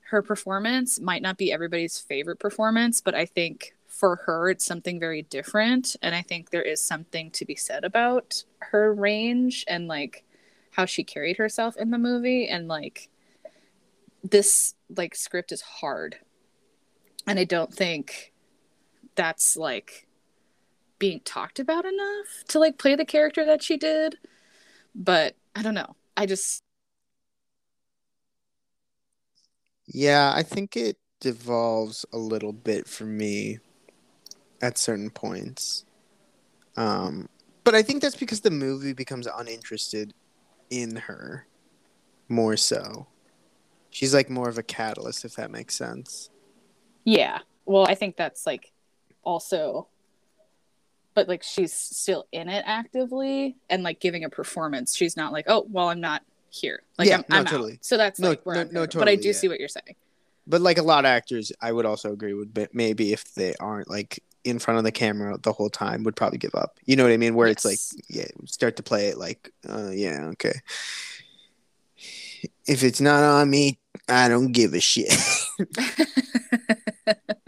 [0.10, 5.00] her performance might not be everybody's favorite performance but i think for her it's something
[5.00, 5.96] very different.
[6.02, 10.24] And i think there is something to be said about her range and like
[10.72, 12.48] how she carried herself in the movie.
[12.48, 13.10] And like
[14.24, 16.18] this like script is hard.
[17.28, 18.32] And i don't think
[19.16, 20.08] that's like
[20.98, 24.18] being talked about enough to like play the character that she did.
[24.96, 26.62] But i don't know i just
[29.92, 33.58] Yeah, I think it devolves a little bit for me
[34.62, 35.84] at certain points.
[36.78, 37.28] Um,
[37.64, 40.14] but I think that's because the movie becomes uninterested
[40.70, 41.48] in her
[42.28, 43.08] more so.
[43.90, 46.30] She's like more of a catalyst, if that makes sense.
[47.06, 48.72] yeah well i think that's like
[49.24, 49.88] also
[51.20, 55.44] but like she's still in it actively and like giving a performance she's not like
[55.50, 57.52] oh well i'm not here like Yeah, i'm, no, I'm out.
[57.52, 57.78] totally.
[57.82, 59.00] so that's No, like where no, I'm no, going.
[59.00, 59.34] but i do yeah.
[59.34, 59.96] see what you're saying
[60.48, 63.54] But like a lot of actors, I would also agree would be, maybe if they
[63.60, 66.80] aren't like in front of the camera the whole time, would probably give up.
[66.86, 67.36] You know what I mean?
[67.36, 67.78] Where it's like,
[68.08, 70.54] yeah, start to play it like, uh, yeah, okay.
[72.66, 73.78] If it's not on me,
[74.08, 75.14] I don't give a shit.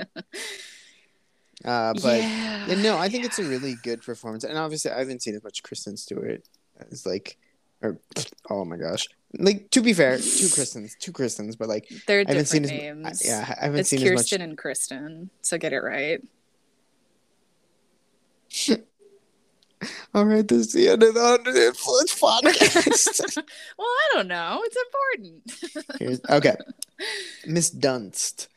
[1.65, 4.99] uh, but yeah, yeah, no, I think it's a really good performance, and obviously I
[4.99, 6.43] haven't seen as much Kristen Stewart
[6.91, 7.37] as like,
[7.81, 7.97] or
[8.49, 9.07] oh my gosh,
[9.37, 13.05] like to be fair, two Kristens, two Kristens, but like they're I haven't seen different
[13.05, 13.25] as names.
[13.25, 16.21] yeah, I haven't it's seen kirsten as and kristen so get it right.
[20.13, 23.37] All right, this is the end of the Under the Influence podcast.
[23.77, 24.61] well i don't know.
[24.63, 24.77] It's
[25.97, 26.29] important.
[26.29, 26.55] Okay,
[27.47, 28.47] Miss Dunst.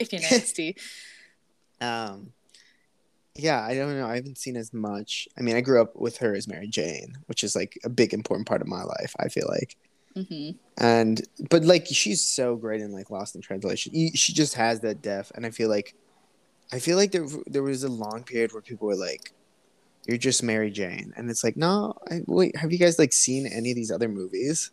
[0.00, 0.76] if you're nasty
[1.80, 2.32] Um,
[3.36, 4.06] yeah, I don't know.
[4.06, 5.28] I haven't seen as much.
[5.38, 8.12] I mean, I grew up with her as Mary Jane, which is like a big
[8.12, 9.14] important part of my life.
[9.18, 9.76] I feel like.
[10.14, 13.92] hmm and but like she's so great in like Lost in Translation.
[14.14, 15.94] She just has that depth, and I feel like,
[16.72, 19.32] I feel like there there was a long period where people were like,
[20.06, 23.46] "You're just Mary Jane," and it's like, no, I, wait, have you guys like seen
[23.46, 24.70] any of these other movies?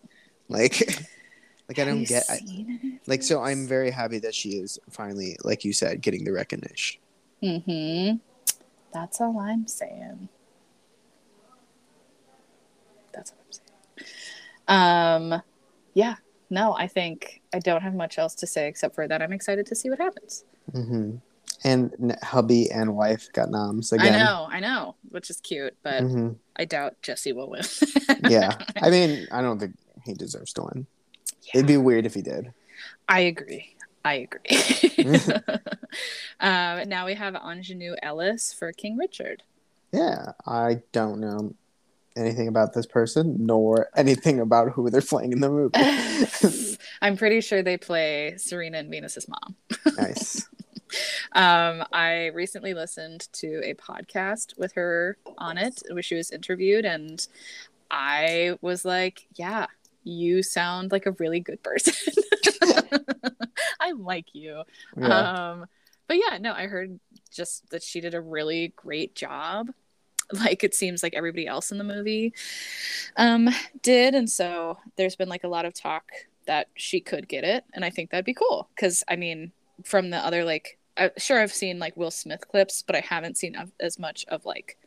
[0.50, 0.76] Like,
[1.68, 2.23] like I Have don't get.
[2.30, 2.39] I,
[3.07, 3.41] like, so?
[3.41, 6.99] I'm very happy that she is finally, like you said, getting the recognition.
[7.44, 8.18] Mm-hmm.
[8.94, 10.30] That's all I'm saying.
[13.14, 15.34] That's what I'm saying.
[15.34, 15.41] Um,
[15.94, 16.15] yeah.
[16.49, 19.65] No, I think I don't have much else to say except for that I'm excited
[19.68, 20.45] to see what happens.
[20.72, 21.15] hmm
[21.65, 24.15] And n- hubby and wife got noms again.
[24.15, 27.64] I know, I know, which is cute, but hmm I doubt Jesse will win.
[28.23, 29.76] Yeah, I mean, I don't think
[30.06, 30.88] he deserves to win.
[31.48, 32.53] Yeah, It'd be weird if he did.
[33.07, 33.76] I agree.
[34.03, 35.02] I agree.
[36.40, 39.44] um, now we have Aunjanue Ellis for King Richard.
[39.91, 41.56] Yeah, I don't know
[42.15, 46.78] anything about this person nor anything about who they're playing in the movie.
[47.02, 49.56] I'm pretty sure they play Serena and Venus's mom.
[49.98, 50.48] nice.
[51.34, 56.86] Um, I recently listened to a podcast with her on it, where she was interviewed,
[56.86, 57.28] and
[57.91, 59.68] I was like, "Yeah,
[60.08, 61.94] you sound like a really good person.
[63.80, 64.64] I like you."
[64.98, 65.52] Yeah.
[65.52, 65.66] Um,
[66.08, 67.00] but yeah, no, I heard
[67.32, 69.70] just that she did a really great job.
[70.32, 72.34] Like it seems like everybody else in the movie
[73.16, 73.50] um,
[73.82, 76.04] did, and so there's been like a lot of talk
[76.48, 79.54] that she could get it, and I think that'd be cool because I mean,
[79.86, 83.38] from the other like, I, sure I've seen like Will Smith clips, but I haven't
[83.38, 84.78] seen as much of like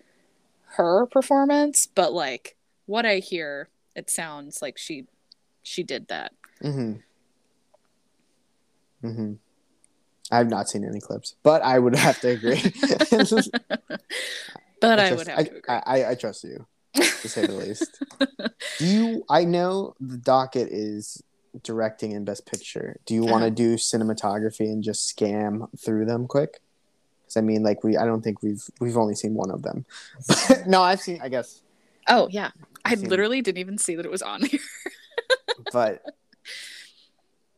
[0.77, 1.87] her performance.
[1.87, 2.57] But like
[2.87, 5.07] what I hear, it sounds like she
[5.63, 6.33] she did that.
[6.63, 6.95] hmm
[9.03, 9.33] hmm
[10.33, 12.63] I have not seen any clips, but I would have to agree.
[14.81, 15.61] but I, trust- would have I, to agree.
[15.69, 18.01] I, I, I trust you, to say the least.
[18.79, 19.25] Do you?
[19.29, 21.23] I know the docket is
[21.65, 23.01] directing and best picture.
[23.07, 23.55] Do you want to Uh-huh.
[23.55, 26.61] do cinematography and just scam through them quick?
[27.23, 29.85] Because I mean, like we, I don't think we've we've only seen one of them.
[30.67, 31.21] no, I've seen.
[31.21, 31.61] I guess,
[32.11, 32.51] oh yeah,
[32.85, 34.61] I seen- literally didn't even see that it was on here.
[35.73, 36.03] but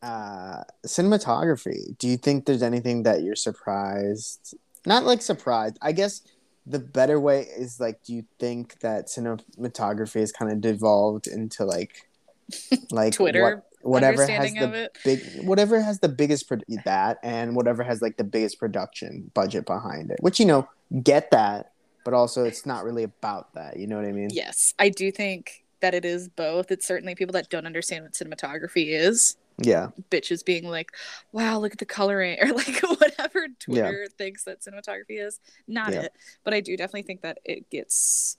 [0.01, 1.97] uh cinematography.
[1.97, 4.55] Do you think there's anything that you're surprised?
[4.85, 5.77] Not like surprised.
[5.81, 6.21] I guess
[6.65, 11.65] the better way is like, do you think that cinematography has kind of devolved into
[11.65, 12.07] like,
[12.91, 17.83] like Twitter what, whatever has the big, whatever has the biggest pro- that, and whatever
[17.83, 20.17] has like the biggest production budget behind it.
[20.21, 20.67] Which you know,
[21.01, 21.72] get that,
[22.03, 23.77] but also it's not really about that.
[23.77, 24.29] You know what I mean?
[24.31, 26.71] Yes, I do think that it is both.
[26.71, 29.35] It's certainly people that don't understand what cinematography is.
[29.57, 29.89] Yeah.
[30.09, 30.91] Bitches being like,
[31.31, 35.39] "Wow, look at the coloring," or like whatever Twitter thinks that cinematography is.
[35.67, 36.03] Not Yeah.
[36.03, 36.13] it,
[36.43, 38.37] but I do definitely think that it gets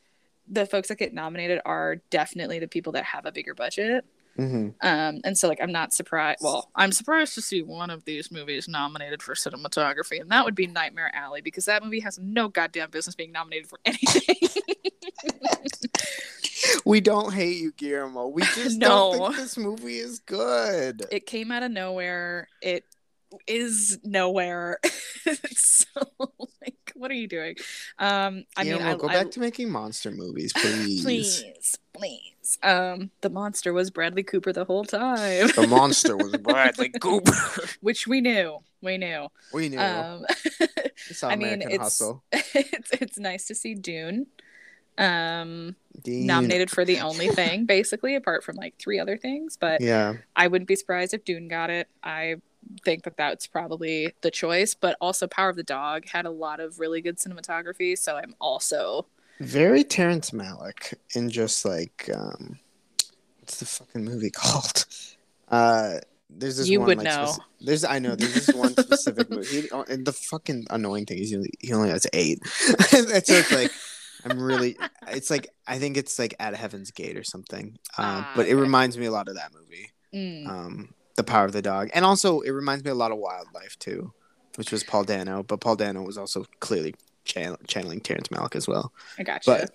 [0.49, 4.05] the folks that get nominated are definitely the people that have a bigger budget.
[4.37, 6.41] Hmm Um, and so like I'm not surprised.
[6.43, 10.55] Well, I'm surprised to see one of these movies nominated for cinematography, and that would
[10.55, 14.37] be Nightmare Alley because that movie has no goddamn business being nominated for anything.
[16.87, 18.29] We don't hate you, Guillermo.
[18.29, 19.13] We just No.
[19.17, 21.05] don't think this movie is good.
[21.11, 22.49] it came out of nowhere.
[22.61, 22.85] It
[23.47, 24.79] is nowhere.
[25.53, 25.87] so
[26.61, 27.57] like, what are you doing?
[27.99, 31.03] Um, I mean, Guillermo, I, go I- back to making monster movies, please.
[31.03, 31.45] please,
[31.95, 32.21] please.
[32.63, 37.33] Um, the monster was Bradley Cooper the whole time, The monster was Bradley Cooper.
[37.81, 38.59] which we knew.
[38.83, 39.29] We knew.
[39.53, 39.79] we knew.
[39.81, 40.27] Um,
[41.23, 42.03] I mean, it's-
[42.33, 44.27] it's it's nice to see Dune
[44.97, 49.81] um Dean- nominated for the only thing basically apart from like three other things but
[49.81, 50.15] Yeah.
[50.37, 52.37] i wouldn't be surprised if dune got it i
[52.85, 56.61] think that that's probably the choice but also power of the dog had a lot
[56.61, 59.07] of really good cinematography so i'm also
[59.41, 62.59] Very Terrence Malick in just like um
[63.41, 64.85] what's the fucking movie called?
[65.49, 65.99] Uh
[66.31, 67.27] there's this You one would like, know.
[67.27, 69.61] speci- there's I know there's this one specific movie.
[69.63, 72.39] He, and the fucking annoying thing is he only, he only has eight.
[72.93, 73.71] and so it's like
[74.25, 74.77] I'm really
[75.09, 77.79] it's like I think it's like at Heaven's Gate or something.
[77.99, 78.61] Um, Ah, but it okay.
[78.61, 79.91] reminds me a lot of that movie.
[80.15, 83.19] mm, Um, The Power of the Dog, and also it reminds me a lot of
[83.19, 84.13] Wildlife too,
[84.57, 85.43] which was Paul Dano.
[85.43, 86.95] But Paul Dano was also clearly
[87.25, 88.93] channel- channeling Terrence Malick as well.
[89.19, 89.71] i got But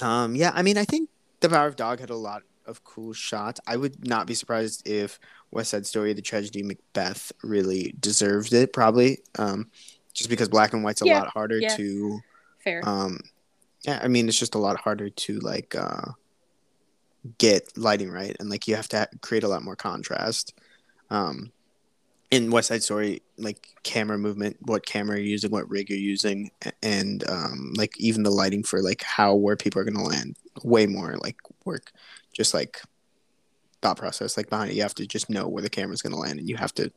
[0.00, 1.08] um, yeah, I mean, I think
[1.40, 3.60] The Power of Dog had a lot of cool shots.
[3.66, 5.18] I would not be surprised if
[5.50, 8.72] West Side Story, The Tragedy Macbeth, really deserved it.
[8.72, 9.70] Probably, um,
[10.12, 11.76] just because black and white's a Yeah, lot harder yeah.
[11.76, 12.20] to.
[12.62, 13.20] fair Um,
[13.82, 16.12] yeah, I mean, it's just a lot harder to like uh,
[17.38, 20.54] get lighting right, and like you have to ha- create a lot more contrast.
[21.10, 21.50] Um,
[22.30, 26.50] in West Side Story, like camera movement, what camera you're using, what rig you're using,
[26.82, 30.86] and um, like even the lighting for like how where people are gonna land, way
[30.86, 31.92] more like work,
[32.32, 32.80] just like
[33.80, 34.74] thought process like behind it.
[34.74, 36.92] You have to just know where the camera's gonna land, and you have to.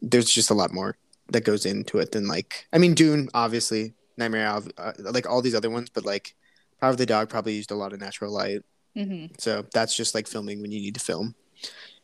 [0.00, 0.96] There's just a lot more
[1.30, 5.54] that goes into it than like I mean Dune, obviously Nightmare, uh, like all these
[5.54, 6.34] other ones, but like
[6.80, 8.60] Power of the Dog probably used a lot of natural light.
[8.94, 11.34] hmm So that's just like filming when you need to film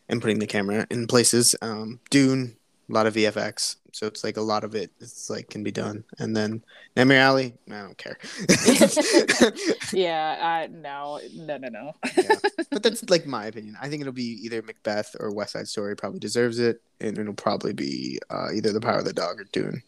[0.09, 1.55] and putting the camera in places.
[1.63, 2.57] Um, Dune,
[2.89, 3.77] a lot of VFX.
[3.93, 6.05] So it's like a lot of it it's like can be done.
[6.19, 6.63] And then
[6.97, 8.19] Nightmare Alley, I don't care.
[9.93, 12.35] yeah i no no no no Yeah.
[12.71, 13.77] But that's like my opinion.
[13.81, 16.83] I think it'll be either Macbeth or West Side Story probably deserves it.
[17.01, 19.83] And it'll probably be uh, either The Power of the Dog or Dune.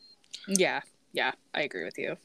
[0.49, 0.81] yeah
[1.13, 2.17] yeah i agree with you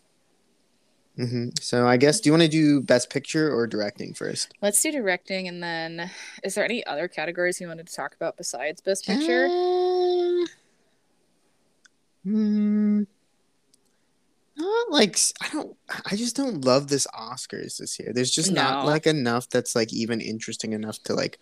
[1.16, 4.54] hmm So I guess, do you want to do Best Picture or Directing first?
[4.62, 6.10] let's do directing and then
[6.44, 10.46] is there any other categories you wanted to talk about besides best picture Uh,
[12.24, 13.04] hmm,
[14.56, 15.76] not like I don't.
[16.12, 18.12] I just don't love this Oscars this year.
[18.14, 21.40] There's just not like enough that's like even interesting enough to like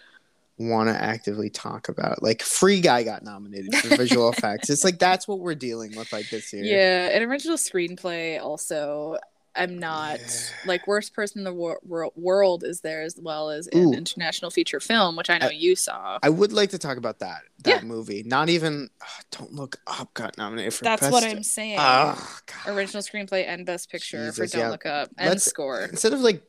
[0.58, 2.24] want to actively talk about.
[2.24, 4.70] Like Free Guy got nominated for visual effects.
[4.70, 6.64] It's like that's what we're dealing with like this year.
[6.64, 9.18] Yeah, an original screenplay also.
[9.56, 10.28] I'm not Yeah.
[10.66, 13.94] like worst person in the wor- wor- world is there as well as in Ooh.
[13.94, 16.20] international feature film, which I know I- you saw.
[16.24, 17.88] I would like to talk about that that Yeah.
[17.88, 18.24] movie.
[18.24, 21.12] Not even ugh, Don't Look Up got nominated for That's best.
[21.12, 21.78] what I'm saying.
[21.80, 24.70] Oh, original screenplay and best picture for Don't yeah.
[24.70, 25.82] Look Up and Let's- score.
[25.84, 26.44] instead of like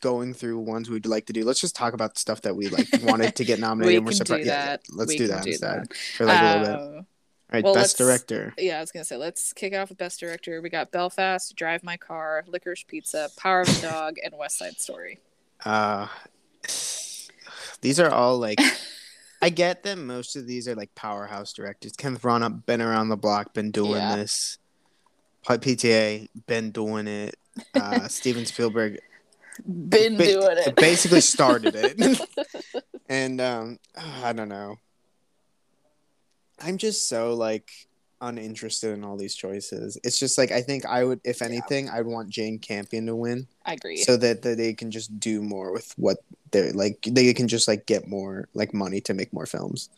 [0.00, 2.88] going through ones we'd like to do, let's just talk about stuff that we like
[3.02, 3.92] wanted to get nominated.
[3.92, 4.46] We and we're can do surprised.
[4.46, 4.80] Yeah, yeah, that.
[4.90, 5.94] let's We do that do instead that.
[5.96, 6.80] for like a little bit.
[7.00, 7.06] Oh.
[7.54, 8.52] All right, well, best director.
[8.58, 10.60] Yeah, I was gonna say let's kick off with best director.
[10.60, 14.80] We got Belfast, Drive My Car, Licorice Pizza, Power of the Dog, and West Side
[14.80, 15.20] Story.
[15.64, 16.08] Uh,
[17.80, 18.58] these are all like
[19.42, 21.92] I get that most of these are like powerhouse directors.
[21.92, 24.16] Kenneth Branagh been around the block, been doing Yeah.
[24.16, 24.58] this.
[25.44, 27.36] PTA been doing it.
[27.74, 28.98] Uh, Steven Spielberg
[29.64, 30.74] Been ba- doing it.
[30.74, 32.20] basically started it.
[33.08, 34.78] and um, I don't know.
[36.60, 37.70] I'm just so like
[38.20, 39.98] uninterested in all these choices.
[40.02, 43.46] It's just like I think I would, if anything, I'd want Jane Campion to win
[43.64, 43.98] I agree.
[43.98, 46.18] so that, that they can just do more with what
[46.50, 47.02] they're like.
[47.02, 49.90] They can just like get more like money to make more films.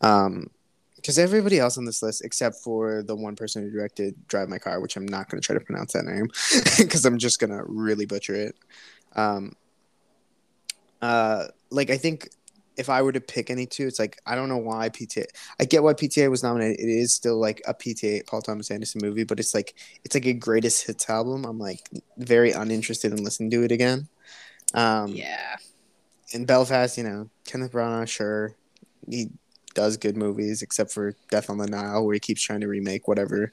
[0.00, 0.50] Um,
[0.96, 4.56] because everybody else on this list, except for the one person who directed Drive My
[4.56, 6.28] Car, which I'm not going to try to pronounce that name
[6.78, 8.56] because I'm just going to really butcher it.
[9.14, 9.54] Um,
[11.02, 12.30] uh, like I think
[12.76, 15.24] if I were to pick any two, it's like I don't know why PTA.
[15.60, 16.80] I get why PTA was nominated.
[16.80, 19.74] It is still like a PTA Paul Thomas Anderson movie, but it's like
[20.04, 21.44] it's like a greatest hits album.
[21.44, 24.08] I'm like very uninterested in listening to it again.
[24.74, 25.56] Um, yeah.
[26.32, 28.56] in Belfast, you know, Kenneth Branagh, sure,
[29.08, 29.30] he
[29.74, 33.06] does good movies, except for Death on the Nile, where he keeps trying to remake
[33.08, 33.50] whatever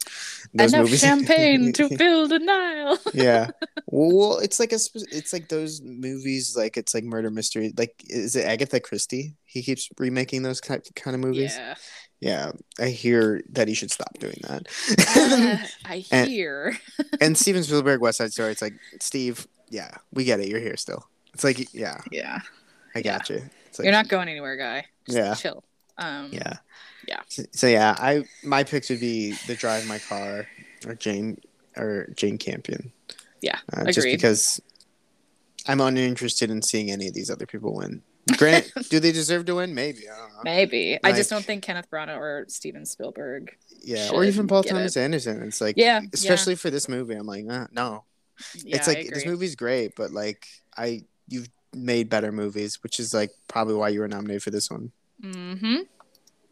[0.54, 1.00] those Enough movies.
[1.02, 2.98] champagne to fill the Nile.
[3.14, 3.50] yeah,
[3.88, 7.74] well, it's like a, it's like those movies, like it's like murder mystery.
[7.78, 9.34] Like, is it Agatha Christie?
[9.46, 11.56] He keeps remaking those kind kind of movies.
[11.56, 11.76] Yeah.
[12.24, 14.68] Yeah, I hear that he should stop doing that.
[15.18, 16.78] Uh, I And- hear.
[17.20, 18.52] and Steven Spielberg, West Side Story.
[18.52, 19.48] It's like Steve.
[19.72, 20.48] Yeah, we get it.
[20.48, 21.08] You're here still.
[21.34, 22.40] It's like, yeah, Yeah.
[22.94, 23.18] I Yeah.
[23.18, 23.42] got you.
[23.66, 24.86] It's like, You're not going anywhere, guy.
[25.08, 25.34] Just Yeah.
[25.34, 25.64] chill.
[25.98, 26.54] Um, Yeah.
[27.08, 27.22] Yeah.
[27.28, 30.48] So, so yeah, I my picks would be the drive my car
[30.86, 31.40] or Jane
[31.76, 32.92] or Jane Campion.
[33.42, 34.62] Yeah, Uh, just because
[35.68, 38.04] I'm uninterested in seeing any of these other people win.
[38.38, 39.74] Grant, do they deserve to win?
[39.74, 40.08] Maybe.
[40.08, 40.42] I don't know.
[40.44, 41.00] Maybe.
[41.04, 43.56] I just don't think Kenneth Branagh or Steven Spielberg.
[43.84, 45.42] Yeah, or even Paul Thomas Anderson.
[45.42, 46.02] It's like, Yeah.
[46.14, 48.04] especially for this movie, I'm like, uh, no.
[48.56, 48.76] yeah.
[48.76, 50.46] it's like this movie's great, but like
[50.78, 54.70] I, you've made better movies, which is like probably why you were nominated for this
[54.70, 54.92] one.
[55.22, 55.76] Mm-hmm.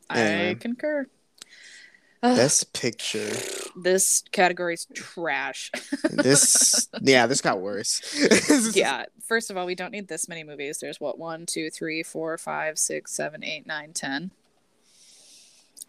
[0.09, 1.07] I concur.
[2.21, 3.31] Best picture.
[3.77, 5.71] this category's trash.
[6.11, 8.01] This, yeah, this got worse.
[8.75, 9.05] yeah.
[9.25, 10.79] First of all, we don't need this many movies.
[10.79, 14.31] There's what one, two, three, four, five, six, seven, eight, nine, ten.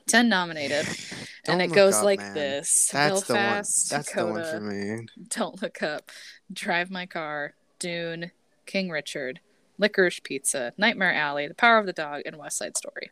[0.07, 0.87] Ten nominated,
[1.47, 2.35] and it goes Up, like man.
[2.35, 3.43] this: That's the one.
[3.43, 5.07] Belfast, That's the one for me.
[5.29, 6.11] Don't Look Up,
[6.53, 8.31] Drive My Car, Dune,
[8.67, 9.41] King Richard,
[9.81, 13.11] Licorice Pizza, Nightmare Alley, The Power of the Dog, and West Side Story.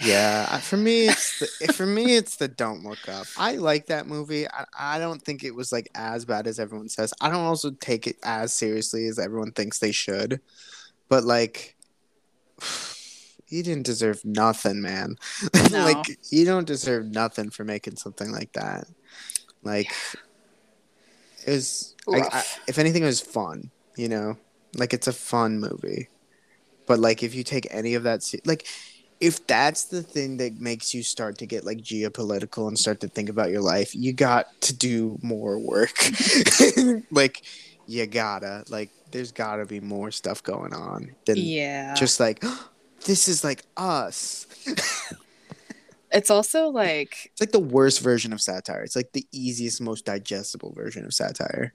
[0.00, 3.26] Yeah, for me, it's the, for me, it's the Don't Look Up.
[3.38, 4.46] I like that movie.
[4.48, 7.14] I, I don't think it was like as bad as everyone says.
[7.20, 10.40] I don't also take it as seriously as everyone thinks they should.
[11.08, 11.76] But like,
[13.48, 15.16] you didn't deserve nothing, man.
[15.70, 15.84] No.
[15.84, 18.86] like, you don't deserve nothing for making something like that.
[19.62, 19.92] Like,
[21.46, 21.94] it was.
[22.12, 23.70] I, I, if anything, it was fun.
[23.96, 24.36] You know,
[24.76, 26.08] like it's a fun movie.
[26.86, 28.66] But like, if you take any of that, se- like
[29.20, 33.08] if that's the thing that makes you start to get like geopolitical and start to
[33.08, 35.94] think about your life, you got to do more work.
[37.10, 37.42] like
[37.86, 41.94] you gotta like there's gotta be more stuff going on than Yeah.
[41.94, 42.42] just like
[43.04, 44.46] this is like us.
[46.10, 48.82] it's also like It's like the worst version of satire.
[48.82, 51.72] It's like the easiest, most digestible version of satire.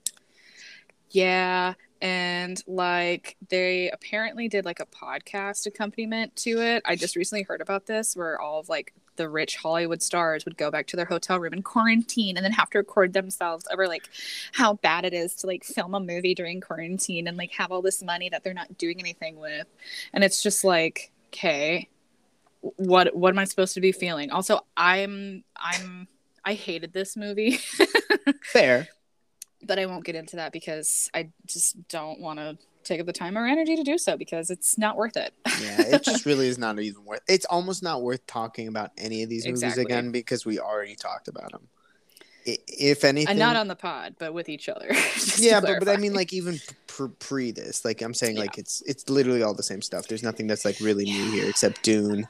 [1.11, 6.81] Yeah, and like they apparently did like a podcast accompaniment to it.
[6.85, 10.57] I just recently heard about this where all of like the rich Hollywood stars would
[10.57, 13.85] go back to their hotel room in quarantine and then have to record themselves over
[13.87, 14.09] like
[14.53, 17.81] how bad it is to like film a movie during quarantine and like have all
[17.81, 19.67] this money that they're not doing anything with.
[20.13, 21.89] And it's just like, okay,
[22.61, 24.31] what what am I supposed to be feeling?
[24.31, 26.07] Also, I'm I'm
[26.45, 27.59] I hated this movie.
[28.43, 28.87] Fair.
[29.63, 33.13] But I won't get into that because I just don't want to take up the
[33.13, 35.33] time or energy to do so because it's not worth it.
[35.61, 37.21] Yeah, it just really is not even worth.
[37.27, 39.83] It's almost not worth talking about any of these movies Exactly.
[39.83, 41.67] again because we already talked about them.
[42.45, 44.89] If anything, and not on the pod, but with each other.
[45.37, 48.81] yeah, but, but I mean, like even pr- pre this, like I'm saying, like it's
[48.87, 50.07] it's literally all the same stuff.
[50.07, 52.27] There's nothing that's like really new here except Dune,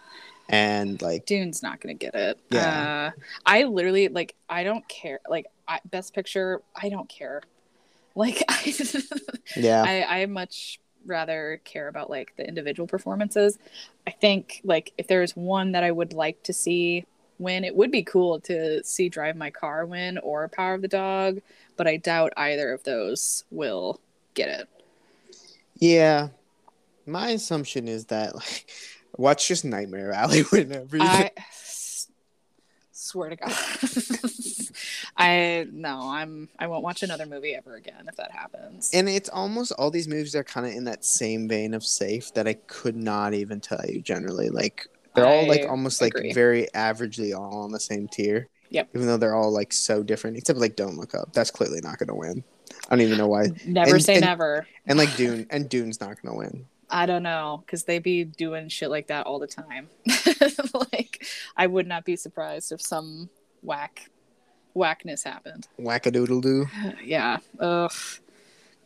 [0.49, 2.39] and like Dune's not gonna get it.
[2.49, 3.11] Yeah.
[3.15, 5.19] Uh, I literally like I don't care.
[5.30, 7.41] Like I, best picture, I don't care.
[8.15, 8.73] Like I,
[9.55, 13.57] yeah, I I much rather care about like the individual performances.
[14.07, 17.05] I think like if there's one that I would like to see
[17.38, 20.88] win, it would be cool to see Drive My Car win or Power of the
[20.88, 21.39] Dog,
[21.77, 23.99] but I doubt either of those will
[24.34, 24.67] get it.
[25.76, 26.30] yeah.
[27.05, 28.69] My assumption is that like
[29.20, 31.02] watch just Nightmare Alley everything.
[31.02, 31.32] I
[32.91, 33.52] swear to God.
[35.18, 38.90] I no, I'm I won't watch another movie ever again if that happens.
[38.94, 42.34] And it's almost all these movies are kind of in that same vein of safe
[42.34, 44.50] that I could not even tell you generally.
[44.50, 46.28] Like they're all like almost agree.
[46.28, 48.48] like very averagely all on the same tier.
[48.72, 48.90] Yep.
[48.94, 51.34] Even though they're all like so different, except like Don't Look Up.
[51.34, 52.44] That's clearly not going to win.
[52.88, 53.48] I don't even know why.
[53.66, 54.68] never and- say and- never.
[54.86, 56.66] And like Dune, and Dune's not going to win.
[56.90, 59.90] I don't know because they be doing shit like that all the time.
[60.94, 61.26] like
[61.56, 63.30] I would not be surprised if some
[63.61, 64.10] whack
[64.74, 65.68] whackness happened.
[65.80, 66.68] Wackadoodle doo.
[67.03, 67.38] yeah.
[67.60, 67.91] Ugh.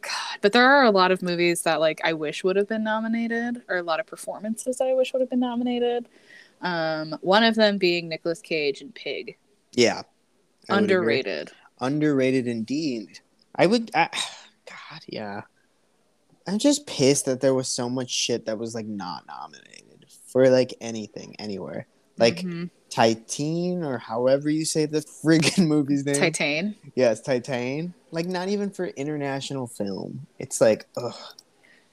[0.02, 0.40] God.
[0.42, 3.62] But there are a lot of movies that like I wish would have been nominated,
[3.70, 6.08] or a lot of performances that I wish would have been nominated.
[6.62, 9.38] Um, one of them being Nicolas Cage and Pig.
[9.72, 10.04] Yeah.
[10.70, 10.78] I.
[10.78, 11.52] Underrated.
[11.80, 13.20] Underrated indeed.
[13.56, 13.92] I would.
[13.96, 14.10] I,
[14.66, 15.42] God, yeah.
[16.48, 20.50] I'm just pissed that there was so much shit that was like not nominated for
[20.50, 21.88] like anything anywhere.
[22.18, 22.70] Like Mhm.
[22.90, 26.16] Titan or however you say the friggin' movie's name.
[26.16, 26.76] Titan.
[26.96, 27.94] Yes, Titan.
[28.12, 30.28] Like not even for international film.
[30.38, 31.16] It's like, ugh.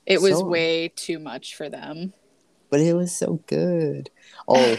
[0.06, 2.12] It was So- way too much for them.
[2.70, 4.10] But it was so good.
[4.48, 4.76] Oh,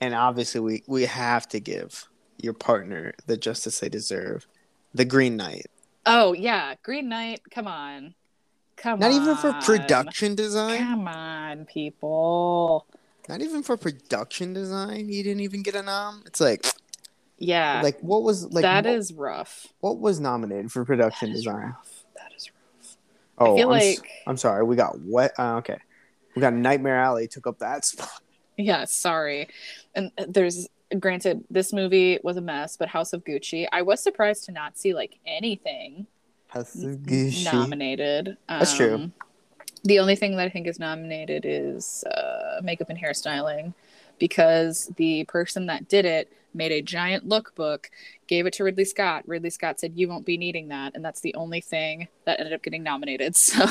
[0.00, 2.08] and obviously we we have to give
[2.40, 4.46] your partner the justice they deserve.
[4.94, 5.66] The Green Knight.
[6.06, 7.40] Oh yeah, Green Knight.
[7.50, 8.14] Come on,
[8.76, 9.22] come Not on.
[9.22, 10.78] even for production design.
[10.78, 12.86] Come on, people.
[13.28, 15.08] Not even for production design.
[15.08, 16.22] You didn't even get a nom.
[16.26, 16.66] It's like
[17.38, 19.68] Yeah, like what was like that what, is rough.
[19.80, 21.54] what was nominated for production design?
[21.76, 22.04] rough.
[22.16, 22.96] That is rough.
[23.38, 24.64] Oh, feel I'm, like- I'm sorry.
[24.64, 25.32] We got what?
[25.38, 25.78] Uh, okay,
[26.34, 28.10] we got Nightmare Alley took up that spot.
[28.56, 29.48] Yeah, sorry.
[29.94, 30.68] And uh, there's
[30.98, 34.76] granted this movie was a mess, but House of Gucci, I was surprised to not
[34.76, 36.06] see like anything
[36.52, 37.52] House of Gucci.
[37.52, 38.36] nominated.
[38.48, 38.94] That's true.
[38.94, 39.12] Um,
[39.84, 43.74] The only thing that I think is nominated is uh, makeup and hairstyling
[44.18, 47.86] because the person that did it made a giant lookbook,
[48.26, 49.24] gave it to Ridley Scott.
[49.26, 50.94] Ridley Scott said, You won't be needing that.
[50.94, 53.34] And that's the only thing that ended up getting nominated.
[53.42, 53.66] So,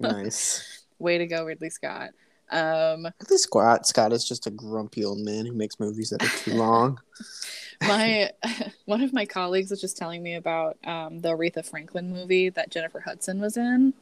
[0.00, 0.84] nice.
[0.98, 2.10] way to go, Ridley Scott.
[2.50, 6.38] Um, Ridley Scott Scott is just a grumpy old man who makes movies that are
[6.38, 7.00] too long.
[7.82, 8.30] my
[8.86, 12.70] one of my colleagues was just telling me about um, the Aretha Franklin movie that
[12.70, 13.94] Jennifer Hudson was in,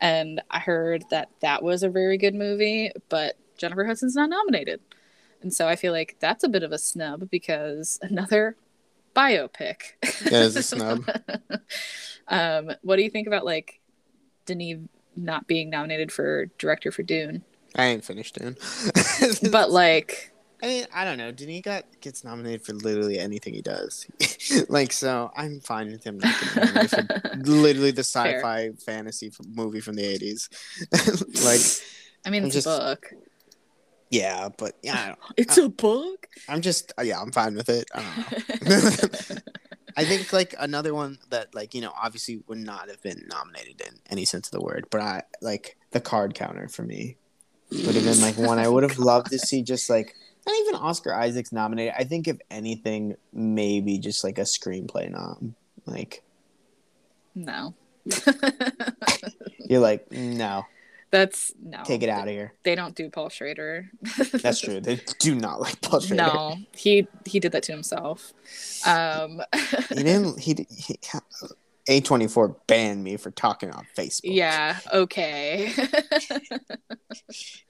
[0.00, 4.80] and I heard that that was a very good movie, but Jennifer Hudson's not nominated,
[5.42, 8.56] and so I feel like that's a bit of a snub because another
[9.14, 9.94] biopic.
[10.24, 11.04] That is a snub.
[12.28, 13.80] um, what do you think about like
[14.46, 14.78] Denis
[15.16, 17.44] not being nominated for director for Dune,
[17.76, 18.56] I ain't finished Dune.
[19.52, 20.32] but like
[20.62, 21.32] I mean, I don't know.
[21.32, 24.06] Denis got gets nominated for literally anything he does.
[24.68, 26.90] like, so I'm fine with him not getting nominated
[27.22, 30.48] for literally the sci-fi fantasy f- movie from the '80s.
[31.44, 31.86] like,
[32.26, 33.12] I mean I'm it's just- a book.
[34.10, 36.26] yeah, but yeah, I It's a book.
[36.48, 37.88] I'm just uh, yeah, I'm fine with it.
[37.94, 39.36] I don't know.
[39.96, 43.80] I think like another one that like you know obviously would not have been nominated
[43.80, 47.16] in any sense of the word, but I like the card counter for me
[47.70, 50.14] would have been like one I would have loved to see just like
[50.46, 51.94] not even Oscar Isaac's nominated.
[51.98, 55.54] I think if anything, maybe just like a screenplay nom.
[55.86, 56.22] Like
[57.34, 57.74] No.
[59.68, 60.64] you're like no,
[61.10, 61.82] That's no.
[61.84, 62.54] take it out of here.
[62.62, 63.90] They don't do Paul Schrader.
[64.32, 64.80] That's true.
[64.80, 66.22] They do not like Paul Schrader.
[66.24, 68.32] no, he he did that to himself.
[68.86, 69.42] Um,
[69.90, 70.40] He didn't.
[70.40, 70.98] He, he
[71.88, 74.20] A twenty four banned me for talking on Facebook.
[74.24, 74.78] yeah.
[74.92, 75.72] Okay.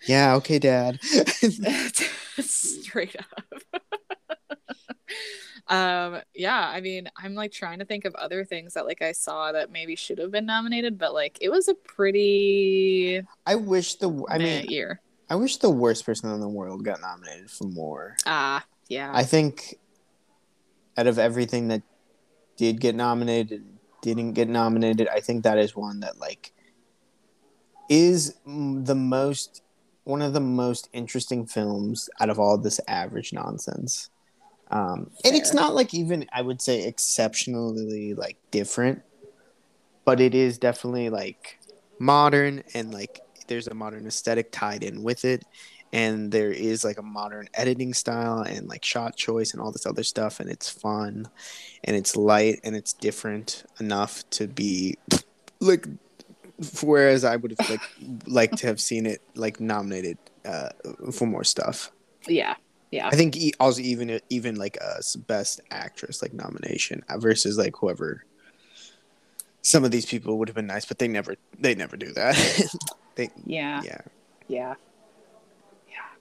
[0.06, 0.34] Yeah.
[0.36, 0.98] Okay, Dad.
[2.40, 3.44] Straight up.
[5.68, 9.12] um yeah i mean i'm like trying to think of other things that like i
[9.12, 13.94] saw that maybe should have been nominated but like it was a pretty I wish
[13.96, 14.24] the.
[14.28, 18.16] I mean, year I wish the worst person in the world got nominated for more.
[18.26, 19.76] ah yeah I think
[20.96, 21.82] out of everything that
[22.56, 23.64] did get nominated,
[24.02, 26.52] didn't get nominated, I think that is one that like
[27.88, 29.62] is the most
[30.04, 34.10] one of the most interesting films out of all this average nonsense.
[34.70, 39.02] Um, and it's not like even I would say exceptionally like different,
[40.04, 41.58] but it is definitely like
[41.98, 45.44] modern and like there's a modern aesthetic tied in with it
[45.92, 49.86] and there is like a modern editing style and like shot choice and all this
[49.86, 51.28] other stuff and it's fun
[51.84, 54.96] and it's light and it's different enough to be
[55.60, 55.86] like
[56.82, 57.80] whereas i would have like
[58.26, 60.68] liked to have seen it like nominated uh
[61.12, 61.90] for more stuff.
[62.26, 62.54] Yeah
[62.90, 63.06] yeah.
[63.06, 67.56] I think e- also even even like a s- best actress like nomination uh, versus
[67.56, 68.24] like whoever
[69.62, 72.36] some of these people would have been nice but they never they never do that.
[73.16, 73.82] They yeah.
[73.84, 74.00] yeah.
[74.46, 74.74] Yeah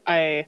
[0.10, 0.45] i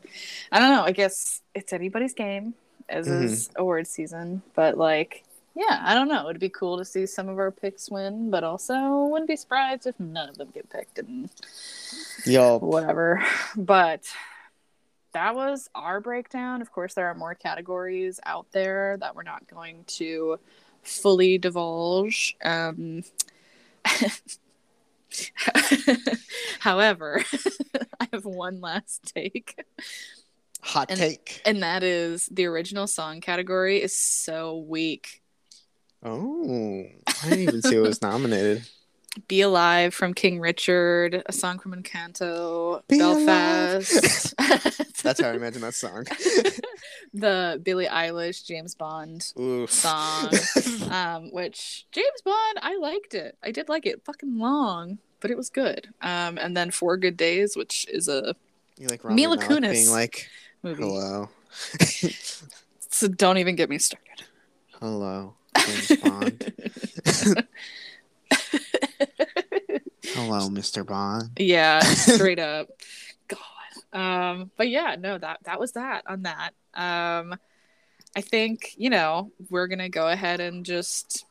[0.52, 2.54] i don't know i guess it's anybody's game
[2.90, 3.24] as Mm-hmm.
[3.26, 5.24] is award season but like
[5.54, 6.30] yeah, I don't know.
[6.30, 9.86] It'd be cool to see some of our picks win, but also wouldn't be surprised
[9.86, 11.30] if none of them get picked and
[12.26, 13.22] Yo, whatever.
[13.58, 14.04] But
[15.12, 16.62] that was our breakdown.
[16.62, 20.40] Of course, there are more categories out there that we're not going to
[20.84, 22.38] fully divulge.
[22.46, 23.04] Um,
[26.60, 27.24] however,
[28.00, 29.56] I have one last take.
[30.62, 31.42] hot And- take.
[31.46, 35.22] And that is the original song category is so weak.
[36.04, 38.68] Oh, I didn't even see it was nominated.
[39.28, 44.34] Be Alive from King Richard, a song from Encanto, Be Belfast.
[45.04, 46.06] That's how I imagine that song.
[47.14, 49.70] the Billie Eilish James Bond Oof.
[49.70, 50.30] song,
[50.92, 53.38] um, which James Bond, I liked it.
[53.44, 54.02] I did like it.
[54.06, 55.90] Fucking long, but it was good.
[56.02, 58.34] Um, and then Four Good Days, which is a
[58.78, 59.72] You like Mila Rami Malek Kunis.
[59.74, 60.30] being like,
[60.64, 60.82] movie.
[60.84, 61.30] hello,
[62.90, 64.24] So don't even get me started.
[64.80, 66.54] hello, James Bond.
[70.04, 70.86] hello, Mr.
[70.86, 71.32] Bond.
[71.38, 72.68] yeah, straight up.
[73.28, 73.40] God.
[74.00, 76.52] Um, but yeah, no, that that was that on that.
[76.74, 77.36] Um,
[78.16, 81.26] I think you know we're gonna go ahead and just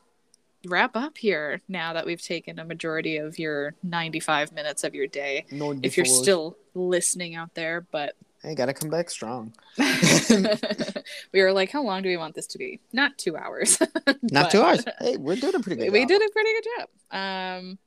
[0.65, 5.07] wrap up here now that we've taken a majority of your 95 minutes of your
[5.07, 9.53] day No if you're still listening out there but hey, gotta come back strong.
[11.33, 13.77] we were like how long do we want this to be not two hours
[14.23, 14.83] Not two hours.
[14.99, 15.91] Hey, we're doing a pretty good.
[15.91, 16.07] we job.
[16.09, 17.79] did a pretty good job um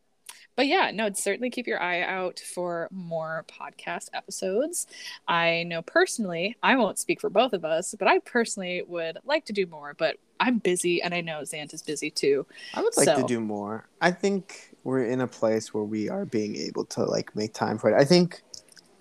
[0.56, 4.86] but yeah no certainly keep your eye out for more podcast episodes
[5.28, 9.44] i know personally i won't speak for both of us but i personally would like
[9.46, 12.96] to do more but i'm busy and i know zant is busy too I would
[12.96, 13.88] like to do more.
[14.00, 17.78] I think we're in a place where we are being able to like make time
[17.78, 17.98] for it.
[17.98, 18.42] I think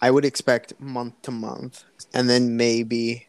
[0.04, 3.28] I would expect month to month, and then maybe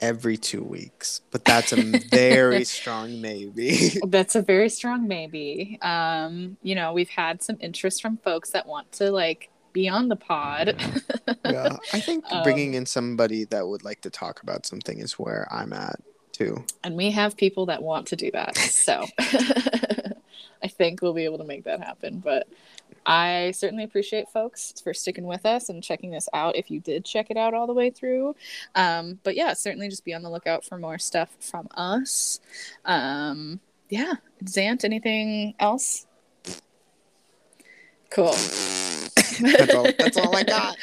[0.00, 1.20] every two weeks.
[1.30, 1.76] But that's a
[2.10, 4.00] very strong maybe.
[4.06, 5.78] That's a very strong maybe.
[5.82, 10.08] Um, you know, we've had some interest from folks that want to like be on
[10.08, 10.74] the pod.
[11.44, 15.18] yeah, I think Um, bringing in somebody that would like to talk about something is
[15.18, 16.00] where I'm at
[16.32, 16.64] too.
[16.82, 18.56] and we have people that want to do that.
[18.56, 19.04] So
[20.62, 22.20] I think we'll be able to make that happen.
[22.20, 22.48] But
[23.06, 27.04] I certainly appreciate folks for sticking with us and checking this out if you did
[27.04, 28.34] check it out all the way through.
[28.74, 32.40] Um, but yeah, certainly just be on the lookout for more stuff from us.
[32.84, 34.14] Um, yeah.
[34.44, 36.06] Zant, anything else?
[38.10, 38.32] Cool.
[39.40, 39.84] That's all.
[39.98, 40.76] That's all I got.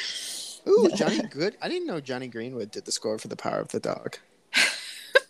[0.68, 1.56] Ooh, Johnny Good.
[1.60, 4.18] I didn't know Jonny Greenwood did the score for The Power of the Dog.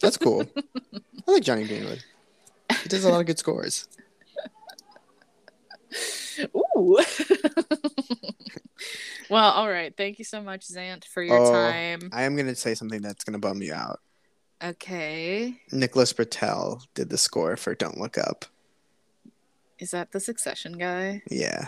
[0.01, 0.45] That's cool.
[1.27, 2.05] I like Jonny Greenwood.
[2.83, 3.87] He does a lot of good scores.
[6.79, 6.99] Ooh.
[9.31, 9.95] well, all right.
[9.97, 11.53] Thank you so much, Zant, for your Oh.
[11.53, 12.09] time.
[12.13, 14.01] I am gonna say something that's gonna bum you out.
[14.63, 15.61] Okay.
[15.73, 18.45] Nicholas Britell did the score for Don't Look Up.
[19.79, 21.23] Is that the Succession guy?
[21.29, 21.67] Yeah,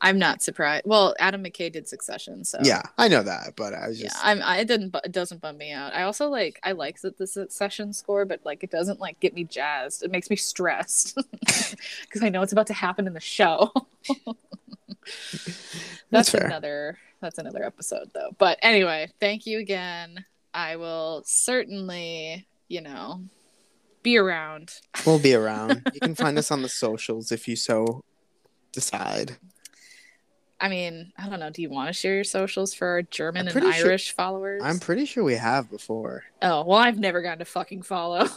[0.00, 0.84] I'm not surprised.
[0.86, 4.08] Well, Adam McKay did Succession, so yeah, I know that, but I was yeah.
[4.08, 4.42] just I'm.
[4.42, 4.94] I it didn't.
[5.04, 5.94] It doesn't bum me out.
[5.94, 6.60] I also like.
[6.62, 10.02] I like that the Succession score, but like it doesn't like get me jazzed.
[10.02, 13.72] It makes me stressed because I know it's about to happen in the show.
[16.10, 16.98] That's that's another.
[17.20, 18.30] That's another episode, though.
[18.38, 20.24] But anyway, thank you again.
[20.54, 23.22] I will certainly, you know,
[24.02, 24.80] be around.
[25.04, 25.82] we'll be around.
[25.94, 28.04] you can find us on the socials if you so
[28.72, 29.36] decide.
[30.60, 31.50] I mean, I don't know.
[31.50, 34.60] Do you want to share your socials for our German and pretty sure- Irish followers?
[34.64, 36.24] I'm pretty sure we have before.
[36.42, 38.26] Oh, well, I've never gotten to fucking follow.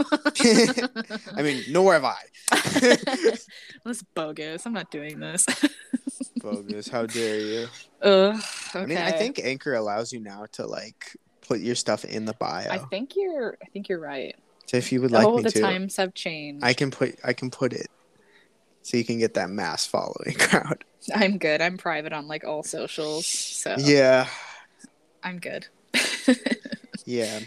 [1.36, 2.20] I mean, nor have I.
[3.84, 4.66] That's bogus.
[4.66, 5.46] I'm not doing this.
[6.38, 6.88] Bogus.
[6.88, 7.68] How dare you?
[8.02, 8.36] Ugh.
[8.70, 8.80] Okay.
[8.80, 11.16] I mean, I think Anchor allows you now to like
[11.48, 12.68] put your stuff in the bio.
[12.70, 13.58] I think you're.
[13.62, 14.36] I think you're right.
[14.66, 16.64] so if you would like oh, me the to, times have changed.
[16.64, 17.88] I can put I can put it
[18.82, 20.84] so you can get that mass following crowd.
[21.16, 21.62] I'm good.
[21.62, 24.28] I'm private on like all socials, so Yeah,
[25.24, 25.68] I'm good.
[27.06, 27.40] yeah.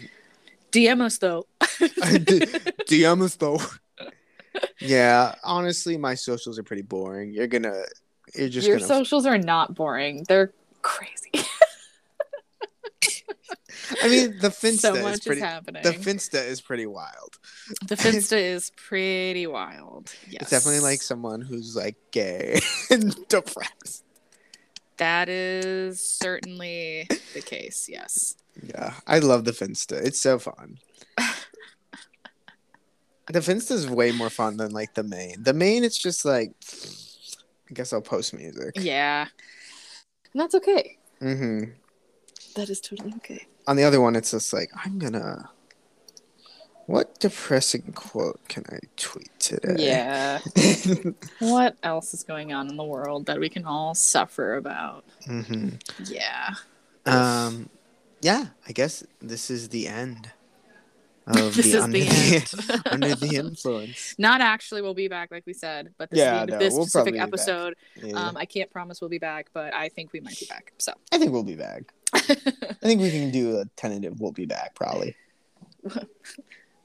[0.71, 1.45] DM us though.
[1.61, 3.59] DM us though.
[4.79, 7.33] Yeah, honestly, my socials are pretty boring.
[7.33, 7.83] You're gonna,
[8.33, 8.87] you're just Your gonna.
[8.87, 10.23] socials are not boring.
[10.29, 11.31] They're crazy.
[14.01, 15.41] I mean, the Finsta so is much pretty.
[15.41, 15.83] is happening.
[15.83, 17.37] The Finsta is pretty wild.
[17.87, 20.13] The Finsta is pretty wild.
[20.29, 20.43] Yes.
[20.43, 22.59] It's definitely like someone who's like gay
[22.89, 24.03] and depressed.
[24.97, 27.87] that is certainly the case.
[27.89, 28.35] Yes.
[28.63, 29.93] Yeah, I love the Finsta.
[30.03, 30.79] It's so fun.
[33.27, 35.43] the Finsta is way more fun than like the main.
[35.43, 36.53] The main, it's just like,
[37.69, 38.75] I guess I'll post music.
[38.77, 39.27] Yeah.
[40.33, 40.97] And that's okay.
[41.21, 41.71] Mm-hmm.
[42.55, 43.45] That is totally okay.
[43.67, 45.49] On the other one, it's just like I'm gonna
[46.87, 49.75] What depressing quote can I tweet today?
[49.75, 50.39] Yeah.
[51.39, 55.05] what else is going on in the world that we can all suffer about?
[55.25, 56.55] hmm Yeah.
[57.05, 57.69] Um,
[58.21, 60.31] yeah, I guess this is the end
[61.27, 62.53] of This the is under the the, end.
[62.91, 64.15] under the influence.
[64.17, 66.87] Not actually, we'll be back, like we said, but this Yeah, the no, this we'll
[66.87, 67.31] specific probably be back.
[67.33, 67.75] episode.
[67.95, 68.29] Yeah.
[68.29, 70.73] Um, I can't promise we'll be back, but I think we might be back.
[70.79, 71.94] So, I think we'll be back.
[72.13, 72.19] I
[72.81, 74.19] think we can do a tentative.
[74.19, 75.15] We'll be back probably.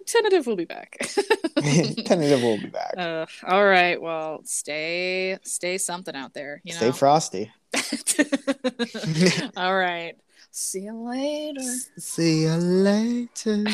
[0.06, 0.98] tentative, we'll be back.
[1.56, 2.42] tentative.
[2.42, 2.94] We'll be back.
[2.96, 4.00] uh, all right.
[4.00, 6.60] Well, stay, stay something out there.
[6.64, 6.78] You know.
[6.78, 7.52] Stay frosty.
[9.56, 10.14] all right.
[10.50, 11.74] See you later.
[11.98, 13.64] See you later.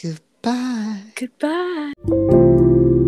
[0.00, 1.02] Goodbye.
[1.14, 3.04] Goodbye.